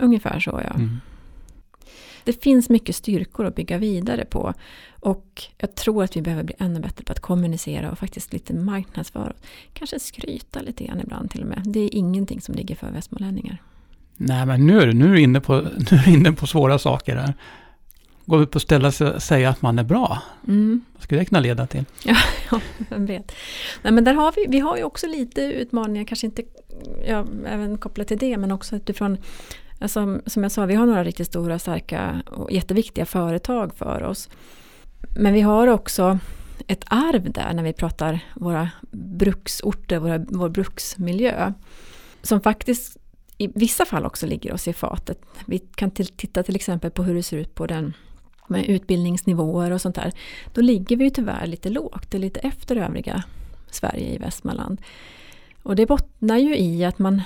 Ungefär 0.00 0.40
så, 0.40 0.50
ja. 0.64 0.74
Mm. 0.74 1.00
Det 2.24 2.42
finns 2.42 2.68
mycket 2.68 2.96
styrkor 2.96 3.46
att 3.46 3.54
bygga 3.54 3.78
vidare 3.78 4.24
på. 4.24 4.54
Och 5.00 5.42
jag 5.58 5.74
tror 5.74 6.04
att 6.04 6.16
vi 6.16 6.22
behöver 6.22 6.44
bli 6.44 6.54
ännu 6.58 6.80
bättre 6.80 7.04
på 7.04 7.12
att 7.12 7.20
kommunicera 7.20 7.90
och 7.90 7.98
faktiskt 7.98 8.32
lite 8.32 8.54
marknadsföra. 8.54 9.32
Kanske 9.72 10.00
skryta 10.00 10.60
lite 10.60 10.84
grann 10.84 11.00
ibland 11.00 11.30
till 11.30 11.42
och 11.42 11.48
med. 11.48 11.62
Det 11.64 11.80
är 11.80 11.94
ingenting 11.94 12.40
som 12.40 12.54
ligger 12.54 12.74
för 12.74 12.90
västmanlänningar. 12.90 13.62
Nej, 14.16 14.46
men 14.46 14.66
nu 14.66 14.80
är, 14.80 14.92
nu 14.92 15.04
är, 15.04 15.12
du, 15.12 15.20
inne 15.20 15.40
på, 15.40 15.54
nu 15.90 15.96
är 15.96 16.04
du 16.04 16.10
inne 16.12 16.32
på 16.32 16.46
svåra 16.46 16.78
saker 16.78 17.16
här. 17.16 17.34
Gå 18.26 18.36
upp 18.36 18.54
och 18.54 18.62
ställa 18.62 18.92
sig 18.92 19.10
och 19.10 19.22
säga 19.22 19.50
att 19.50 19.62
man 19.62 19.78
är 19.78 19.84
bra. 19.84 20.22
Mm. 20.48 20.84
Vad 20.92 21.02
skulle 21.02 21.20
det 21.20 21.24
kunna 21.24 21.40
leda 21.40 21.66
till? 21.66 21.84
Ja, 22.50 22.60
vem 22.88 23.06
vet. 23.06 23.32
Nej, 23.82 23.92
men 23.92 24.04
där 24.04 24.14
har 24.14 24.32
vi, 24.36 24.46
vi 24.48 24.58
har 24.58 24.76
ju 24.76 24.84
också 24.84 25.06
lite 25.06 25.42
utmaningar, 25.42 26.04
kanske 26.04 26.26
inte 26.26 26.42
ja, 27.06 27.26
även 27.46 27.78
kopplat 27.78 28.08
till 28.08 28.18
det, 28.18 28.36
men 28.36 28.52
också 28.52 28.76
utifrån 28.76 29.18
Alltså, 29.78 30.20
som 30.26 30.42
jag 30.42 30.52
sa, 30.52 30.66
vi 30.66 30.74
har 30.74 30.86
några 30.86 31.04
riktigt 31.04 31.26
stora, 31.26 31.58
starka 31.58 32.22
och 32.26 32.52
jätteviktiga 32.52 33.06
företag 33.06 33.74
för 33.76 34.02
oss. 34.02 34.28
Men 35.16 35.32
vi 35.32 35.40
har 35.40 35.66
också 35.66 36.18
ett 36.66 36.84
arv 36.86 37.32
där 37.32 37.52
när 37.52 37.62
vi 37.62 37.72
pratar 37.72 38.20
våra 38.34 38.70
bruksorter, 38.90 39.98
våra, 39.98 40.18
vår 40.18 40.48
bruksmiljö. 40.48 41.52
Som 42.22 42.40
faktiskt 42.40 42.96
i 43.38 43.46
vissa 43.54 43.84
fall 43.84 44.06
också 44.06 44.26
ligger 44.26 44.52
oss 44.52 44.68
i 44.68 44.72
fatet. 44.72 45.20
Vi 45.46 45.58
kan 45.58 45.90
titta 45.90 46.42
till 46.42 46.56
exempel 46.56 46.90
på 46.90 47.02
hur 47.02 47.14
det 47.14 47.22
ser 47.22 47.36
ut 47.36 47.54
på 47.54 47.66
den 47.66 47.94
med 48.48 48.66
utbildningsnivåer 48.66 49.70
och 49.70 49.80
sånt 49.80 49.94
där. 49.94 50.12
Då 50.54 50.60
ligger 50.60 50.96
vi 50.96 51.04
ju 51.04 51.10
tyvärr 51.10 51.46
lite 51.46 51.68
lågt, 51.68 52.10
det 52.10 52.16
är 52.16 52.20
lite 52.20 52.40
efter 52.40 52.76
övriga 52.76 53.22
Sverige 53.70 54.14
i 54.14 54.18
Västmanland. 54.18 54.80
Och 55.62 55.76
det 55.76 55.86
bottnar 55.86 56.36
ju 56.38 56.56
i 56.56 56.84
att 56.84 56.98
man 56.98 57.22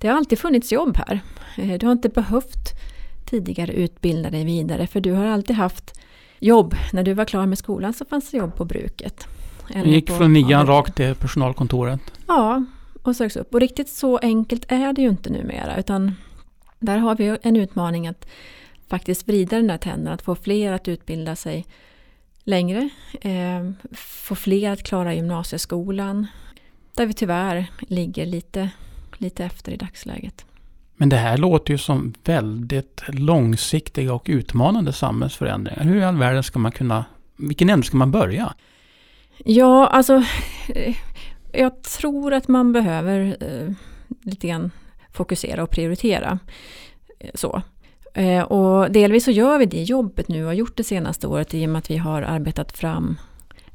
det 0.00 0.08
har 0.08 0.16
alltid 0.16 0.38
funnits 0.38 0.72
jobb 0.72 0.96
här. 0.96 1.20
Eh, 1.56 1.78
du 1.78 1.86
har 1.86 1.92
inte 1.92 2.08
behövt 2.08 2.74
tidigare 3.24 3.72
utbilda 3.72 4.30
dig 4.30 4.44
vidare 4.44 4.86
för 4.86 5.00
du 5.00 5.12
har 5.12 5.24
alltid 5.24 5.56
haft 5.56 6.00
jobb. 6.38 6.74
När 6.92 7.02
du 7.02 7.14
var 7.14 7.24
klar 7.24 7.46
med 7.46 7.58
skolan 7.58 7.92
så 7.92 8.04
fanns 8.04 8.30
det 8.30 8.36
jobb 8.36 8.56
på 8.56 8.64
bruket. 8.64 9.26
Du 9.82 9.90
gick 9.90 10.10
från 10.10 10.32
nian 10.32 10.66
rakt 10.66 10.94
till 10.94 11.14
personalkontoret? 11.14 12.00
Ja, 12.26 12.64
och 13.02 13.16
söks 13.16 13.36
upp. 13.36 13.54
Och 13.54 13.60
riktigt 13.60 13.88
så 13.88 14.18
enkelt 14.18 14.64
är 14.68 14.92
det 14.92 15.02
ju 15.02 15.08
inte 15.08 15.30
numera 15.30 15.76
utan 15.78 16.14
där 16.78 16.98
har 16.98 17.16
vi 17.16 17.38
en 17.42 17.56
utmaning 17.56 18.06
att 18.06 18.26
faktiskt 18.88 19.28
vrida 19.28 19.56
den 19.56 19.66
där 19.66 19.78
trenden, 19.78 20.12
att 20.12 20.22
få 20.22 20.34
fler 20.34 20.72
att 20.72 20.88
utbilda 20.88 21.36
sig 21.36 21.66
längre, 22.44 22.88
eh, 23.20 23.70
få 23.92 24.34
fler 24.34 24.70
att 24.70 24.82
klara 24.82 25.14
gymnasieskolan, 25.14 26.26
där 26.94 27.06
vi 27.06 27.12
tyvärr 27.12 27.66
ligger 27.88 28.26
lite 28.26 28.70
lite 29.18 29.44
efter 29.44 29.72
i 29.72 29.76
dagsläget. 29.76 30.44
Men 30.96 31.08
det 31.08 31.16
här 31.16 31.36
låter 31.36 31.72
ju 31.72 31.78
som 31.78 32.14
väldigt 32.24 33.02
långsiktiga 33.08 34.14
och 34.14 34.26
utmanande 34.28 34.92
samhällsförändringar. 34.92 35.82
Hur 35.82 35.96
i 35.96 36.04
all 36.04 36.16
världen 36.16 36.42
ska 36.42 36.58
man 36.58 36.72
kunna, 36.72 37.04
vilken 37.36 37.70
ände 37.70 37.86
ska 37.86 37.96
man 37.96 38.10
börja? 38.10 38.54
Ja, 39.44 39.86
alltså 39.86 40.22
jag 41.52 41.82
tror 41.82 42.32
att 42.32 42.48
man 42.48 42.72
behöver 42.72 43.36
eh, 43.40 43.72
lite 44.22 44.48
grann 44.48 44.70
fokusera 45.12 45.62
och 45.62 45.70
prioritera. 45.70 46.38
Eh, 47.18 47.30
så. 47.34 47.62
Eh, 48.16 48.42
och 48.42 48.92
delvis 48.92 49.24
så 49.24 49.30
gör 49.30 49.58
vi 49.58 49.66
det 49.66 49.82
jobbet 49.82 50.28
nu 50.28 50.42
och 50.42 50.46
har 50.46 50.54
gjort 50.54 50.76
det 50.76 50.84
senaste 50.84 51.26
året 51.26 51.54
i 51.54 51.66
och 51.66 51.70
med 51.70 51.78
att 51.78 51.90
vi 51.90 51.96
har 51.96 52.22
arbetat 52.22 52.76
fram 52.76 53.16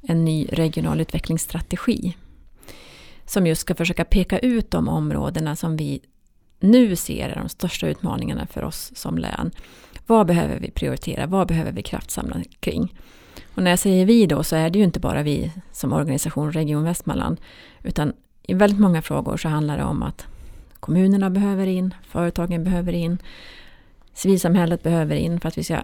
en 0.02 0.26
ny 0.26 0.48
regional 0.52 1.02
utvecklingsstrategi 1.02 2.18
som 3.26 3.48
just 3.48 3.62
ska 3.62 3.76
försöka 3.76 4.06
peka 4.06 4.40
ut 4.40 4.72
de 4.72 4.90
områdena 4.90 5.56
som 5.56 5.78
vi 5.78 6.02
nu 6.60 6.96
ser 6.96 7.30
är 7.30 7.36
de 7.36 7.50
största 7.50 7.88
utmaningarna 7.88 8.48
för 8.48 8.64
oss 8.64 8.92
som 8.96 9.18
län. 9.18 9.52
Vad 10.08 10.28
behöver 10.28 10.60
vi 10.60 10.72
prioritera? 10.72 11.26
Vad 11.26 11.48
behöver 11.48 11.72
vi 11.72 11.84
kraftsamla 11.84 12.36
kring? 12.60 12.94
Och 13.56 13.64
när 13.64 13.72
jag 13.72 13.80
säger 13.80 14.06
vi 14.06 14.26
då 14.26 14.44
så 14.44 14.56
är 14.56 14.70
det 14.70 14.80
ju 14.80 14.86
inte 14.86 15.00
bara 15.00 15.24
vi 15.24 15.52
som 15.72 15.94
organisation 15.94 16.52
Region 16.52 16.84
Västmanland 16.84 17.42
utan 17.84 18.14
i 18.44 18.54
väldigt 18.54 18.80
många 18.80 19.02
frågor 19.02 19.38
så 19.38 19.50
handlar 19.50 19.78
det 19.78 19.84
om 19.84 20.04
att 20.04 20.26
kommunerna 20.80 21.30
behöver 21.30 21.68
in, 21.68 21.94
företagen 22.08 22.64
behöver 22.64 22.94
in, 22.94 23.18
civilsamhället 24.14 24.84
behöver 24.84 25.16
in 25.16 25.40
för 25.40 25.48
att 25.48 25.58
vi 25.58 25.64
ska 25.64 25.78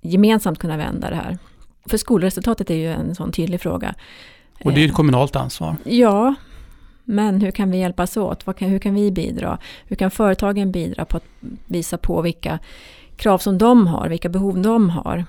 gemensamt 0.00 0.58
kunna 0.58 0.76
vända 0.76 1.10
det 1.10 1.16
här. 1.16 1.38
För 1.86 1.96
skolresultatet 1.96 2.70
är 2.70 2.74
ju 2.74 2.92
en 2.92 3.14
sån 3.14 3.32
tydlig 3.32 3.60
fråga. 3.60 3.94
Och 4.64 4.72
det 4.72 4.84
är 4.84 4.88
ett 4.88 4.94
kommunalt 4.94 5.36
ansvar. 5.36 5.76
Ja, 5.84 6.34
men 7.04 7.40
hur 7.40 7.50
kan 7.50 7.70
vi 7.70 7.78
hjälpas 7.78 8.16
åt? 8.16 8.44
Kan, 8.58 8.68
hur 8.68 8.78
kan 8.78 8.94
vi 8.94 9.10
bidra? 9.10 9.58
Hur 9.84 9.96
kan 9.96 10.10
företagen 10.10 10.72
bidra 10.72 11.04
på 11.04 11.16
att 11.16 11.24
visa 11.66 11.98
på 11.98 12.22
vilka 12.22 12.58
krav 13.16 13.38
som 13.38 13.58
de 13.58 13.86
har, 13.86 14.08
vilka 14.08 14.28
behov 14.28 14.62
de 14.62 14.90
har? 14.90 15.24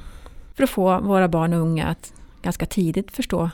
För 0.55 0.63
att 0.63 0.69
få 0.69 0.99
våra 0.99 1.27
barn 1.27 1.53
och 1.53 1.59
unga 1.59 1.85
att 1.85 2.13
ganska 2.41 2.65
tidigt 2.65 3.11
förstå 3.11 3.49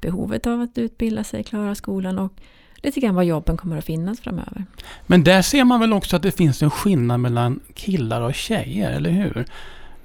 behovet 0.00 0.46
av 0.46 0.60
att 0.60 0.78
utbilda 0.78 1.24
sig, 1.24 1.44
klara 1.44 1.74
skolan 1.74 2.18
och 2.18 2.32
lite 2.82 3.00
grann 3.00 3.14
var 3.14 3.22
jobben 3.22 3.56
kommer 3.56 3.78
att 3.78 3.84
finnas 3.84 4.20
framöver. 4.20 4.64
Men 5.06 5.24
där 5.24 5.42
ser 5.42 5.64
man 5.64 5.80
väl 5.80 5.92
också 5.92 6.16
att 6.16 6.22
det 6.22 6.32
finns 6.32 6.62
en 6.62 6.70
skillnad 6.70 7.20
mellan 7.20 7.60
killar 7.74 8.20
och 8.20 8.34
tjejer, 8.34 8.90
eller 8.90 9.10
hur? 9.10 9.44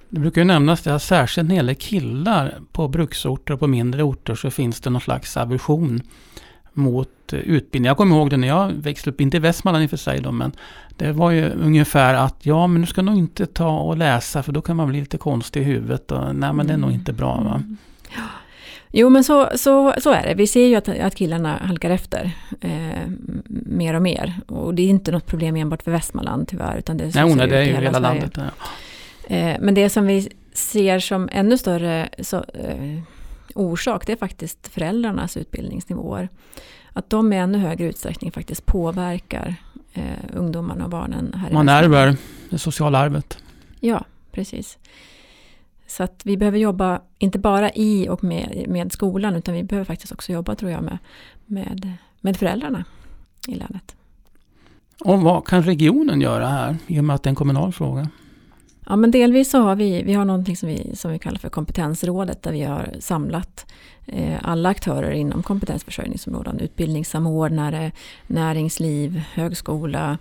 Det 0.09 0.19
brukar 0.19 0.41
ju 0.41 0.45
nämnas 0.45 0.87
att 0.87 1.03
särskilt 1.03 1.47
när 1.47 1.55
det 1.55 1.57
gäller 1.57 1.73
killar 1.73 2.59
på 2.71 2.87
bruksorter 2.87 3.53
och 3.53 3.59
på 3.59 3.67
mindre 3.67 4.03
orter 4.03 4.35
så 4.35 4.51
finns 4.51 4.81
det 4.81 4.89
någon 4.89 5.01
slags 5.01 5.37
aversion 5.37 6.01
mot 6.73 7.09
utbildning. 7.33 7.87
Jag 7.87 7.97
kommer 7.97 8.15
ihåg 8.15 8.29
det 8.29 8.37
när 8.37 8.47
jag 8.47 8.71
växte 8.71 9.09
upp, 9.09 9.21
inte 9.21 9.37
i 9.37 9.39
Västmanland 9.39 9.83
i 9.83 9.85
och 9.85 9.89
för 9.89 9.97
sig 9.97 10.21
då, 10.21 10.31
men 10.31 10.51
det 10.97 11.11
var 11.11 11.31
ju 11.31 11.49
ungefär 11.49 12.13
att 12.13 12.45
ja, 12.45 12.67
men 12.67 12.81
du 12.81 12.87
ska 12.87 13.01
nog 13.01 13.17
inte 13.17 13.45
ta 13.45 13.79
och 13.79 13.97
läsa 13.97 14.43
för 14.43 14.51
då 14.51 14.61
kan 14.61 14.75
man 14.75 14.87
bli 14.89 14.99
lite 14.99 15.17
konstig 15.17 15.61
i 15.61 15.63
huvudet 15.63 16.11
och 16.11 16.35
nej, 16.35 16.53
men 16.53 16.67
det 16.67 16.73
är 16.73 16.77
nog 16.77 16.91
inte 16.91 17.13
bra. 17.13 17.35
Va? 17.35 17.55
Mm. 17.55 17.77
Jo 18.95 19.09
men 19.09 19.23
så, 19.23 19.49
så, 19.55 19.93
så 19.97 20.11
är 20.11 20.23
det. 20.27 20.33
Vi 20.33 20.47
ser 20.47 20.65
ju 20.65 20.75
att, 20.75 20.89
att 20.89 21.15
killarna 21.15 21.57
halkar 21.57 21.89
efter 21.89 22.31
eh, 22.61 23.09
mer 23.47 23.93
och 23.93 24.01
mer. 24.01 24.33
Och 24.47 24.73
det 24.75 24.81
är 24.81 24.87
inte 24.87 25.11
något 25.11 25.25
problem 25.25 25.55
enbart 25.55 25.83
för 25.83 25.91
Västmanland 25.91 26.47
tyvärr. 26.47 26.77
Utan 26.77 26.97
det, 26.97 27.15
Nej, 27.15 27.35
nej, 27.35 27.47
det 27.47 27.57
är 27.57 27.61
ju 27.61 27.67
hela, 27.67 27.79
hela 27.79 27.99
landet. 27.99 28.31
Ja. 28.35 29.35
Eh, 29.35 29.57
men 29.59 29.73
det 29.73 29.89
som 29.89 30.07
vi 30.07 30.29
ser 30.53 30.99
som 30.99 31.29
ännu 31.31 31.57
större 31.57 32.09
så, 32.19 32.37
eh, 32.37 32.99
orsak 33.55 34.05
det 34.05 34.11
är 34.11 34.17
faktiskt 34.17 34.67
föräldrarnas 34.67 35.37
utbildningsnivåer. 35.37 36.29
Att 36.93 37.09
de 37.09 37.33
i 37.33 37.37
ännu 37.37 37.57
högre 37.57 37.85
utsträckning 37.85 38.31
faktiskt 38.31 38.65
påverkar 38.65 39.55
eh, 39.93 40.03
ungdomarna 40.33 40.83
och 40.83 40.89
barnen. 40.89 41.33
Här 41.33 41.51
Man 41.51 41.69
ärver 41.69 42.15
det 42.49 42.57
sociala 42.57 42.97
arvet. 42.97 43.37
Ja, 43.79 44.05
precis. 44.31 44.77
Så 45.93 46.03
att 46.03 46.21
vi 46.25 46.37
behöver 46.37 46.57
jobba, 46.57 47.01
inte 47.17 47.39
bara 47.39 47.71
i 47.71 48.09
och 48.09 48.23
med, 48.23 48.65
med 48.67 48.91
skolan, 48.91 49.35
utan 49.35 49.53
vi 49.53 49.63
behöver 49.63 49.85
faktiskt 49.85 50.13
också 50.13 50.31
jobba, 50.31 50.55
tror 50.55 50.71
jag, 50.71 50.83
med, 50.83 50.97
med, 51.45 51.91
med 52.21 52.37
föräldrarna 52.37 52.85
i 53.47 53.55
länet. 53.55 53.95
Och 55.05 55.21
vad 55.21 55.47
kan 55.47 55.63
regionen 55.63 56.21
göra 56.21 56.47
här, 56.47 56.77
i 56.87 56.99
och 56.99 57.03
med 57.03 57.15
att 57.15 57.23
det 57.23 57.27
är 57.27 57.31
en 57.31 57.35
kommunal 57.35 57.73
fråga? 57.73 58.09
Ja, 58.85 58.95
men 58.95 59.11
delvis 59.11 59.49
så 59.49 59.59
har 59.59 59.75
vi, 59.75 60.03
vi 60.03 60.13
har 60.13 60.25
någonting 60.25 60.57
som 60.57 60.69
vi, 60.69 60.95
som 60.95 61.11
vi 61.11 61.19
kallar 61.19 61.39
för 61.39 61.49
kompetensrådet, 61.49 62.43
där 62.43 62.51
vi 62.51 62.61
har 62.61 62.89
samlat 62.99 63.71
eh, 64.05 64.37
alla 64.41 64.69
aktörer 64.69 65.11
inom 65.11 65.43
kompetensförsörjningsområden, 65.43 66.59
utbildningssamordnare, 66.59 67.91
näringsliv, 68.27 69.21
högskola, 69.33 70.17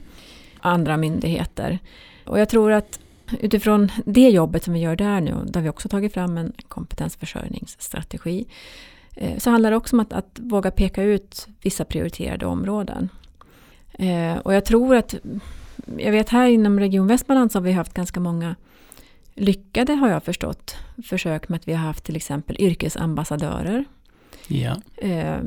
andra 0.61 0.97
myndigheter. 0.97 1.79
Och 2.27 2.41
jag 2.41 2.49
tror 2.49 2.73
att 2.73 2.99
utifrån 3.41 3.89
det 4.05 4.29
jobbet 4.29 4.65
som 4.65 4.75
vi 4.75 4.81
gör 4.81 4.97
där 4.97 5.21
nu, 5.21 5.35
där 5.47 5.61
vi 5.61 5.69
också 5.69 5.89
tagit 5.89 6.15
fram 6.15 6.39
en 6.39 6.53
kompetensförsörjningsstrategi, 6.69 8.47
eh, 9.17 9.39
så 9.39 9.51
handlar 9.51 9.71
det 9.71 9.77
också 9.77 9.97
om 9.97 10.01
att, 10.01 10.13
att 10.13 10.39
våga 10.41 10.71
peka 10.71 11.03
ut 11.03 11.49
vissa 11.63 11.85
prioriterade 11.85 12.47
områden. 12.47 13.09
Eh, 13.93 14.37
och 14.37 14.55
jag 14.55 14.65
tror 14.65 14.97
att, 14.97 15.15
jag 15.97 16.13
vet 16.13 16.29
här 16.29 16.49
inom 16.49 16.81
Region 16.81 17.07
Västmanland 17.07 17.53
så 17.53 17.59
har 17.59 17.65
vi 17.65 17.73
haft 17.73 17.95
ganska 17.95 18.21
många 18.21 18.57
lyckade, 19.35 19.93
har 19.93 20.09
jag 20.09 20.23
förstått, 20.23 20.77
försök 21.05 21.49
med 21.49 21.57
att 21.57 21.69
vi 21.69 21.73
har 21.73 21.87
haft 21.87 22.05
till 22.05 22.17
exempel 22.17 22.57
yrkesambassadörer. 22.61 23.85
Ja. 24.49 24.77
Eh, 24.97 25.39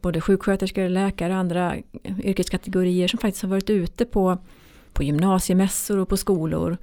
både 0.00 0.20
sjuksköterskor, 0.20 0.88
läkare 0.88 1.32
och 1.32 1.38
andra 1.38 1.76
yrkeskategorier 2.22 3.08
som 3.08 3.18
faktiskt 3.18 3.42
har 3.42 3.50
varit 3.50 3.70
ute 3.70 4.04
på 4.04 4.38
på 4.98 5.04
gymnasiemässor 5.04 5.98
och 5.98 6.08
på 6.08 6.16
skolor 6.16 6.76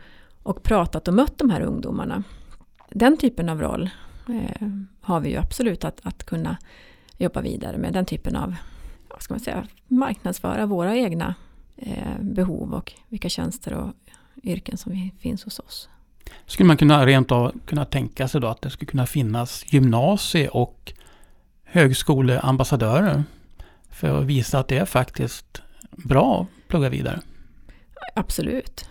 och 0.43 0.63
pratat 0.63 1.08
och 1.08 1.13
mött 1.13 1.38
de 1.38 1.49
här 1.49 1.62
ungdomarna. 1.62 2.23
Den 2.89 3.17
typen 3.17 3.49
av 3.49 3.62
roll 3.62 3.89
eh, 4.30 4.67
har 5.01 5.19
vi 5.19 5.30
ju 5.30 5.38
absolut 5.38 5.86
att, 5.86 5.99
att 6.04 6.23
kunna 6.23 6.58
jobba 7.17 7.41
vidare 7.41 7.78
med. 7.78 7.93
Den 7.93 8.06
typen 8.06 8.36
av, 8.36 8.56
vad 9.10 9.21
ska 9.21 9.34
man 9.34 9.39
säga, 9.39 9.67
marknadsföra 9.88 10.65
våra 10.65 10.95
egna 10.95 11.36
eh, 11.78 12.21
behov 12.21 12.73
och 12.73 12.93
vilka 13.10 13.30
tjänster 13.30 13.73
och 13.73 13.93
yrken 14.43 14.78
som 14.78 15.12
finns 15.19 15.43
hos 15.43 15.60
oss. 15.60 15.89
Skulle 16.45 16.67
man 16.67 16.78
kunna 16.78 17.06
rent 17.06 17.32
av 17.32 17.51
kunna 17.65 17.86
tänka 17.86 18.28
sig 18.28 18.41
då 18.41 18.47
att 18.47 18.62
det 18.62 18.69
skulle 18.69 18.91
kunna 18.91 19.06
finnas 19.06 19.73
gymnasie 19.73 20.49
och 20.49 20.93
högskoleambassadörer 21.63 23.23
för 23.89 24.21
att 24.21 24.25
visa 24.25 24.60
att 24.60 24.67
det 24.67 24.78
är 24.78 24.86
faktiskt 24.86 25.62
bra 25.91 26.41
att 26.41 26.67
plugga 26.67 26.89
vidare? 26.89 27.21
Absolut. 28.13 28.86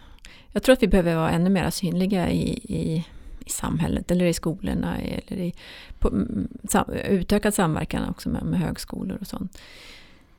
Jag 0.53 0.63
tror 0.63 0.73
att 0.73 0.83
vi 0.83 0.89
behöver 0.89 1.17
vara 1.17 1.31
ännu 1.31 1.51
mer 1.51 1.71
synliga 1.71 2.31
i, 2.31 2.49
i, 2.65 3.07
i 3.47 3.51
samhället 3.51 4.11
eller 4.11 4.25
i 4.25 4.35
skolorna 4.35 4.99
eller 4.99 5.43
i 5.43 5.55
på, 5.99 6.09
mm, 6.09 6.49
sam, 6.69 6.85
utökad 7.09 7.55
samverkan 7.55 8.09
också 8.09 8.29
med, 8.29 8.43
med 8.43 8.61
högskolor 8.61 9.19
och 9.21 9.27
sånt. 9.27 9.59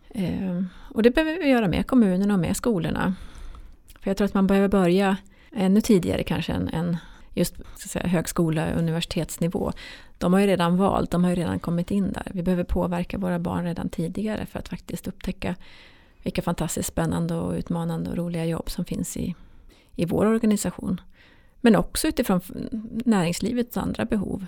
Eh, 0.10 0.64
och 0.94 1.04
det 1.04 1.12
behöver 1.12 1.40
vi 1.40 1.50
göra 1.50 1.68
med 1.68 1.88
kommunerna 1.88 2.34
och 2.34 2.40
med 2.40 2.58
skolorna. 2.58 3.16
För 4.00 4.10
jag 4.10 4.18
tror 4.18 4.26
att 4.26 4.34
man 4.34 4.48
behöver 4.48 4.68
börja 4.68 5.18
ännu 5.52 5.82
tidigare 5.82 6.24
kanske 6.24 6.54
än, 6.54 6.68
än 6.68 6.98
just 7.34 7.56
så 7.78 7.88
säga, 7.88 8.08
högskola 8.08 8.74
och 8.74 8.80
universitetsnivå. 8.80 9.72
De 10.18 10.34
har 10.34 10.40
ju 10.40 10.48
redan 10.48 10.78
valt, 10.78 11.12
de 11.12 11.24
har 11.24 11.32
ju 11.32 11.36
redan 11.36 11.60
kommit 11.60 11.92
in 11.92 12.12
där. 12.12 12.32
Vi 12.32 12.44
behöver 12.44 12.64
påverka 12.64 13.18
våra 13.18 13.40
barn 13.40 13.66
redan 13.66 13.90
tidigare 13.90 14.46
för 14.46 14.60
att 14.60 14.70
faktiskt 14.70 15.08
upptäcka 15.08 15.56
vilka 16.26 16.42
fantastiskt 16.42 16.90
spännande 16.90 17.36
och 17.36 17.54
utmanande 17.54 18.10
och 18.10 18.18
roliga 18.18 18.46
jobb 18.46 18.70
som 18.70 18.86
finns 18.86 19.18
i, 19.18 19.36
i 19.96 20.06
vår 20.06 20.26
organisation. 20.26 21.02
Men 21.62 21.76
också 21.76 22.08
utifrån 22.08 22.42
näringslivets 23.06 23.78
andra 23.78 24.06
behov. 24.06 24.46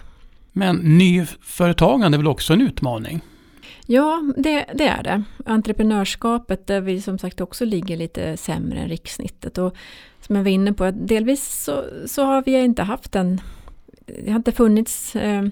Men 0.51 0.75
nyföretagande 0.75 2.15
är 2.15 2.17
väl 2.17 2.27
också 2.27 2.53
en 2.53 2.61
utmaning? 2.61 3.21
Ja, 3.85 4.23
det, 4.37 4.65
det, 4.73 4.87
är 4.87 5.03
det. 5.03 5.23
Entreprenörskapet 5.45 6.67
där 6.67 6.81
vi 6.81 7.01
som 7.01 7.19
sagt 7.19 7.41
också 7.41 7.65
ligger 7.65 7.97
lite 7.97 8.37
sämre 8.37 8.79
än 8.79 8.89
rikssnittet. 8.89 9.57
Och 9.57 9.75
som 10.21 10.35
jag 10.35 10.43
var 10.43 10.51
inne 10.51 10.73
på, 10.73 10.91
delvis 10.91 11.63
så, 11.63 11.83
så 12.05 12.23
har 12.23 12.43
vi 12.45 12.59
inte 12.59 12.83
haft 12.83 13.11
den 13.11 13.41
det 14.07 14.31
har 14.31 14.37
inte 14.37 14.51
funnits 14.51 15.15
eh, 15.15 15.45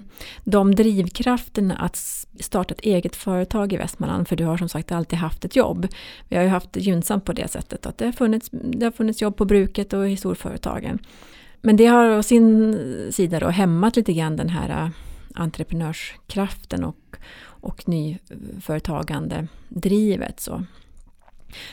de 0.44 0.74
drivkrafterna 0.74 1.74
att 1.74 1.96
starta 2.40 2.74
ett 2.74 2.80
eget 2.80 3.16
företag 3.16 3.72
i 3.72 3.76
Västmanland, 3.76 4.28
för 4.28 4.36
du 4.36 4.44
har 4.44 4.56
som 4.56 4.68
sagt 4.68 4.92
alltid 4.92 5.18
haft 5.18 5.44
ett 5.44 5.56
jobb. 5.56 5.88
Vi 6.28 6.36
har 6.36 6.42
ju 6.42 6.48
haft 6.48 6.72
det 6.72 6.80
gynnsamt 6.80 7.24
på 7.24 7.32
det 7.32 7.48
sättet, 7.48 7.86
att 7.86 7.98
det 7.98 8.04
har 8.04 8.12
funnits, 8.12 8.48
det 8.50 8.86
har 8.86 8.92
funnits 8.92 9.22
jobb 9.22 9.36
på 9.36 9.44
bruket 9.44 9.92
och 9.92 10.10
i 10.10 10.16
storföretagen. 10.16 10.98
Men 11.60 11.76
det 11.76 11.86
har 11.86 12.08
å 12.08 12.22
sin 12.22 13.12
sida 13.12 13.40
då 13.40 13.48
hämmat 13.48 13.96
lite 13.96 14.12
grann 14.12 14.36
den 14.36 14.48
här 14.48 14.84
eh, 14.84 14.90
entreprenörskraften 15.34 16.84
och, 16.84 17.16
och 17.44 17.88
nyföretagande 17.88 19.48
drivet. 19.68 20.40
Så. 20.40 20.64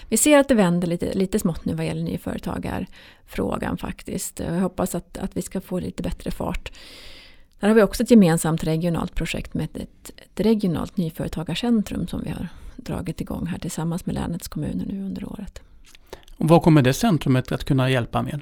Vi 0.09 0.17
ser 0.17 0.37
att 0.37 0.47
det 0.47 0.55
vänder 0.55 0.87
lite, 0.87 1.13
lite 1.13 1.39
smått 1.39 1.65
nu 1.65 1.73
vad 1.73 1.85
gäller 1.85 2.03
nyföretagarfrågan 2.03 3.77
faktiskt. 3.77 4.39
Jag 4.39 4.59
hoppas 4.59 4.95
att, 4.95 5.17
att 5.17 5.37
vi 5.37 5.41
ska 5.41 5.61
få 5.61 5.79
lite 5.79 6.03
bättre 6.03 6.31
fart. 6.31 6.71
Där 7.59 7.67
har 7.67 7.75
vi 7.75 7.81
också 7.81 8.03
ett 8.03 8.11
gemensamt 8.11 8.63
regionalt 8.63 9.15
projekt 9.15 9.53
med 9.53 9.63
ett, 9.73 10.11
ett 10.17 10.39
regionalt 10.39 10.97
nyföretagarcentrum 10.97 12.07
som 12.07 12.21
vi 12.23 12.29
har 12.29 12.47
dragit 12.75 13.21
igång 13.21 13.45
här 13.45 13.59
tillsammans 13.59 14.05
med 14.05 14.15
länets 14.15 14.47
kommuner 14.47 14.85
nu 14.85 15.05
under 15.05 15.31
året. 15.31 15.61
Och 16.37 16.47
vad 16.49 16.63
kommer 16.63 16.81
det 16.81 16.93
centrumet 16.93 17.51
att 17.51 17.63
kunna 17.63 17.89
hjälpa 17.89 18.21
med? 18.21 18.39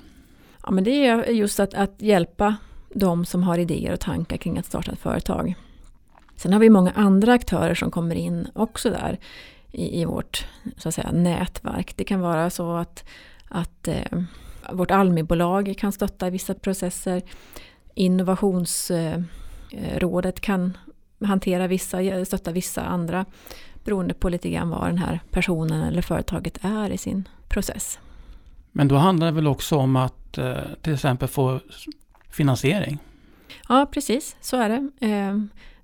Ja, 0.64 0.72
men 0.72 0.84
det 0.84 1.08
är 1.08 1.26
just 1.26 1.60
att, 1.60 1.74
att 1.74 1.96
hjälpa 1.98 2.56
de 2.90 3.26
som 3.26 3.44
har 3.44 3.58
idéer 3.58 3.94
och 3.94 4.00
tankar 4.00 4.38
kring 4.38 4.58
att 4.58 4.66
starta 4.66 4.92
ett 4.92 5.00
företag. 5.00 5.56
Sen 6.36 6.54
har 6.54 6.60
vi 6.60 6.70
många 6.70 6.92
andra 6.92 7.34
aktörer 7.34 7.76
som 7.76 7.92
kommer 7.92 8.16
in 8.16 8.48
också 8.54 8.90
där 8.90 9.20
i, 9.72 10.02
i 10.02 10.06
vårt 10.06 10.46
så 10.78 10.90
att 10.90 10.96
säga, 10.96 11.12
nätverk. 11.12 11.98
Det 11.98 12.04
kan 12.04 12.20
vara 12.20 12.50
så 12.50 12.76
att, 12.76 13.06
att 13.48 13.88
eh, 13.88 14.22
vårt 14.72 14.92
Almi-bolag 14.92 15.76
kan 15.78 15.92
stötta 15.92 16.30
vissa 16.30 16.54
processer. 16.54 17.22
Innovationsrådet 17.94 20.42
kan 20.42 20.78
hantera 21.26 21.68
vissa, 21.68 22.26
stötta 22.26 22.52
vissa 22.52 22.82
andra 22.82 23.26
beroende 23.84 24.14
på 24.14 24.30
lite 24.30 24.50
grann 24.50 24.70
var 24.70 24.88
den 24.88 24.98
här 24.98 25.20
personen 25.30 25.82
eller 25.82 26.02
företaget 26.02 26.58
är 26.62 26.90
i 26.90 26.98
sin 26.98 27.28
process. 27.48 28.00
Men 28.72 28.88
då 28.88 28.96
handlar 28.96 29.28
det 29.28 29.34
väl 29.34 29.48
också 29.48 29.78
om 29.78 29.96
att 29.96 30.38
eh, 30.38 30.56
till 30.82 30.94
exempel 30.94 31.28
få 31.28 31.60
finansiering? 32.30 33.00
Ja, 33.70 33.88
precis 33.92 34.36
så 34.42 34.58
är 34.58 34.70
det. 34.70 34.90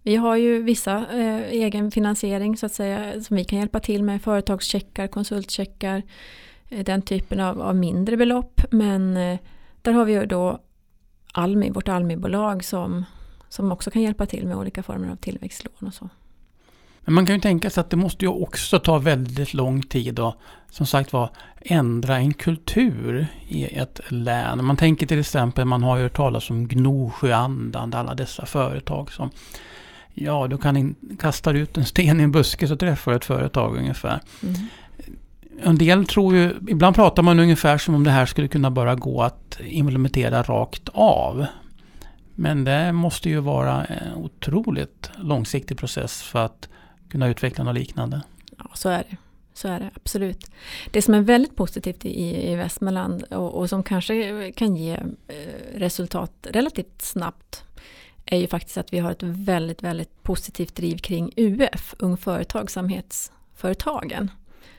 Vi 0.07 0.15
har 0.15 0.35
ju 0.35 0.61
vissa 0.61 0.97
eh, 0.97 1.49
egen 1.51 1.91
finansiering 1.91 2.57
så 2.57 2.65
att 2.65 2.71
säga 2.71 3.21
som 3.21 3.37
vi 3.37 3.43
kan 3.43 3.59
hjälpa 3.59 3.79
till 3.79 4.03
med. 4.03 4.21
Företagscheckar, 4.21 5.07
konsultcheckar, 5.07 6.01
eh, 6.69 6.83
den 6.83 7.01
typen 7.01 7.39
av, 7.39 7.61
av, 7.61 7.75
mindre 7.75 8.17
belopp. 8.17 8.61
Men 8.71 9.17
eh, 9.17 9.39
där 9.81 9.91
har 9.91 10.05
vi 10.05 10.13
ju 10.13 10.25
då 10.25 10.59
Almi, 11.33 11.69
vårt 11.69 11.87
Almi-bolag 11.87 12.63
som, 12.63 13.05
som 13.49 13.71
också 13.71 13.91
kan 13.91 14.01
hjälpa 14.01 14.25
till 14.25 14.47
med 14.47 14.57
olika 14.57 14.83
former 14.83 15.11
av 15.11 15.15
tillväxtlån 15.15 15.87
och 15.87 15.93
så. 15.93 16.09
Men 17.01 17.13
man 17.13 17.25
kan 17.25 17.35
ju 17.35 17.41
tänka 17.41 17.69
sig 17.69 17.81
att 17.81 17.89
det 17.89 17.97
måste 17.97 18.25
ju 18.25 18.31
också 18.31 18.79
ta 18.79 18.97
väldigt 18.97 19.53
lång 19.53 19.81
tid 19.81 20.19
att 20.19 20.37
som 20.69 20.85
sagt 20.85 21.13
var 21.13 21.29
ändra 21.61 22.17
en 22.17 22.33
kultur 22.33 23.27
i 23.47 23.65
ett 23.65 24.01
län. 24.07 24.65
Man 24.65 24.77
tänker 24.77 25.07
till 25.07 25.19
exempel, 25.19 25.65
man 25.65 25.83
har 25.83 25.97
ju 25.97 26.03
hört 26.03 26.15
talas 26.15 26.49
om 26.49 26.67
Gnosjöandan, 26.67 27.93
alla 27.93 28.15
dessa 28.15 28.45
företag 28.45 29.11
som 29.11 29.29
Ja, 30.19 30.47
du 30.47 30.57
kan 30.57 30.77
in, 30.77 30.95
kastar 31.19 31.53
ut 31.53 31.77
en 31.77 31.85
sten 31.85 32.19
i 32.19 32.23
en 32.23 32.31
buske 32.31 32.67
så 32.67 32.75
träffar 32.75 33.11
du 33.11 33.17
ett 33.17 33.25
företag 33.25 33.77
ungefär. 33.77 34.19
Mm. 34.43 34.55
En 35.63 35.77
del 35.77 36.05
tror 36.05 36.35
ju, 36.35 36.55
ibland 36.67 36.95
pratar 36.95 37.23
man 37.23 37.39
ungefär 37.39 37.77
som 37.77 37.95
om 37.95 38.03
det 38.03 38.11
här 38.11 38.25
skulle 38.25 38.47
kunna 38.47 38.71
bara 38.71 38.95
gå 38.95 39.21
att 39.21 39.59
implementera 39.59 40.43
rakt 40.43 40.89
av. 40.93 41.45
Men 42.35 42.63
det 42.63 42.91
måste 42.91 43.29
ju 43.29 43.39
vara 43.39 43.85
en 43.85 44.13
otroligt 44.13 45.09
långsiktig 45.17 45.77
process 45.77 46.21
för 46.21 46.45
att 46.45 46.69
kunna 47.09 47.27
utveckla 47.27 47.63
något 47.63 47.75
liknande. 47.75 48.21
Ja, 48.57 48.65
så 48.73 48.89
är 48.89 49.03
det. 49.09 49.17
Så 49.53 49.67
är 49.67 49.79
det 49.79 49.89
absolut. 49.95 50.51
Det 50.91 51.01
som 51.01 51.13
är 51.13 51.21
väldigt 51.21 51.55
positivt 51.55 52.05
i, 52.05 52.51
i 52.51 52.55
Västmanland 52.55 53.23
och, 53.23 53.53
och 53.53 53.69
som 53.69 53.83
kanske 53.83 54.51
kan 54.51 54.75
ge 54.75 54.93
eh, 55.27 55.75
resultat 55.75 56.47
relativt 56.51 57.01
snabbt 57.01 57.63
är 58.27 58.37
ju 58.37 58.47
faktiskt 58.47 58.77
att 58.77 58.93
vi 58.93 58.99
har 58.99 59.11
ett 59.11 59.23
väldigt, 59.23 59.83
väldigt 59.83 60.23
positivt 60.23 60.75
driv 60.75 60.97
kring 60.97 61.31
UF, 61.35 61.95
Ung 61.99 62.17
Företagsamhetsföretagen. 62.17 64.31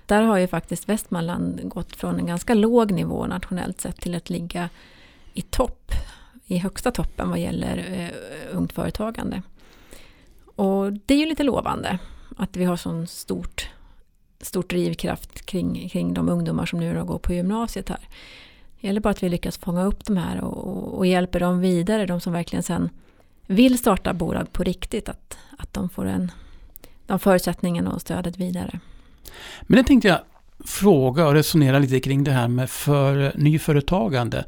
Där 0.06 0.22
har 0.22 0.38
ju 0.38 0.46
faktiskt 0.46 0.88
Västmanland 0.88 1.68
gått 1.68 1.96
från 1.96 2.18
en 2.18 2.26
ganska 2.26 2.54
låg 2.54 2.90
nivå 2.90 3.26
nationellt 3.26 3.80
sett 3.80 4.00
till 4.00 4.14
att 4.14 4.30
ligga 4.30 4.68
i 5.34 5.42
topp, 5.42 5.92
i 6.46 6.58
högsta 6.58 6.90
toppen 6.90 7.30
vad 7.30 7.38
gäller 7.38 7.76
eh, 7.92 8.08
ungt 8.56 8.72
företagande. 8.72 9.42
Och 10.54 10.92
det 10.92 11.14
är 11.14 11.18
ju 11.18 11.26
lite 11.26 11.42
lovande 11.42 11.98
att 12.36 12.56
vi 12.56 12.64
har 12.64 12.76
sån 12.76 13.06
stort, 13.06 13.70
stort 14.40 14.70
drivkraft 14.70 15.46
kring, 15.46 15.88
kring 15.88 16.14
de 16.14 16.28
ungdomar 16.28 16.66
som 16.66 16.80
nu 16.80 17.04
går 17.04 17.18
på 17.18 17.32
gymnasiet 17.32 17.88
här. 17.88 18.08
Det 18.80 18.86
gäller 18.86 19.00
bara 19.00 19.10
att 19.10 19.22
vi 19.22 19.28
lyckas 19.28 19.58
fånga 19.58 19.84
upp 19.84 20.04
de 20.04 20.16
här 20.16 20.40
och, 20.40 20.56
och, 20.56 20.98
och 20.98 21.06
hjälper 21.06 21.40
dem 21.40 21.60
vidare, 21.60 22.06
de 22.06 22.20
som 22.20 22.32
verkligen 22.32 22.62
sen 22.62 22.90
vill 23.48 23.78
starta 23.78 24.14
bolag 24.14 24.52
på 24.52 24.62
riktigt, 24.62 25.08
att, 25.08 25.38
att 25.58 25.74
de 25.74 25.88
får 25.88 26.06
en, 26.06 26.32
de 27.06 27.18
förutsättningarna 27.18 27.92
och 27.92 28.00
stödet 28.00 28.36
vidare. 28.36 28.80
Men 29.62 29.76
det 29.76 29.84
tänkte 29.84 30.08
jag 30.08 30.20
fråga 30.64 31.26
och 31.26 31.32
resonera 31.32 31.78
lite 31.78 32.00
kring 32.00 32.24
det 32.24 32.30
här 32.30 32.48
med 32.48 32.70
för 32.70 33.32
nyföretagande 33.34 34.44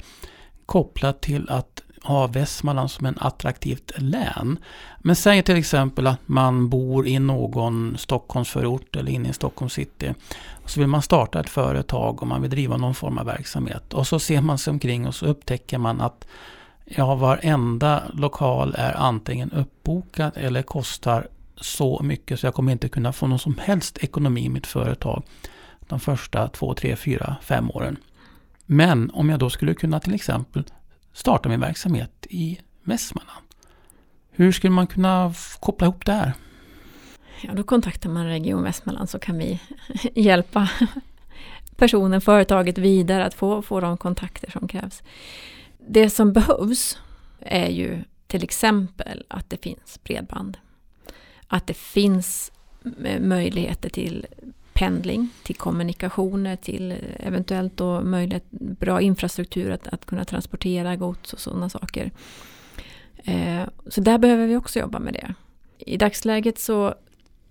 kopplat 0.67 1.21
till 1.21 1.51
att 1.51 1.83
ha 2.03 2.27
Västmanland 2.27 2.91
som 2.91 3.07
en 3.07 3.19
attraktivt 3.19 3.93
län. 3.97 4.59
Men 4.99 5.17
säg 5.17 5.43
till 5.43 5.57
exempel 5.57 6.07
att 6.07 6.29
man 6.29 6.69
bor 6.69 7.07
i 7.07 7.19
någon 7.19 7.97
Stockholmsförort 7.99 8.97
eller 8.97 9.13
inne 9.13 9.29
i 9.29 9.33
Stockholms 9.33 9.73
city. 9.73 10.15
Och 10.63 10.71
så 10.71 10.81
vill 10.81 10.89
man 10.89 11.03
starta 11.03 11.41
ett 11.41 11.51
företag 11.51 12.23
och 12.23 12.29
man 12.29 12.43
vill 12.43 12.51
driva 12.51 12.77
någon 12.77 12.95
form 12.95 13.19
av 13.19 13.27
verksamhet. 13.27 13.95
Och 13.95 14.07
så 14.07 14.19
ser 14.19 14.41
man 14.41 14.59
sig 14.59 14.71
omkring 14.71 15.07
och 15.07 15.15
så 15.15 15.27
upptäcker 15.27 15.79
man 15.79 16.01
att 16.01 16.27
ja, 16.97 17.15
varenda 17.15 18.03
lokal 18.15 18.75
är 18.79 18.97
antingen 18.97 19.51
uppbokad 19.53 20.33
eller 20.37 20.63
kostar 20.63 21.29
så 21.57 22.01
mycket 22.03 22.41
så 22.41 22.47
jag 22.47 22.55
kommer 22.55 22.73
inte 22.73 22.89
kunna 22.89 23.13
få 23.13 23.27
någon 23.27 23.39
som 23.39 23.59
helst 23.59 23.99
ekonomi 23.99 24.45
i 24.45 24.49
mitt 24.49 24.67
företag 24.67 25.23
de 25.81 26.01
första 26.01 26.49
två, 26.49 26.75
tre, 26.75 26.97
fyra, 26.97 27.37
fem 27.43 27.71
åren. 27.71 27.97
Men 28.67 29.11
om 29.11 29.31
jag 29.31 29.39
då 29.39 29.51
skulle 29.51 29.75
kunna 29.75 30.01
till 30.01 30.15
exempel 30.15 30.65
starta 31.13 31.49
min 31.49 31.61
verksamhet 31.61 32.27
i 32.31 32.59
Västmanland. 32.83 33.45
Hur 34.31 34.53
skulle 34.53 34.71
man 34.71 34.87
kunna 34.87 35.35
koppla 35.61 35.87
ihop 35.87 36.07
det 36.07 36.13
här? 36.13 36.33
Ja, 37.43 37.55
då 37.55 37.63
kontaktar 37.63 38.11
man 38.11 38.27
Region 38.27 38.63
Västmanland 38.63 39.11
så 39.11 39.19
kan 39.19 39.39
vi 39.39 39.61
hjälpa 40.15 40.69
personen, 41.77 42.21
företaget 42.21 42.79
vidare 42.79 43.25
att 43.25 43.35
få, 43.35 43.63
få 43.63 43.81
de 43.81 43.97
kontakter 43.97 44.51
som 44.51 44.69
krävs. 44.69 45.03
Det 45.87 46.11
som 46.11 46.33
behövs 46.33 46.99
är 47.41 47.69
ju 47.69 47.99
till 48.27 48.45
exempel 48.45 49.25
att 49.29 49.51
det 49.51 49.57
finns 49.57 50.01
bredband. 50.05 50.59
Att 51.47 51.67
det 51.67 51.77
finns 51.77 52.53
möjligheter 53.21 53.89
till 53.89 54.27
pendling, 54.73 55.29
till 55.43 55.57
kommunikationer, 55.57 56.57
till 56.57 56.95
eventuellt 57.19 57.77
då 57.77 58.01
möjlighet, 58.01 58.45
bra 58.51 59.01
infrastruktur 59.01 59.71
att, 59.71 59.87
att 59.87 60.07
kunna 60.07 60.25
transportera 60.25 60.97
gods 60.97 61.33
och 61.33 61.41
sådana 61.41 61.69
saker. 61.69 62.11
Eh, 63.25 63.63
så 63.87 64.01
där 64.01 64.19
behöver 64.19 64.47
vi 64.47 64.57
också 64.57 64.79
jobba 64.79 64.99
med 64.99 65.13
det. 65.13 65.35
I 65.79 65.97
dagsläget 65.97 66.59
så, 66.59 66.95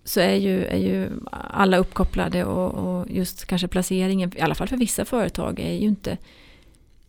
så 0.03 0.19
är, 0.19 0.35
ju, 0.35 0.65
är 0.65 0.77
ju 0.77 1.09
alla 1.31 1.77
uppkopplade 1.77 2.45
och, 2.45 2.73
och 2.73 3.09
just 3.09 3.45
kanske 3.45 3.67
placeringen, 3.67 4.37
i 4.37 4.41
alla 4.41 4.55
fall 4.55 4.67
för 4.67 4.77
vissa 4.77 5.05
företag, 5.05 5.59
är 5.59 5.73
ju 5.73 5.87
inte 5.87 6.17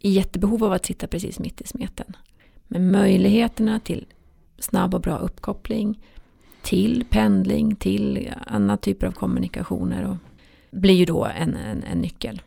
i 0.01 0.11
jättebehov 0.11 0.65
av 0.65 0.73
att 0.73 0.87
sitta 0.87 1.07
precis 1.07 1.39
mitt 1.39 1.61
i 1.61 1.67
smeten. 1.67 2.17
Men 2.69 2.91
möjligheterna 2.91 3.81
till 3.81 4.07
snabb 4.59 4.95
och 4.95 5.01
bra 5.01 5.19
uppkoppling, 5.19 6.01
till 6.63 7.05
pendling, 7.11 7.77
till 7.77 8.33
andra 8.47 8.77
typer 8.77 9.07
av 9.07 9.13
kommunikationer 9.13 10.05
och 10.05 10.17
blir 10.71 10.95
ju 10.95 11.05
då 11.05 11.25
en, 11.25 11.57
en, 11.57 11.83
en 11.83 11.99
nyckel. 11.99 12.43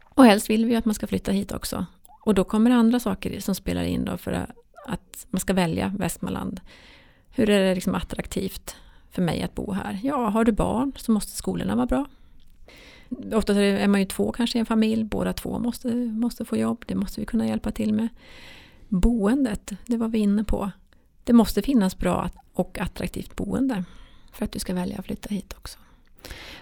Och 0.00 0.24
helst 0.24 0.50
vill 0.50 0.64
vi 0.64 0.76
att 0.76 0.84
man 0.84 0.94
ska 0.94 1.06
flytta 1.06 1.32
hit 1.32 1.52
också. 1.52 1.86
Och 2.24 2.34
då 2.34 2.44
kommer 2.44 2.70
andra 2.70 3.00
saker 3.00 3.40
som 3.40 3.54
spelar 3.54 3.82
in 3.82 4.04
då 4.04 4.16
för 4.16 4.46
att 4.86 5.26
man 5.30 5.40
ska 5.40 5.52
välja 5.52 5.94
Västmanland. 5.98 6.60
Hur 7.30 7.50
är 7.50 7.64
det 7.64 7.74
liksom 7.74 7.94
attraktivt 7.94 8.76
för 9.10 9.22
mig 9.22 9.42
att 9.42 9.54
bo 9.54 9.72
här? 9.72 10.00
Ja, 10.02 10.28
har 10.28 10.44
du 10.44 10.52
barn 10.52 10.92
så 10.96 11.12
måste 11.12 11.32
skolorna 11.32 11.76
vara 11.76 11.86
bra. 11.86 12.06
Ofta 13.32 13.54
är 13.54 13.88
man 13.88 14.00
ju 14.00 14.06
två 14.06 14.32
kanske 14.32 14.58
i 14.58 14.60
en 14.60 14.66
familj, 14.66 15.04
båda 15.04 15.32
två 15.32 15.58
måste, 15.58 15.94
måste 15.94 16.44
få 16.44 16.56
jobb, 16.56 16.84
det 16.86 16.94
måste 16.94 17.20
vi 17.20 17.26
kunna 17.26 17.46
hjälpa 17.46 17.70
till 17.70 17.94
med. 17.94 18.08
Boendet, 18.88 19.72
det 19.86 19.96
var 19.96 20.08
vi 20.08 20.18
inne 20.18 20.44
på. 20.44 20.70
Det 21.24 21.32
måste 21.32 21.62
finnas 21.62 21.98
bra 21.98 22.30
och 22.52 22.78
attraktivt 22.80 23.36
boende 23.36 23.84
för 24.32 24.44
att 24.44 24.52
du 24.52 24.58
ska 24.58 24.74
välja 24.74 24.98
att 24.98 25.06
flytta 25.06 25.34
hit 25.34 25.54
också. 25.56 25.78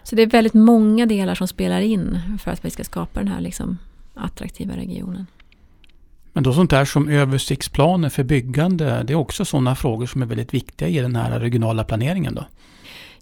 Så 0.02 0.16
det 0.16 0.22
är 0.22 0.26
väldigt 0.26 0.54
många 0.54 1.06
delar 1.06 1.34
som 1.34 1.48
spelar 1.48 1.80
in 1.80 2.20
för 2.42 2.50
att 2.50 2.64
vi 2.64 2.70
ska 2.70 2.84
skapa 2.84 3.20
den 3.20 3.28
här 3.28 3.40
liksom 3.40 3.78
attraktiva 4.14 4.76
regionen. 4.76 5.26
Men 6.32 6.42
då 6.42 6.52
sånt 6.52 6.70
där 6.70 6.84
som 6.84 7.08
översiktsplaner 7.08 8.08
för 8.08 8.24
byggande, 8.24 9.02
det 9.02 9.12
är 9.12 9.14
också 9.14 9.44
sådana 9.44 9.74
frågor 9.74 10.06
som 10.06 10.22
är 10.22 10.26
väldigt 10.26 10.54
viktiga 10.54 10.88
i 10.88 10.98
den 10.98 11.16
här 11.16 11.40
regionala 11.40 11.84
planeringen 11.84 12.34
då? 12.34 12.44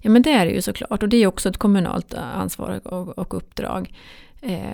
Ja 0.05 0.11
men 0.11 0.21
det 0.21 0.31
är 0.31 0.45
det 0.45 0.51
ju 0.51 0.61
såklart 0.61 1.03
och 1.03 1.09
det 1.09 1.17
är 1.17 1.27
också 1.27 1.49
ett 1.49 1.57
kommunalt 1.57 2.13
eh, 2.13 2.37
ansvar 2.37 2.87
och, 2.87 3.17
och 3.17 3.33
uppdrag. 3.33 3.93
Eh, 4.41 4.71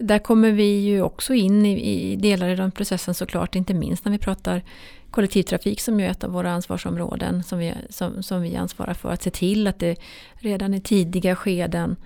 där 0.00 0.18
kommer 0.18 0.52
vi 0.52 0.80
ju 0.80 1.02
också 1.02 1.34
in 1.34 1.66
i, 1.66 1.80
i 1.80 2.16
delar 2.16 2.48
i 2.48 2.56
den 2.56 2.70
processen 2.70 3.14
såklart, 3.14 3.54
inte 3.54 3.74
minst 3.74 4.04
när 4.04 4.12
vi 4.12 4.18
pratar 4.18 4.62
kollektivtrafik 5.10 5.80
som 5.80 6.00
ju 6.00 6.06
är 6.06 6.10
ett 6.10 6.24
av 6.24 6.30
våra 6.30 6.52
ansvarsområden 6.52 7.42
som 7.42 7.58
vi, 7.58 7.74
som, 7.90 8.22
som 8.22 8.42
vi 8.42 8.56
ansvarar 8.56 8.94
för. 8.94 9.10
Att 9.10 9.22
se 9.22 9.30
till 9.30 9.66
att 9.66 9.78
det 9.78 9.96
redan 10.34 10.74
i 10.74 10.80
tidiga 10.80 11.36
skeden 11.36 11.96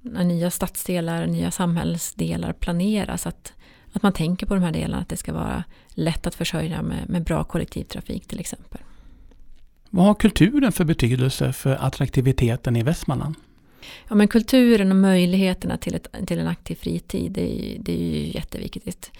när 0.00 0.24
nya 0.24 0.50
stadsdelar, 0.50 1.26
nya 1.26 1.50
samhällsdelar 1.50 2.52
planeras 2.52 3.26
att, 3.26 3.52
att 3.92 4.02
man 4.02 4.12
tänker 4.12 4.46
på 4.46 4.54
de 4.54 4.62
här 4.62 4.72
delarna, 4.72 5.02
att 5.02 5.08
det 5.08 5.16
ska 5.16 5.32
vara 5.32 5.64
lätt 5.88 6.26
att 6.26 6.34
försörja 6.34 6.82
med, 6.82 7.08
med 7.08 7.24
bra 7.24 7.44
kollektivtrafik 7.44 8.26
till 8.26 8.40
exempel. 8.40 8.80
Vad 9.94 10.04
har 10.04 10.14
kulturen 10.14 10.72
för 10.72 10.84
betydelse 10.84 11.52
för 11.52 11.76
attraktiviteten 11.76 12.76
i 12.76 12.82
Västmanland? 12.82 13.34
Ja, 14.08 14.14
men 14.14 14.28
kulturen 14.28 14.90
och 14.90 14.96
möjligheterna 14.96 15.76
till, 15.76 15.94
ett, 15.94 16.08
till 16.26 16.38
en 16.38 16.46
aktiv 16.46 16.74
fritid, 16.74 17.32
det 17.32 17.40
är, 17.42 17.78
det 17.78 17.92
är 17.92 18.20
ju 18.20 18.32
jätteviktigt. 18.32 19.10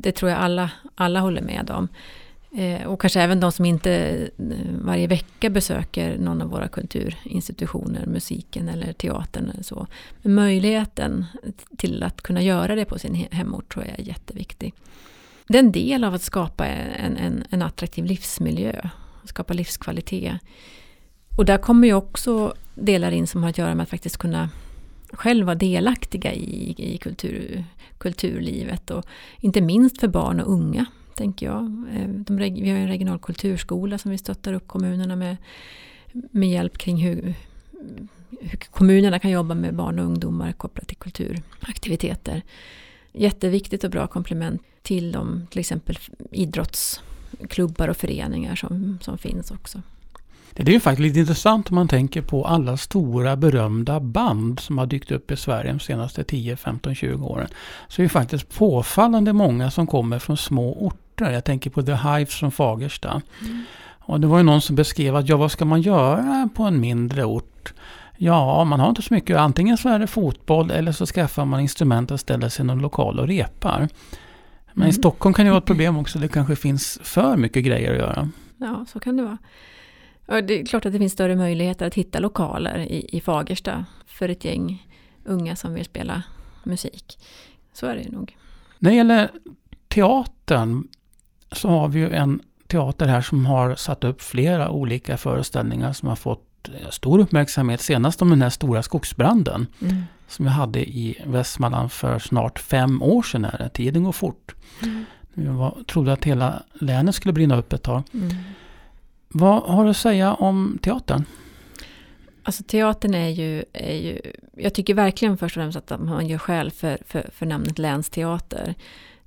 Det 0.00 0.12
tror 0.12 0.30
jag 0.30 0.40
alla, 0.40 0.70
alla 0.94 1.20
håller 1.20 1.42
med 1.42 1.70
om. 1.70 1.88
Eh, 2.58 2.86
och 2.86 3.00
kanske 3.00 3.20
även 3.20 3.40
de 3.40 3.52
som 3.52 3.64
inte 3.64 3.92
eh, 4.38 4.44
varje 4.84 5.06
vecka 5.06 5.50
besöker 5.50 6.18
någon 6.18 6.42
av 6.42 6.50
våra 6.50 6.68
kulturinstitutioner, 6.68 8.06
musiken 8.06 8.68
eller 8.68 8.92
teatern 8.92 9.50
eller 9.50 9.62
så. 9.62 9.86
Men 10.22 10.34
möjligheten 10.34 11.24
till 11.76 12.02
att 12.02 12.22
kunna 12.22 12.42
göra 12.42 12.74
det 12.74 12.84
på 12.84 12.98
sin 12.98 13.14
hemort 13.30 13.72
tror 13.72 13.84
jag 13.84 13.98
är 13.98 14.02
jätteviktig. 14.02 14.74
Det 15.48 15.58
är 15.58 15.62
en 15.62 15.72
del 15.72 16.04
av 16.04 16.14
att 16.14 16.22
skapa 16.22 16.66
en, 16.66 17.16
en, 17.16 17.44
en 17.50 17.62
attraktiv 17.62 18.04
livsmiljö, 18.04 18.88
skapa 19.30 19.54
livskvalitet. 19.54 20.40
Och 21.36 21.44
där 21.44 21.58
kommer 21.58 21.88
ju 21.88 21.94
också 21.94 22.54
delar 22.74 23.10
in 23.12 23.26
som 23.26 23.42
har 23.42 23.50
att 23.50 23.58
göra 23.58 23.74
med 23.74 23.82
att 23.82 23.90
faktiskt 23.90 24.16
kunna 24.16 24.50
själv 25.12 25.46
vara 25.46 25.54
delaktiga 25.54 26.32
i, 26.32 26.74
i 26.78 26.98
kultur, 26.98 27.64
kulturlivet 27.98 28.90
och 28.90 29.04
inte 29.40 29.60
minst 29.60 30.00
för 30.00 30.08
barn 30.08 30.40
och 30.40 30.52
unga 30.52 30.86
tänker 31.14 31.46
jag. 31.46 31.64
Eh, 31.94 32.08
de, 32.08 32.36
vi 32.36 32.70
har 32.70 32.78
en 32.78 32.88
regional 32.88 33.18
kulturskola 33.18 33.98
som 33.98 34.10
vi 34.10 34.18
stöttar 34.18 34.52
upp 34.52 34.68
kommunerna 34.68 35.16
med, 35.16 35.36
med 36.12 36.50
hjälp 36.50 36.78
kring 36.78 36.96
hur, 36.96 37.34
hur 38.40 38.58
kommunerna 38.70 39.18
kan 39.18 39.30
jobba 39.30 39.54
med 39.54 39.74
barn 39.74 39.98
och 39.98 40.04
ungdomar 40.04 40.52
kopplat 40.52 40.88
till 40.88 40.96
kulturaktiviteter. 40.96 42.42
Jätteviktigt 43.12 43.84
och 43.84 43.90
bra 43.90 44.06
komplement 44.06 44.62
till 44.82 45.12
de 45.12 45.46
till 45.50 45.60
exempel 45.60 45.98
idrotts 46.30 47.00
idrottsklubbar 47.40 47.88
och 47.88 47.96
föreningar 47.96 48.56
som, 48.56 48.98
som 49.02 49.18
finns 49.18 49.50
också. 49.50 49.82
Det 50.52 50.62
är 50.62 50.74
ju 50.74 50.80
faktiskt 50.80 51.06
lite 51.06 51.20
intressant 51.20 51.70
om 51.70 51.74
man 51.74 51.88
tänker 51.88 52.22
på 52.22 52.44
alla 52.44 52.76
stora 52.76 53.36
berömda 53.36 54.00
band 54.00 54.60
som 54.60 54.78
har 54.78 54.86
dykt 54.86 55.10
upp 55.10 55.30
i 55.30 55.36
Sverige 55.36 55.72
de 55.72 55.80
senaste 55.80 56.24
10, 56.24 56.56
15, 56.56 56.94
20 56.94 57.26
åren. 57.26 57.48
Så 57.88 58.02
är 58.02 58.04
det 58.04 58.08
faktiskt 58.08 58.58
påfallande 58.58 59.32
många 59.32 59.70
som 59.70 59.86
kommer 59.86 60.18
från 60.18 60.36
små 60.36 60.72
orter. 60.72 61.30
Jag 61.30 61.44
tänker 61.44 61.70
på 61.70 61.82
The 61.82 61.94
Hives 61.94 62.34
från 62.34 62.52
Fagersta. 62.52 63.22
Mm. 63.40 63.64
Och 64.06 64.20
det 64.20 64.26
var 64.26 64.38
ju 64.38 64.44
någon 64.44 64.60
som 64.60 64.76
beskrev 64.76 65.16
att 65.16 65.28
ja, 65.28 65.36
vad 65.36 65.52
ska 65.52 65.64
man 65.64 65.82
göra 65.82 66.48
på 66.54 66.62
en 66.62 66.80
mindre 66.80 67.24
ort? 67.24 67.74
Ja, 68.16 68.64
man 68.64 68.80
har 68.80 68.88
inte 68.88 69.02
så 69.02 69.14
mycket. 69.14 69.36
Antingen 69.36 69.76
så 69.76 69.88
är 69.88 69.98
det 69.98 70.06
fotboll 70.06 70.70
eller 70.70 70.92
så 70.92 71.06
skaffar 71.06 71.44
man 71.44 71.60
instrument 71.60 72.10
och 72.10 72.20
ställer 72.20 72.48
sig 72.48 72.62
i 72.62 72.66
någon 72.66 72.78
lokal 72.82 73.18
och 73.18 73.26
repar. 73.26 73.88
Men 74.74 74.82
mm. 74.82 74.90
i 74.90 74.92
Stockholm 74.92 75.34
kan 75.34 75.44
det 75.44 75.50
vara 75.50 75.58
ett 75.58 75.66
problem 75.66 75.96
också. 75.98 76.18
Det 76.18 76.28
kanske 76.28 76.56
finns 76.56 76.98
för 77.02 77.36
mycket 77.36 77.64
grejer 77.64 77.92
att 77.92 77.98
göra. 77.98 78.28
Ja, 78.56 78.86
så 78.88 79.00
kan 79.00 79.16
det 79.16 79.22
vara. 79.22 79.38
Och 80.26 80.44
det 80.44 80.60
är 80.60 80.66
klart 80.66 80.86
att 80.86 80.92
det 80.92 80.98
finns 80.98 81.12
större 81.12 81.36
möjligheter 81.36 81.86
att 81.86 81.94
hitta 81.94 82.18
lokaler 82.18 82.78
i, 82.78 83.16
i 83.16 83.20
Fagersta 83.20 83.84
för 84.06 84.28
ett 84.28 84.44
gäng 84.44 84.86
unga 85.24 85.56
som 85.56 85.74
vill 85.74 85.84
spela 85.84 86.22
musik. 86.64 87.18
Så 87.72 87.86
är 87.86 87.96
det 87.96 88.08
nog. 88.10 88.36
När 88.78 88.90
det 88.90 88.96
gäller 88.96 89.30
teatern 89.88 90.88
så 91.52 91.68
har 91.68 91.88
vi 91.88 91.98
ju 91.98 92.10
en 92.10 92.40
teater 92.66 93.06
här 93.06 93.20
som 93.20 93.46
har 93.46 93.74
satt 93.74 94.04
upp 94.04 94.22
flera 94.22 94.70
olika 94.70 95.16
föreställningar 95.16 95.92
som 95.92 96.08
har 96.08 96.16
fått 96.16 96.68
eh, 96.68 96.90
stor 96.90 97.18
uppmärksamhet. 97.18 97.80
Senast 97.80 98.22
om 98.22 98.30
den 98.30 98.42
här 98.42 98.50
stora 98.50 98.82
skogsbranden 98.82 99.66
mm. 99.82 100.02
Som 100.30 100.44
vi 100.44 100.50
hade 100.50 100.80
i 100.80 101.22
Västmanland 101.26 101.92
för 101.92 102.18
snart 102.18 102.58
fem 102.58 103.02
år 103.02 103.22
sedan. 103.22 103.44
Är 103.44 103.58
det. 103.58 103.68
Tiden 103.68 104.04
går 104.04 104.12
fort. 104.12 104.54
Mm. 104.82 105.04
Vi 105.34 105.46
var, 105.46 105.78
trodde 105.86 106.12
att 106.12 106.24
hela 106.24 106.62
länet 106.72 107.14
skulle 107.14 107.32
brinna 107.32 107.56
upp 107.56 107.72
ett 107.72 107.82
tag. 107.82 108.02
Mm. 108.14 108.30
Vad 109.28 109.62
har 109.62 109.84
du 109.84 109.90
att 109.90 109.96
säga 109.96 110.34
om 110.34 110.78
teatern? 110.82 111.24
Alltså 112.42 112.62
teatern 112.62 113.14
är 113.14 113.28
ju, 113.28 113.64
är 113.72 113.96
ju, 113.96 114.20
jag 114.56 114.74
tycker 114.74 114.94
verkligen 114.94 115.38
först 115.38 115.56
och 115.56 115.60
främst 115.60 115.92
att 115.92 116.00
man 116.00 116.26
gör 116.26 116.38
skäl 116.38 116.70
för, 116.70 116.98
för, 117.06 117.30
för 117.34 117.46
namnet 117.46 117.78
länsteater. 117.78 118.74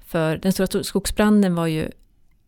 För 0.06 0.38
den 0.38 0.54
stora 0.54 0.84
skogsbranden 0.84 1.56
var 1.56 1.68
ju 1.68 1.92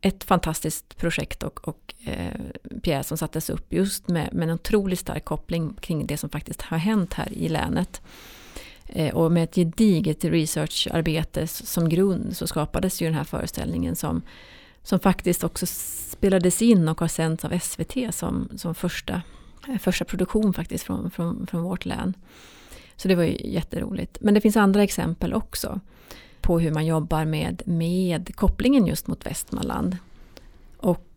ett 0.01 0.23
fantastiskt 0.23 0.97
projekt 0.97 1.43
och, 1.43 1.67
och 1.67 1.93
eh, 2.05 2.41
pjäs 2.81 3.07
som 3.07 3.17
sattes 3.17 3.49
upp 3.49 3.73
just 3.73 4.07
med, 4.07 4.33
med 4.33 4.49
en 4.49 4.55
otroligt 4.55 4.99
stark 4.99 5.25
koppling 5.25 5.73
kring 5.81 6.07
det 6.07 6.17
som 6.17 6.29
faktiskt 6.29 6.61
har 6.61 6.77
hänt 6.77 7.13
här 7.13 7.33
i 7.33 7.49
länet. 7.49 8.01
Eh, 8.87 9.15
och 9.15 9.31
med 9.31 9.43
ett 9.43 9.55
gediget 9.55 10.23
researcharbete 10.23 11.47
som 11.47 11.89
grund 11.89 12.37
så 12.37 12.47
skapades 12.47 13.01
ju 13.01 13.05
den 13.05 13.15
här 13.15 13.23
föreställningen 13.23 13.95
som, 13.95 14.21
som 14.83 14.99
faktiskt 14.99 15.43
också 15.43 15.65
spelades 15.65 16.61
in 16.61 16.87
och 16.87 16.99
har 16.99 17.07
sänts 17.07 17.45
av 17.45 17.59
SVT 17.59 18.13
som, 18.15 18.49
som 18.55 18.75
första, 18.75 19.21
eh, 19.67 19.77
första 19.77 20.05
produktion 20.05 20.53
faktiskt 20.53 20.83
från, 20.83 21.11
från, 21.11 21.47
från 21.47 21.63
vårt 21.63 21.85
län. 21.85 22.13
Så 22.95 23.07
det 23.07 23.15
var 23.15 23.23
ju 23.23 23.37
jätteroligt. 23.43 24.17
Men 24.21 24.33
det 24.33 24.41
finns 24.41 24.57
andra 24.57 24.83
exempel 24.83 25.33
också 25.33 25.79
på 26.41 26.59
hur 26.59 26.71
man 26.71 26.85
jobbar 26.85 27.25
med, 27.25 27.61
med 27.65 28.35
kopplingen 28.35 28.87
just 28.87 29.07
mot 29.07 29.25
Västmanland. 29.25 29.97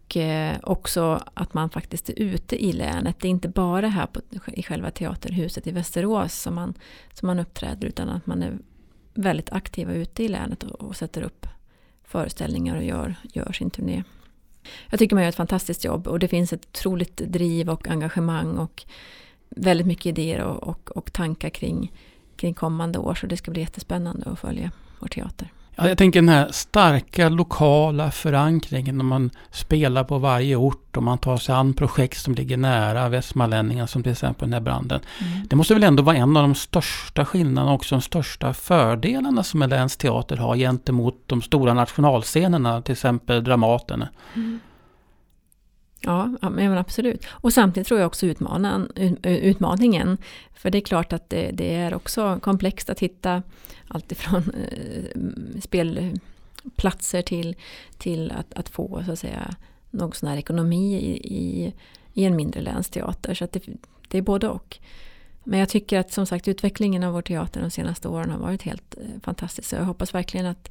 Och 0.08 0.16
eh, 0.16 0.56
också 0.62 1.22
att 1.34 1.54
man 1.54 1.70
faktiskt 1.70 2.08
är 2.08 2.18
ute 2.18 2.64
i 2.64 2.72
länet. 2.72 3.16
Det 3.20 3.28
är 3.28 3.30
inte 3.30 3.48
bara 3.48 3.88
här 3.88 4.06
på, 4.06 4.20
i 4.52 4.62
själva 4.62 4.90
teaterhuset 4.90 5.66
i 5.66 5.70
Västerås 5.70 6.34
som 6.34 6.54
man, 6.54 6.74
som 7.14 7.26
man 7.26 7.38
uppträder 7.38 7.88
utan 7.88 8.08
att 8.08 8.26
man 8.26 8.42
är 8.42 8.58
väldigt 9.14 9.52
aktiva 9.52 9.92
ute 9.92 10.22
i 10.22 10.28
länet 10.28 10.62
och, 10.62 10.80
och 10.80 10.96
sätter 10.96 11.22
upp 11.22 11.46
föreställningar 12.04 12.76
och 12.76 12.84
gör, 12.84 13.14
gör 13.22 13.52
sin 13.52 13.70
turné. 13.70 14.02
Jag 14.90 14.98
tycker 14.98 15.16
man 15.16 15.22
gör 15.22 15.28
ett 15.28 15.34
fantastiskt 15.34 15.84
jobb 15.84 16.08
och 16.08 16.18
det 16.18 16.28
finns 16.28 16.52
ett 16.52 16.66
otroligt 16.66 17.16
driv 17.16 17.70
och 17.70 17.88
engagemang 17.88 18.58
och 18.58 18.84
väldigt 19.48 19.86
mycket 19.86 20.06
idéer 20.06 20.40
och, 20.40 20.68
och, 20.68 20.90
och 20.90 21.12
tankar 21.12 21.50
kring, 21.50 21.92
kring 22.36 22.54
kommande 22.54 22.98
år 22.98 23.14
så 23.14 23.26
det 23.26 23.36
ska 23.36 23.50
bli 23.50 23.60
jättespännande 23.60 24.26
att 24.30 24.38
följa 24.38 24.70
vår 25.00 25.08
teater. 25.08 25.52
Ja, 25.80 25.88
jag 25.88 25.98
tänker 25.98 26.20
den 26.20 26.28
här 26.28 26.48
starka 26.50 27.28
lokala 27.28 28.10
förankringen 28.10 28.96
när 28.96 29.04
man 29.04 29.30
spelar 29.50 30.04
på 30.04 30.18
varje 30.18 30.56
ort 30.56 30.96
och 30.96 31.02
man 31.02 31.18
tar 31.18 31.36
sig 31.36 31.54
an 31.54 31.74
projekt 31.74 32.18
som 32.18 32.34
ligger 32.34 32.56
nära 32.56 33.08
västmanlänningar 33.08 33.86
som 33.86 34.02
till 34.02 34.12
exempel 34.12 34.48
den 34.48 34.52
här 34.52 34.60
branden. 34.60 35.00
Mm. 35.20 35.46
Det 35.48 35.56
måste 35.56 35.74
väl 35.74 35.84
ändå 35.84 36.02
vara 36.02 36.16
en 36.16 36.36
av 36.36 36.42
de 36.42 36.54
största 36.54 37.24
skillnaderna 37.24 37.70
och 37.70 37.74
också 37.74 37.94
de 37.94 38.02
största 38.02 38.54
fördelarna 38.54 39.42
som 39.42 39.62
en 39.62 39.70
länsteater 39.70 40.36
har 40.36 40.56
gentemot 40.56 41.22
de 41.26 41.42
stora 41.42 41.74
nationalscenerna, 41.74 42.82
till 42.82 42.92
exempel 42.92 43.44
Dramaten. 43.44 44.04
Mm. 44.34 44.60
Ja, 46.08 46.50
men 46.50 46.78
absolut. 46.78 47.26
Och 47.28 47.52
samtidigt 47.52 47.86
tror 47.86 48.00
jag 48.00 48.06
också 48.06 48.26
utmanan, 48.26 48.92
utmaningen. 49.22 50.18
För 50.54 50.70
det 50.70 50.78
är 50.78 50.82
klart 50.82 51.12
att 51.12 51.30
det, 51.30 51.50
det 51.50 51.74
är 51.74 51.94
också 51.94 52.38
komplext 52.42 52.90
att 52.90 53.00
hitta 53.00 53.42
alltifrån 53.88 54.42
eh, 54.54 55.60
spelplatser 55.60 57.22
till, 57.22 57.56
till 57.98 58.30
att, 58.30 58.54
att 58.54 58.68
få 58.68 59.02
så 59.06 59.12
att 59.12 59.18
säga 59.18 59.54
någon 59.90 60.12
sån 60.12 60.28
här 60.28 60.36
ekonomi 60.36 60.94
i, 60.94 61.34
i, 61.34 61.74
i 62.14 62.24
en 62.24 62.36
mindre 62.36 62.60
länsteater. 62.60 63.34
Så 63.34 63.48
det, 63.52 63.62
det 64.08 64.18
är 64.18 64.22
både 64.22 64.48
och. 64.48 64.78
Men 65.44 65.58
jag 65.58 65.68
tycker 65.68 65.98
att 65.98 66.12
som 66.12 66.26
sagt 66.26 66.48
utvecklingen 66.48 67.04
av 67.04 67.12
vår 67.12 67.22
teater 67.22 67.60
de 67.60 67.70
senaste 67.70 68.08
åren 68.08 68.30
har 68.30 68.38
varit 68.38 68.62
helt 68.62 68.94
eh, 68.96 69.20
fantastisk. 69.22 69.68
Så 69.68 69.76
jag 69.76 69.84
hoppas 69.84 70.14
verkligen 70.14 70.46
att, 70.46 70.70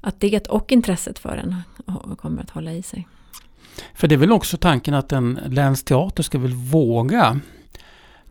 att 0.00 0.20
det 0.20 0.48
och 0.48 0.72
intresset 0.72 1.18
för 1.18 1.36
den 1.36 1.56
kommer 2.16 2.42
att 2.42 2.50
hålla 2.50 2.72
i 2.72 2.82
sig. 2.82 3.08
För 3.94 4.08
det 4.08 4.14
är 4.14 4.16
väl 4.16 4.32
också 4.32 4.56
tanken 4.56 4.94
att 4.94 5.12
en 5.12 5.38
länsteater 5.46 6.22
ska 6.22 6.38
väl 6.38 6.54
våga 6.54 7.40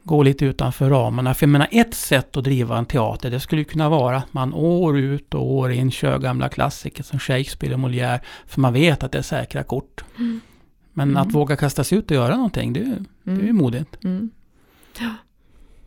gå 0.03 0.23
lite 0.23 0.45
utanför 0.45 0.89
ramarna. 0.89 1.33
För 1.33 1.45
jag 1.45 1.49
menar 1.49 1.67
ett 1.71 1.93
sätt 1.93 2.37
att 2.37 2.43
driva 2.43 2.77
en 2.77 2.85
teater 2.85 3.31
det 3.31 3.39
skulle 3.39 3.63
kunna 3.63 3.89
vara 3.89 4.17
att 4.17 4.33
man 4.33 4.53
år 4.53 4.99
ut 4.99 5.33
och 5.33 5.51
år 5.51 5.71
in 5.71 5.91
kör 5.91 6.19
gamla 6.19 6.49
klassiker 6.49 7.03
som 7.03 7.19
Shakespeare 7.19 7.73
och 7.73 7.79
Molière. 7.79 8.19
För 8.45 8.61
man 8.61 8.73
vet 8.73 9.03
att 9.03 9.11
det 9.11 9.17
är 9.17 9.21
säkra 9.21 9.63
kort. 9.63 10.03
Mm. 10.17 10.41
Men 10.93 11.09
mm. 11.09 11.21
att 11.21 11.33
våga 11.33 11.55
kasta 11.55 11.83
sig 11.83 11.97
ut 11.97 12.11
och 12.11 12.15
göra 12.15 12.35
någonting, 12.35 12.73
det, 12.73 12.79
mm. 12.79 13.05
det 13.23 13.31
är 13.31 13.35
ju 13.35 13.41
mm. 13.41 13.55
modigt. 13.55 14.03
Mm. 14.03 14.29
Ja. 14.99 15.13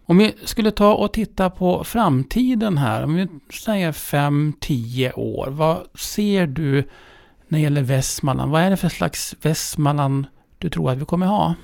Om 0.04 0.18
vi 0.18 0.34
skulle 0.44 0.70
ta 0.70 0.94
och 0.94 1.12
titta 1.12 1.50
på 1.50 1.84
framtiden 1.84 2.78
här, 2.78 3.04
om 3.04 3.14
vi 3.14 3.28
säger 3.52 3.92
5-10 3.92 5.12
år. 5.18 5.48
Vad 5.50 5.78
ser 5.94 6.46
du 6.46 6.88
när 7.52 7.58
det 7.58 7.62
gäller 7.62 7.82
Västmanland? 7.82 8.52
Vad 8.52 8.62
är 8.62 8.70
det 8.70 8.76
för 8.76 8.88
slags 8.88 9.36
Västmanland 9.42 10.26
du 10.58 10.70
tror 10.70 10.90
att 10.90 10.98
vi 10.98 11.04
kommer 11.04 11.26
ha? 11.26 11.54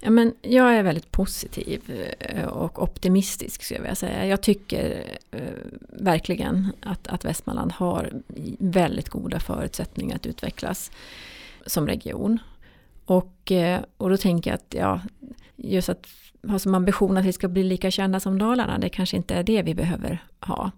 Ja, 0.00 0.10
men 0.10 0.34
jag 0.42 0.74
är 0.74 0.82
väldigt 0.82 1.12
positiv 1.12 2.06
eh, 2.18 2.44
och 2.44 2.82
optimistisk 2.82 3.62
skulle 3.62 3.78
jag 3.78 3.82
vilja 3.82 3.94
säga. 3.94 4.26
Jag 4.26 4.40
tycker 4.40 5.04
eh, 5.30 5.40
verkligen 5.88 6.72
att, 6.82 7.06
att 7.06 7.24
Västmanland 7.24 7.72
har 7.72 8.12
väldigt 8.58 9.08
goda 9.08 9.40
förutsättningar 9.40 10.16
att 10.16 10.26
utvecklas 10.26 10.90
som 11.66 11.86
region. 11.86 12.38
Och, 13.04 13.52
eh, 13.52 13.80
och 13.96 14.10
då 14.10 14.16
tänker 14.16 14.50
jag 14.50 14.54
att 14.54 14.74
ja, 14.78 15.00
just 15.56 15.88
att 15.88 16.06
ha 16.48 16.58
som 16.58 16.74
ambition 16.74 17.16
att 17.16 17.24
vi 17.24 17.32
ska 17.32 17.48
bli 17.48 17.62
lika 17.62 17.90
kända 17.90 18.20
som 18.20 18.38
Dalarna, 18.38 18.78
det 18.78 18.88
kanske 18.88 19.16
inte 19.16 19.34
är 19.34 19.42
det 19.42 19.62
vi 19.62 19.74
behöver 19.74 20.24
ha 20.40 20.70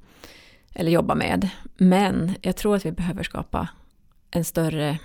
eller 0.74 0.90
jobba 0.90 1.14
med. 1.14 1.48
Men 1.76 2.34
jag 2.42 2.56
tror 2.56 2.76
att 2.76 2.86
vi 2.86 2.92
behöver 2.92 3.22
skapa 3.22 3.68
en 4.30 4.44
större 4.44 4.98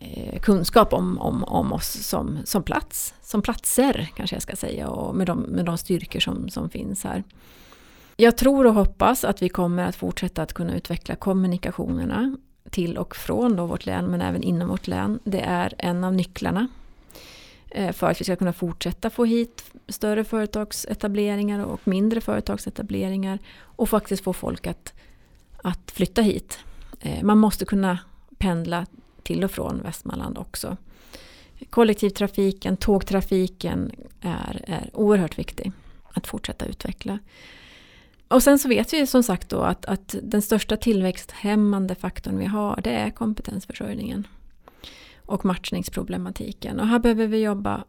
eh, 0.00 0.40
kunskap 0.40 0.92
om, 0.92 1.18
om, 1.18 1.44
om 1.44 1.72
oss 1.72 2.06
som, 2.06 2.38
som 2.44 2.62
plats, 2.62 3.14
som 3.22 3.42
platser 3.42 4.08
kanske 4.16 4.36
jag 4.36 4.42
ska 4.42 4.56
säga 4.56 4.88
och 4.88 5.14
med 5.14 5.26
de, 5.26 5.40
med 5.40 5.64
de 5.64 5.78
styrkor 5.78 6.20
som, 6.20 6.48
som 6.48 6.70
finns 6.70 7.04
här. 7.04 7.24
Jag 8.16 8.36
tror 8.36 8.66
och 8.66 8.74
hoppas 8.74 9.24
att 9.24 9.42
vi 9.42 9.48
kommer 9.48 9.84
att 9.84 9.96
fortsätta 9.96 10.42
att 10.42 10.52
kunna 10.52 10.76
utveckla 10.76 11.16
kommunikationerna 11.16 12.36
till 12.70 12.98
och 12.98 13.16
från 13.16 13.56
då 13.56 13.66
vårt 13.66 13.86
län 13.86 14.06
men 14.06 14.20
även 14.20 14.42
inom 14.42 14.68
vårt 14.68 14.86
län. 14.86 15.18
Det 15.24 15.40
är 15.40 15.74
en 15.78 16.04
av 16.04 16.14
nycklarna 16.14 16.68
Eh, 17.74 17.92
för 17.92 18.10
att 18.10 18.20
vi 18.20 18.24
ska 18.24 18.36
kunna 18.36 18.52
fortsätta 18.52 19.10
få 19.10 19.24
hit 19.24 19.64
större 19.88 20.24
företagsetableringar 20.24 21.64
och 21.64 21.88
mindre 21.88 22.20
företagsetableringar 22.20 23.38
och 23.56 23.88
faktiskt 23.88 24.24
få 24.24 24.32
folk 24.32 24.66
att, 24.66 24.92
att 25.62 25.90
flytta 25.90 26.22
hit. 26.22 26.58
Eh, 27.00 27.22
man 27.22 27.38
måste 27.38 27.64
kunna 27.64 27.98
pendla 28.38 28.86
till 29.22 29.44
och 29.44 29.50
från 29.50 29.82
Västmanland 29.82 30.38
också. 30.38 30.76
Kollektivtrafiken, 31.70 32.76
tågtrafiken 32.76 33.92
är, 34.20 34.64
är 34.66 34.90
oerhört 34.92 35.38
viktig 35.38 35.72
att 36.12 36.26
fortsätta 36.26 36.66
utveckla. 36.66 37.18
Och 38.28 38.42
sen 38.42 38.58
så 38.58 38.68
vet 38.68 38.92
vi 38.92 39.06
som 39.06 39.22
sagt 39.22 39.48
då 39.48 39.60
att, 39.60 39.84
att 39.86 40.14
den 40.22 40.42
största 40.42 40.76
tillväxthämmande 40.76 41.94
faktorn 41.94 42.38
vi 42.38 42.46
har 42.46 42.80
det 42.84 42.90
är 42.90 43.10
kompetensförsörjningen. 43.10 44.26
Och 45.26 45.44
matchningsproblematiken. 45.44 46.80
Och 46.80 46.86
här 46.86 46.98
behöver 46.98 47.26
vi 47.26 47.42
jobba 47.42 47.84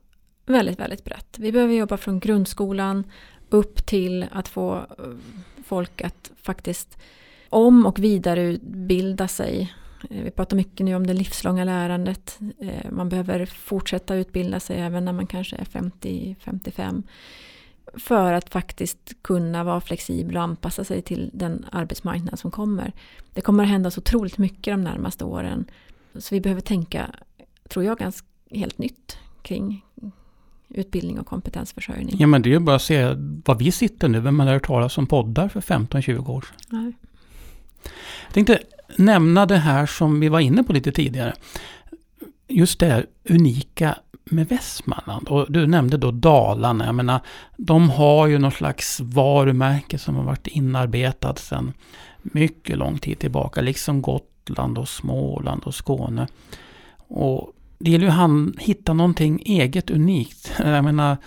väldigt, 0.46 0.80
väldigt 0.80 1.04
brett. 1.04 1.40
Vi 1.40 1.52
behöver 1.52 1.74
jobba 1.74 1.98
från 1.98 2.20
grundskolan 2.20 3.04
upp 3.50 3.86
till 3.86 4.26
att 4.32 4.48
få 4.48 4.76
eh, 4.76 4.86
folk 5.66 6.02
att 6.02 6.32
faktiskt 6.42 6.98
om 7.50 7.86
och 7.86 8.00
vidareutbilda 8.00 9.28
sig 9.28 9.74
eh, 10.10 10.24
vi 10.24 10.32
pratar 10.32 10.58
mycket 10.58 10.86
nu 10.86 10.96
om 10.96 11.08
det 11.08 11.14
livslånga 11.14 11.64
lärandet. 11.64 12.40
Eh, 12.60 12.92
man 12.92 13.10
behöver 13.10 13.46
fortsätta 13.46 14.16
utbilda 14.16 14.60
sig 14.60 14.80
även 14.80 15.06
när 15.06 15.14
man 15.14 15.28
kanske 15.28 15.56
är 15.56 15.66
50-55. 15.66 17.04
För 17.98 18.34
att 18.34 18.50
faktiskt 18.50 19.14
kunna 19.22 19.64
vara 19.64 19.82
flexibel 19.82 20.38
och 20.38 20.44
anpassa 20.44 20.84
sig 20.84 21.02
till 21.02 21.30
den 21.34 21.66
arbetsmarknad 21.72 22.40
som 22.40 22.52
kommer. 22.52 22.94
Det 23.34 23.42
kommer 23.42 23.64
att 23.64 23.70
hända 23.70 23.92
så 23.92 24.02
otroligt 24.02 24.38
mycket 24.38 24.74
de 24.74 24.84
närmaste 24.84 25.26
åren. 25.26 25.66
Så 26.16 26.36
vi 26.36 26.42
behöver 26.42 26.62
tänka, 26.62 27.12
tror 27.70 27.86
jag, 27.86 27.98
ganska 27.98 28.28
helt 28.52 28.78
nytt 28.78 29.18
kring 29.42 29.86
utbildning 30.70 31.20
och 31.20 31.28
kompetensförsörjning. 31.28 32.16
Ja 32.20 32.28
men 32.28 32.42
det 32.42 32.50
är 32.50 32.52
ju 32.52 32.60
bara 32.60 32.76
att 32.76 32.82
se 32.82 33.06
var 33.46 33.56
vi 33.56 33.72
sitter 33.72 34.08
nu. 34.08 34.20
Vem 34.20 34.40
har 34.40 34.48
hört 34.48 34.68
talas 34.68 34.98
om 34.98 35.08
poddar 35.08 35.50
för 35.50 35.62
15-20 35.62 36.30
år 36.30 36.42
sedan? 36.42 36.80
Nej. 36.84 36.94
Jag 38.26 38.34
tänkte 38.34 38.60
nämna 38.98 39.46
det 39.46 39.58
här 39.58 39.86
som 39.86 40.20
vi 40.20 40.30
var 40.30 40.40
inne 40.40 40.64
på 40.64 40.74
lite 40.74 40.92
tidigare. 40.92 41.34
Just 42.48 42.80
det 42.80 42.86
här 42.86 43.06
unika 43.30 43.96
med 44.24 44.48
Västmanland. 44.48 45.28
Och 45.28 45.52
du 45.52 45.68
nämnde 45.68 45.98
då 45.98 46.12
Dalarna. 46.12 46.86
Jag 46.86 46.96
menar, 46.96 47.20
de 47.58 47.90
har 47.90 48.28
ju 48.28 48.38
någon 48.38 48.52
slags 48.52 49.00
varumärke 49.00 50.00
som 50.00 50.16
har 50.16 50.24
varit 50.24 50.48
inarbetat 50.48 51.40
sedan 51.40 51.74
mycket 52.22 52.78
lång 52.78 52.98
tid 52.98 53.20
tillbaka. 53.20 53.62
Liksom 53.62 54.02
Gotland 54.02 54.78
och 54.78 54.90
Småland 54.90 55.64
och 55.64 55.76
Skåne. 55.76 56.28
Och 57.08 57.52
det 57.80 57.92
gäller 57.92 58.06
ju 58.06 58.12
att 58.12 58.60
hitta 58.60 58.94
någonting 58.94 59.44
eget 59.46 59.90
unikt. 59.90 60.52
Jag 60.60 60.84
menar, 60.84 61.18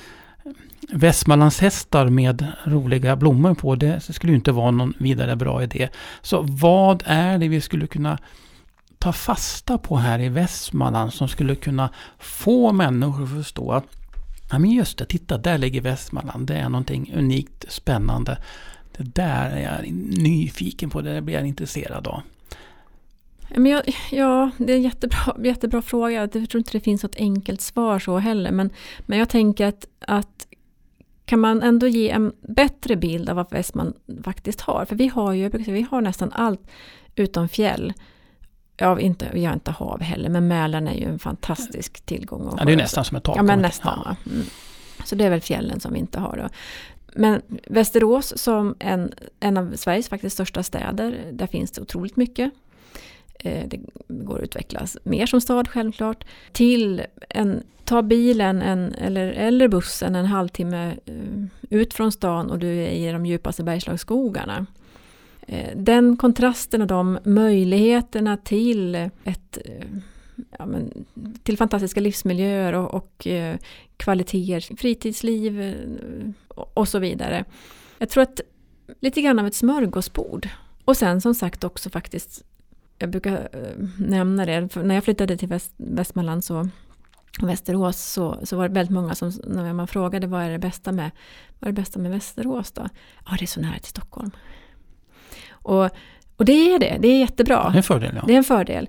Västmanlands 0.92 1.60
hästar 1.60 2.08
med 2.08 2.46
roliga 2.64 3.16
blommor 3.16 3.54
på, 3.54 3.74
det 3.74 4.00
skulle 4.00 4.32
ju 4.32 4.36
inte 4.36 4.52
vara 4.52 4.70
någon 4.70 4.94
vidare 4.98 5.36
bra 5.36 5.62
idé. 5.62 5.88
Så 6.22 6.42
vad 6.42 7.02
är 7.06 7.38
det 7.38 7.48
vi 7.48 7.60
skulle 7.60 7.86
kunna 7.86 8.18
ta 8.98 9.12
fasta 9.12 9.78
på 9.78 9.96
här 9.96 10.18
i 10.18 10.28
Västmanland 10.28 11.12
som 11.14 11.28
skulle 11.28 11.54
kunna 11.54 11.90
få 12.18 12.72
människor 12.72 13.22
att 13.22 13.30
förstå 13.30 13.72
att 13.72 13.84
ja, 14.50 14.58
men 14.58 14.70
just 14.70 14.98
det, 14.98 15.04
titta 15.04 15.38
där 15.38 15.58
ligger 15.58 15.80
Västmanland, 15.80 16.46
det 16.46 16.56
är 16.56 16.68
någonting 16.68 17.12
unikt, 17.16 17.64
spännande. 17.68 18.38
Det 18.96 19.02
där 19.02 19.50
är 19.50 19.62
jag 19.62 19.92
nyfiken 20.18 20.90
på, 20.90 21.00
det 21.00 21.22
blir 21.22 21.34
jag 21.34 21.46
intresserad 21.46 22.06
av. 22.06 22.22
Men 23.56 23.66
jag, 23.66 23.82
ja, 24.10 24.50
det 24.58 24.72
är 24.72 24.76
en 24.76 24.82
jättebra, 24.82 25.36
jättebra 25.44 25.82
fråga. 25.82 26.12
Jag 26.12 26.32
tror 26.32 26.56
inte 26.56 26.72
det 26.72 26.80
finns 26.80 27.02
något 27.02 27.16
enkelt 27.16 27.60
svar 27.60 27.98
så 27.98 28.18
heller. 28.18 28.50
Men, 28.50 28.70
men 29.00 29.18
jag 29.18 29.28
tänker 29.28 29.66
att, 29.66 29.86
att 30.00 30.46
kan 31.24 31.40
man 31.40 31.62
ändå 31.62 31.86
ge 31.86 32.10
en 32.10 32.32
bättre 32.40 32.96
bild 32.96 33.28
av 33.28 33.36
vad 33.36 33.50
Västman 33.50 33.94
faktiskt 34.22 34.60
har. 34.60 34.84
För 34.84 34.96
vi 34.96 35.08
har 35.08 35.32
ju 35.32 35.48
vi 35.48 35.86
har 35.90 36.00
nästan 36.00 36.32
allt 36.32 36.70
utom 37.14 37.48
fjäll. 37.48 37.92
Ja, 38.76 39.00
inte, 39.00 39.28
vi 39.32 39.44
har 39.44 39.54
inte 39.54 39.70
hav 39.70 40.00
heller, 40.02 40.28
men 40.28 40.48
Mälaren 40.48 40.88
är 40.88 40.94
ju 40.94 41.04
en 41.04 41.18
fantastisk 41.18 42.00
tillgång. 42.00 42.54
Ja, 42.58 42.64
det 42.64 42.72
är 42.72 42.76
nästan 42.76 43.04
som 43.04 43.16
ett 43.16 43.24
tak. 43.24 43.36
Ja, 43.36 43.42
men 43.42 43.58
nästan. 43.58 44.02
Ja. 44.04 44.16
Mm. 44.32 44.46
Så 45.04 45.14
det 45.14 45.24
är 45.24 45.30
väl 45.30 45.40
fjällen 45.40 45.80
som 45.80 45.92
vi 45.92 45.98
inte 45.98 46.20
har. 46.20 46.36
Då. 46.36 46.48
Men 47.14 47.42
Västerås 47.66 48.38
som 48.38 48.74
en, 48.78 49.12
en 49.40 49.56
av 49.56 49.72
Sveriges 49.76 50.08
faktiskt 50.08 50.34
största 50.34 50.62
städer, 50.62 51.30
där 51.32 51.46
finns 51.46 51.70
det 51.70 51.80
otroligt 51.80 52.16
mycket. 52.16 52.52
Eh, 53.38 53.68
det 53.68 53.80
går 54.08 54.36
att 54.36 54.42
utvecklas 54.42 54.96
mer 55.02 55.26
som 55.26 55.40
stad 55.40 55.68
självklart. 55.68 56.24
Till 56.52 57.02
en, 57.28 57.62
ta 57.84 58.02
bilen 58.02 58.62
en, 58.62 58.94
eller, 58.94 59.26
eller 59.26 59.68
bussen 59.68 60.14
en 60.14 60.26
halvtimme 60.26 60.96
eh, 61.04 61.14
ut 61.70 61.94
från 61.94 62.12
stan 62.12 62.50
och 62.50 62.58
du 62.58 62.66
är 62.66 62.90
i 62.90 63.12
de 63.12 63.26
djupaste 63.26 63.62
Bergslagsskogarna. 63.62 64.66
Eh, 65.40 65.76
den 65.76 66.16
kontrasten 66.16 66.82
och 66.82 66.86
de 66.86 67.18
möjligheterna 67.24 68.36
till 68.36 68.94
ett 69.24 69.58
ja, 70.58 70.66
men, 70.66 71.06
till 71.42 71.56
fantastiska 71.56 72.00
livsmiljöer 72.00 72.72
och, 72.72 72.94
och 72.94 73.26
kvaliteter, 73.96 74.76
fritidsliv 74.76 75.74
och 76.48 76.88
så 76.88 76.98
vidare. 76.98 77.44
Jag 77.98 78.08
tror 78.08 78.22
att 78.22 78.40
lite 79.00 79.22
grann 79.22 79.38
av 79.38 79.46
ett 79.46 79.54
smörgåsbord. 79.54 80.48
Och 80.84 80.96
sen 80.96 81.20
som 81.20 81.34
sagt 81.34 81.64
också 81.64 81.90
faktiskt 81.90 82.44
jag 82.98 83.10
brukar 83.10 83.48
eh, 83.52 83.88
nämna 83.98 84.46
det, 84.46 84.76
när 84.76 84.94
jag 84.94 85.04
flyttade 85.04 85.36
till 85.36 85.48
Väst, 85.48 85.74
Västmanland 85.76 86.44
så 86.44 86.68
Västerås 87.42 88.12
så, 88.12 88.38
så 88.42 88.56
var 88.56 88.68
det 88.68 88.74
väldigt 88.74 88.94
många 88.94 89.14
som, 89.14 89.32
när 89.46 89.72
man 89.72 89.88
frågade 89.88 90.26
vad 90.26 90.42
är 90.42 90.50
det 90.50 90.58
bästa 90.58 90.92
med, 90.92 91.10
vad 91.58 91.68
är 91.68 91.72
det 91.72 91.80
bästa 91.80 91.98
med 91.98 92.10
Västerås 92.10 92.72
då? 92.72 92.88
Ja, 93.26 93.36
det 93.38 93.44
är 93.44 93.46
så 93.46 93.60
nära 93.60 93.78
till 93.78 93.90
Stockholm. 93.90 94.30
Och, 95.50 95.90
och 96.36 96.44
det 96.44 96.74
är 96.74 96.78
det, 96.78 96.96
det 97.00 97.08
är 97.08 97.18
jättebra. 97.18 97.68
Det 97.68 97.74
är 97.74 97.76
en 97.76 97.82
fördel. 97.82 98.12
Ja. 98.16 98.22
Det 98.26 98.32
är 98.32 98.38
en 98.38 98.44
fördel. 98.44 98.88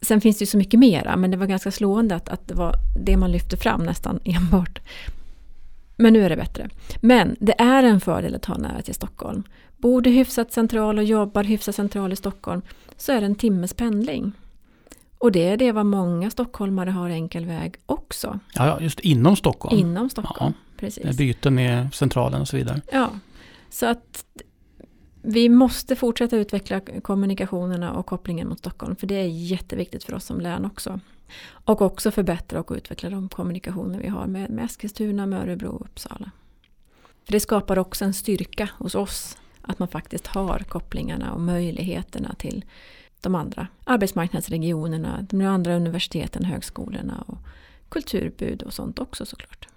Sen 0.00 0.20
finns 0.20 0.38
det 0.38 0.42
ju 0.42 0.46
så 0.46 0.58
mycket 0.58 0.80
mera, 0.80 1.16
men 1.16 1.30
det 1.30 1.36
var 1.36 1.46
ganska 1.46 1.70
slående 1.70 2.14
att, 2.14 2.28
att 2.28 2.48
det 2.48 2.54
var 2.54 2.74
det 3.00 3.16
man 3.16 3.32
lyfte 3.32 3.56
fram 3.56 3.82
nästan 3.82 4.20
enbart. 4.24 4.80
Men 6.00 6.12
nu 6.12 6.24
är 6.24 6.28
det 6.28 6.36
bättre. 6.36 6.68
Men 7.00 7.36
det 7.40 7.60
är 7.60 7.82
en 7.82 8.00
fördel 8.00 8.34
att 8.34 8.44
ha 8.44 8.58
nära 8.58 8.82
till 8.82 8.94
Stockholm. 8.94 9.42
Bor 9.76 10.00
du 10.00 10.10
hyfsat 10.10 10.52
central 10.52 10.98
och 10.98 11.04
jobbar 11.04 11.44
hyfsat 11.44 11.74
central 11.74 12.12
i 12.12 12.16
Stockholm 12.16 12.62
så 12.96 13.12
är 13.12 13.20
det 13.20 13.26
en 13.26 13.34
timmes 13.34 13.74
pendling. 13.74 14.32
Och 15.18 15.32
det 15.32 15.48
är 15.48 15.56
det 15.56 15.72
vad 15.72 15.86
många 15.86 16.30
stockholmare 16.30 16.90
har 16.90 17.10
enkel 17.10 17.44
väg 17.44 17.74
också. 17.86 18.38
Ja, 18.54 18.80
just 18.80 19.00
inom 19.00 19.36
Stockholm. 19.36 19.78
Inom 19.78 20.10
Stockholm, 20.10 20.54
ja, 20.56 20.76
precis. 20.80 21.16
Byten 21.16 21.54
med 21.54 21.94
centralen 21.94 22.40
och 22.40 22.48
så 22.48 22.56
vidare. 22.56 22.80
Ja, 22.92 23.10
så 23.70 23.86
att 23.86 24.24
vi 25.22 25.48
måste 25.48 25.96
fortsätta 25.96 26.36
utveckla 26.36 26.80
kommunikationerna 27.02 27.92
och 27.92 28.06
kopplingen 28.06 28.48
mot 28.48 28.58
Stockholm. 28.58 28.96
För 28.96 29.06
det 29.06 29.14
är 29.14 29.26
jätteviktigt 29.26 30.04
för 30.04 30.14
oss 30.14 30.24
som 30.24 30.40
län 30.40 30.64
också. 30.64 31.00
Och 31.48 31.82
också 31.82 32.10
förbättra 32.10 32.60
och 32.60 32.70
utveckla 32.70 33.10
de 33.10 33.28
kommunikationer 33.28 33.98
vi 33.98 34.08
har 34.08 34.26
med, 34.26 34.50
med 34.50 34.64
Eskilstuna, 34.64 35.26
med 35.26 35.40
Örebro 35.42 35.68
och 35.68 35.80
Uppsala. 35.80 36.30
För 37.24 37.32
det 37.32 37.40
skapar 37.40 37.78
också 37.78 38.04
en 38.04 38.14
styrka 38.14 38.68
hos 38.78 38.94
oss 38.94 39.38
att 39.62 39.78
man 39.78 39.88
faktiskt 39.88 40.26
har 40.26 40.58
kopplingarna 40.58 41.32
och 41.32 41.40
möjligheterna 41.40 42.34
till 42.38 42.64
de 43.20 43.34
andra 43.34 43.66
arbetsmarknadsregionerna, 43.84 45.26
de 45.30 45.46
andra 45.46 45.76
universiteten, 45.76 46.44
högskolorna 46.44 47.24
och 47.26 47.38
kulturbud 47.88 48.62
och 48.62 48.72
sånt 48.72 48.98
också 48.98 49.26
såklart. 49.26 49.68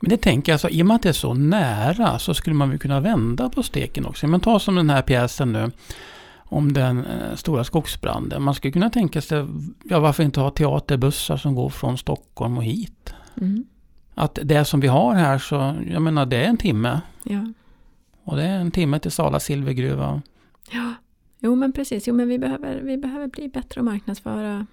Men 0.00 0.10
det 0.10 0.16
tänker 0.16 0.52
jag, 0.52 0.54
alltså, 0.54 0.68
i 0.68 0.82
och 0.82 0.86
med 0.86 0.94
att 0.94 1.02
det 1.02 1.08
är 1.08 1.12
så 1.12 1.34
nära 1.34 2.18
så 2.18 2.34
skulle 2.34 2.56
man 2.56 2.70
väl 2.70 2.78
kunna 2.78 3.00
vända 3.00 3.48
på 3.48 3.62
steken 3.62 4.06
också. 4.06 4.26
Men 4.26 4.40
ta 4.40 4.58
som 4.58 4.74
den 4.74 4.90
här 4.90 5.02
pjäsen 5.02 5.52
nu 5.52 5.70
om 6.48 6.72
den 6.72 7.06
eh, 7.06 7.34
stora 7.34 7.64
skogsbranden. 7.64 8.42
Man 8.42 8.54
skulle 8.54 8.72
kunna 8.72 8.90
tänka 8.90 9.20
sig, 9.20 9.46
ja 9.84 10.00
varför 10.00 10.22
inte 10.22 10.40
ha 10.40 10.50
teaterbussar 10.50 11.36
som 11.36 11.54
går 11.54 11.68
från 11.68 11.98
Stockholm 11.98 12.56
och 12.56 12.64
hit? 12.64 13.14
Mm. 13.40 13.64
Att 14.14 14.38
det 14.42 14.64
som 14.64 14.80
vi 14.80 14.88
har 14.88 15.14
här 15.14 15.38
så, 15.38 15.74
jag 15.90 16.02
menar 16.02 16.26
det 16.26 16.36
är 16.36 16.48
en 16.48 16.56
timme. 16.56 17.00
Ja. 17.22 17.52
Och 18.24 18.36
det 18.36 18.44
är 18.44 18.58
en 18.58 18.70
timme 18.70 18.98
till 18.98 19.10
Sala 19.10 19.40
silvergruva. 19.40 20.22
Ja, 20.70 20.94
jo 21.38 21.54
men 21.54 21.72
precis. 21.72 22.08
Jo 22.08 22.14
men 22.14 22.28
vi 22.28 22.38
behöver, 22.38 22.80
vi 22.80 22.96
behöver 22.96 23.26
bli 23.26 23.48
bättre 23.48 23.80
och 23.80 23.84
marknadsföra 23.84 24.66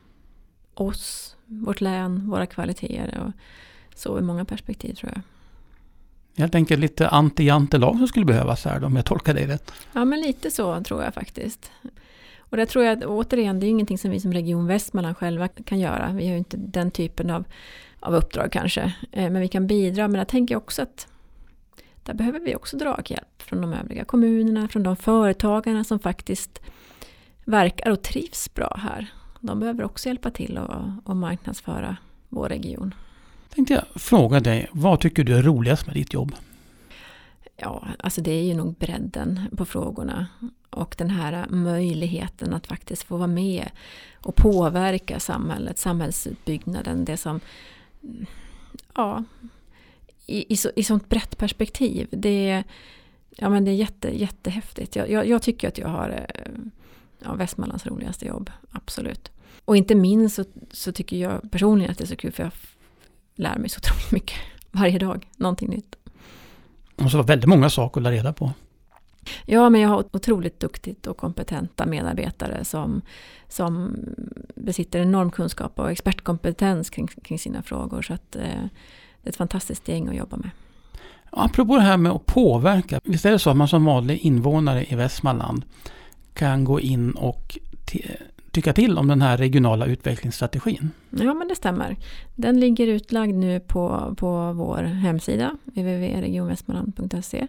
oss, 0.74 1.36
vårt 1.46 1.82
län, 1.82 2.30
våra 2.30 2.46
kvaliteter 2.46 3.20
och 3.28 3.32
så 3.96 4.20
i 4.20 4.22
många 4.22 4.46
perspektiv 4.46 4.94
tror 4.94 5.12
jag. 5.16 5.22
Helt 6.38 6.56
enkelt 6.56 6.82
lite 6.82 7.08
anti-jantelag 7.08 7.98
som 7.98 8.08
skulle 8.08 8.26
behövas 8.26 8.66
här 8.66 8.80
då, 8.80 8.86
om 8.86 8.96
jag 8.96 9.06
tolkar 9.06 9.34
dig 9.34 9.48
rätt. 9.48 9.72
Ja 9.94 10.06
men 10.06 10.22
lite 10.22 10.52
så 10.52 10.84
tror 10.84 11.04
jag 11.04 11.14
faktiskt. 11.14 11.72
Och 12.40 12.58
det 12.58 12.66
tror 12.66 12.86
jag 12.86 13.04
återigen, 13.06 13.60
det 13.60 13.66
är 13.66 13.70
ingenting 13.70 13.98
som 13.98 14.12
vi 14.12 14.20
som 14.20 14.34
Region 14.34 14.68
Västmanland 14.68 15.18
själva 15.18 15.48
kan 15.48 15.80
göra. 15.80 16.12
Vi 16.14 16.26
har 16.26 16.32
ju 16.32 16.38
inte 16.38 16.58
den 16.58 16.92
typen 16.92 17.30
av, 17.30 17.46
av 18.00 18.16
uppdrag 18.16 18.52
kanske. 18.52 18.82
Eh, 19.12 19.32
men 19.32 19.42
vi 19.42 19.48
kan 19.48 19.68
bidra. 19.68 20.08
Men 20.08 20.18
jag 20.18 20.28
tänker 20.28 20.56
också 20.56 20.82
att 20.82 21.08
där 22.04 22.14
behöver 22.14 22.40
vi 22.40 22.56
också 22.56 22.78
draghjälp 22.78 23.42
från 23.42 23.62
de 23.62 23.74
övriga 23.74 24.06
kommunerna, 24.06 24.68
från 24.68 24.84
de 24.84 24.96
företagarna 24.96 25.84
som 25.84 26.00
faktiskt 26.00 26.62
verkar 27.46 27.92
och 27.92 28.02
trivs 28.02 28.54
bra 28.54 28.78
här. 28.82 29.14
De 29.40 29.60
behöver 29.60 29.84
också 29.84 30.10
hjälpa 30.10 30.32
till 30.32 30.60
och 31.04 31.16
marknadsföra 31.16 31.98
vår 32.30 32.50
region. 32.50 32.94
Tänkte 33.56 33.74
jag 33.74 34.02
fråga 34.02 34.40
dig, 34.40 34.70
vad 34.72 35.00
tycker 35.00 35.24
du 35.24 35.38
är 35.38 35.44
roligast 35.44 35.86
med 35.86 35.96
ditt 35.96 36.14
jobb? 36.14 36.36
Ja, 37.58 37.88
alltså 38.00 38.22
det 38.22 38.32
är 38.32 38.44
ju 38.44 38.54
nog 38.54 38.76
bredden 38.76 39.40
på 39.58 39.66
frågorna 39.66 40.28
och 40.70 40.96
den 40.98 41.10
här 41.10 41.48
möjligheten 41.50 42.54
att 42.54 42.68
faktiskt 42.68 43.04
få 43.04 43.18
vara 43.18 43.28
med 43.28 43.70
och 44.16 44.36
påverka 44.36 45.20
samhället, 45.20 45.78
samhällsutbyggnaden, 45.78 47.06
det 47.06 47.18
som 47.18 47.40
ja, 48.96 49.24
i, 50.26 50.54
i, 50.54 50.58
så, 50.58 50.72
i 50.76 50.84
sånt 50.84 51.10
brett 51.10 51.38
perspektiv. 51.38 52.08
Det, 52.12 52.64
ja, 53.30 53.50
men 53.50 53.66
det 53.66 53.72
är 53.72 53.76
jätte, 53.76 54.20
jättehäftigt. 54.20 54.96
Jag, 54.96 55.10
jag, 55.10 55.28
jag 55.28 55.42
tycker 55.42 55.68
att 55.68 55.78
jag 55.78 55.88
har 55.88 56.10
eh, 56.10 56.52
ja, 57.24 57.34
Västmanlands 57.34 57.86
roligaste 57.86 58.26
jobb, 58.26 58.52
absolut. 58.72 59.32
Och 59.66 59.78
inte 59.78 59.96
minst 59.96 60.36
så, 60.36 60.44
så, 60.72 60.92
tycker 60.92 61.18
jag 61.18 61.52
personligen 61.52 61.92
att 61.92 61.98
det 61.98 62.04
är 62.04 62.08
så 62.08 62.16
kul 62.16 62.32
för 62.32 62.44
jag 62.44 62.52
lär 63.36 63.58
mig 63.58 63.70
så 63.70 63.78
otroligt 63.78 64.12
mycket 64.12 64.38
varje 64.72 65.00
dag, 65.00 65.28
någonting 65.38 65.70
nytt. 65.70 65.96
Det 66.96 67.04
måste 67.04 67.18
vara 67.18 67.28
väldigt 67.28 67.50
många 67.50 67.70
saker 67.70 68.00
att 68.02 68.04
lära 68.04 68.14
reda 68.14 68.34
på. 68.34 68.54
Ja, 69.46 69.70
men 69.70 69.82
jag 69.82 69.90
har 69.90 70.06
otroligt 70.12 70.60
duktigt 70.60 71.08
och 71.08 71.18
kompetenta 71.18 71.86
medarbetare 71.86 72.66
som, 72.66 73.02
som 73.48 73.98
besitter 74.56 75.00
enorm 75.00 75.32
kunskap 75.32 75.80
och 75.80 75.92
expertkompetens 75.92 76.90
kring, 76.90 77.08
kring 77.08 77.40
sina 77.40 77.62
frågor. 77.62 78.02
Så 78.02 78.14
att, 78.14 78.36
eh, 78.36 78.42
det 79.22 79.28
är 79.28 79.30
ett 79.30 79.36
fantastiskt 79.36 79.88
gäng 79.88 80.08
att 80.08 80.16
jobba 80.16 80.38
med. 80.38 80.50
Apropå 81.30 81.76
det 81.76 81.82
här 81.82 81.98
med 81.98 82.12
att 82.12 82.26
påverka. 82.26 83.02
Visst 83.04 83.26
är 83.26 83.32
det 83.32 83.40
så 83.40 83.50
att 83.50 83.58
man 83.58 83.68
som 83.68 83.86
vanlig 83.86 84.18
invånare 84.18 84.86
i 84.90 84.96
Västmanland 84.96 85.66
kan 86.34 86.64
gå 86.64 86.80
in 86.80 87.12
och 87.12 87.58
tycka 88.56 88.74
till 88.74 88.98
om 88.98 89.08
den 89.08 89.22
här 89.22 89.38
regionala 89.38 89.86
utvecklingsstrategin? 89.86 90.92
Ja, 91.10 91.34
men 91.34 91.48
det 91.48 91.56
stämmer. 91.56 91.96
Den 92.36 92.60
ligger 92.60 92.88
utlagd 92.88 93.36
nu 93.36 93.60
på, 93.60 94.16
på 94.18 94.54
vår 94.54 94.84
hemsida, 94.84 95.58
www.regionvästmanland.se. 95.64 97.48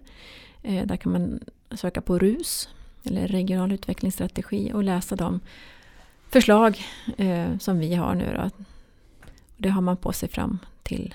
Eh, 0.63 0.87
där 0.87 0.97
kan 0.97 1.13
man 1.13 1.41
söka 1.71 2.01
på 2.01 2.19
RUS, 2.19 2.69
eller 3.05 3.29
regional 3.29 3.73
utvecklingsstrategi, 3.73 4.73
och 4.75 4.85
läsa 4.85 5.17
de 5.17 5.41
förslag 6.31 6.85
eh, 7.17 7.59
som 7.59 7.79
vi 7.79 7.95
har 7.95 8.15
nu. 8.15 8.35
Då. 8.37 8.65
Det 9.57 9.69
har 9.69 9.83
man 9.83 9.97
på 9.97 10.13
sig 10.13 10.29
fram 10.29 10.59
till 10.83 11.15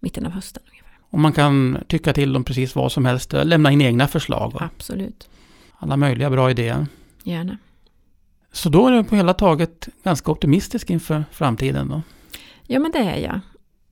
mitten 0.00 0.26
av 0.26 0.32
hösten. 0.32 0.62
Ungefär. 0.70 0.98
Och 1.10 1.18
man 1.18 1.32
kan 1.32 1.78
tycka 1.86 2.12
till 2.12 2.36
om 2.36 2.44
precis 2.44 2.74
vad 2.74 2.92
som 2.92 3.04
helst, 3.04 3.32
lämna 3.32 3.72
in 3.72 3.80
egna 3.80 4.08
förslag. 4.08 4.52
Absolut. 4.60 5.28
Alla 5.78 5.96
möjliga 5.96 6.30
bra 6.30 6.50
idéer. 6.50 6.86
Gärna. 7.24 7.58
Så 8.52 8.68
då 8.68 8.86
är 8.86 8.92
du 8.92 9.04
på 9.04 9.16
hela 9.16 9.34
taget 9.34 9.88
ganska 10.02 10.30
optimistisk 10.30 10.90
inför 10.90 11.24
framtiden 11.30 11.88
då? 11.88 12.02
Ja 12.66 12.78
men 12.78 12.92
det 12.92 12.98
är 12.98 13.16
jag. 13.16 13.40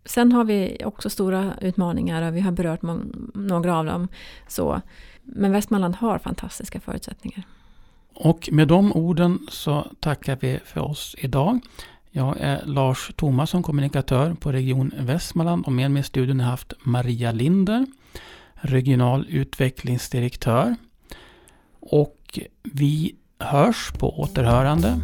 Sen 0.05 0.33
har 0.33 0.45
vi 0.45 0.83
också 0.85 1.11
stora 1.11 1.55
utmaningar 1.61 2.29
och 2.29 2.37
vi 2.37 2.41
har 2.41 2.53
berört 2.53 2.81
några 3.35 3.79
av 3.79 3.85
dem. 3.85 4.09
Så. 4.49 4.81
Men 5.23 5.53
Västmanland 5.53 5.95
har 5.97 6.19
fantastiska 6.19 6.81
förutsättningar. 6.81 7.43
Och 8.15 8.49
med 8.53 8.69
de 8.69 8.93
orden 8.93 9.39
så 9.51 9.87
tackar 10.01 10.39
vi 10.41 10.59
för 10.65 10.81
oss 10.81 11.17
idag. 11.19 11.61
Jag 12.11 12.37
är 12.41 12.67
Lars 12.67 13.13
Thomasson, 13.17 13.63
kommunikatör 13.63 14.35
på 14.35 14.53
Region 14.53 14.93
Västmanland 14.99 15.67
och 15.67 15.73
med 15.73 15.91
mig 15.91 16.01
i 16.01 16.05
studion 16.05 16.41
har 16.41 16.47
jag 16.47 16.51
haft 16.51 16.73
Maria 16.83 17.33
Linder, 17.33 17.87
regional 18.55 19.27
utvecklingsdirektör. 19.29 20.77
Och 21.81 22.39
vi 22.63 23.15
hörs 23.41 23.93
på 23.99 24.21
återhörande. 24.21 24.97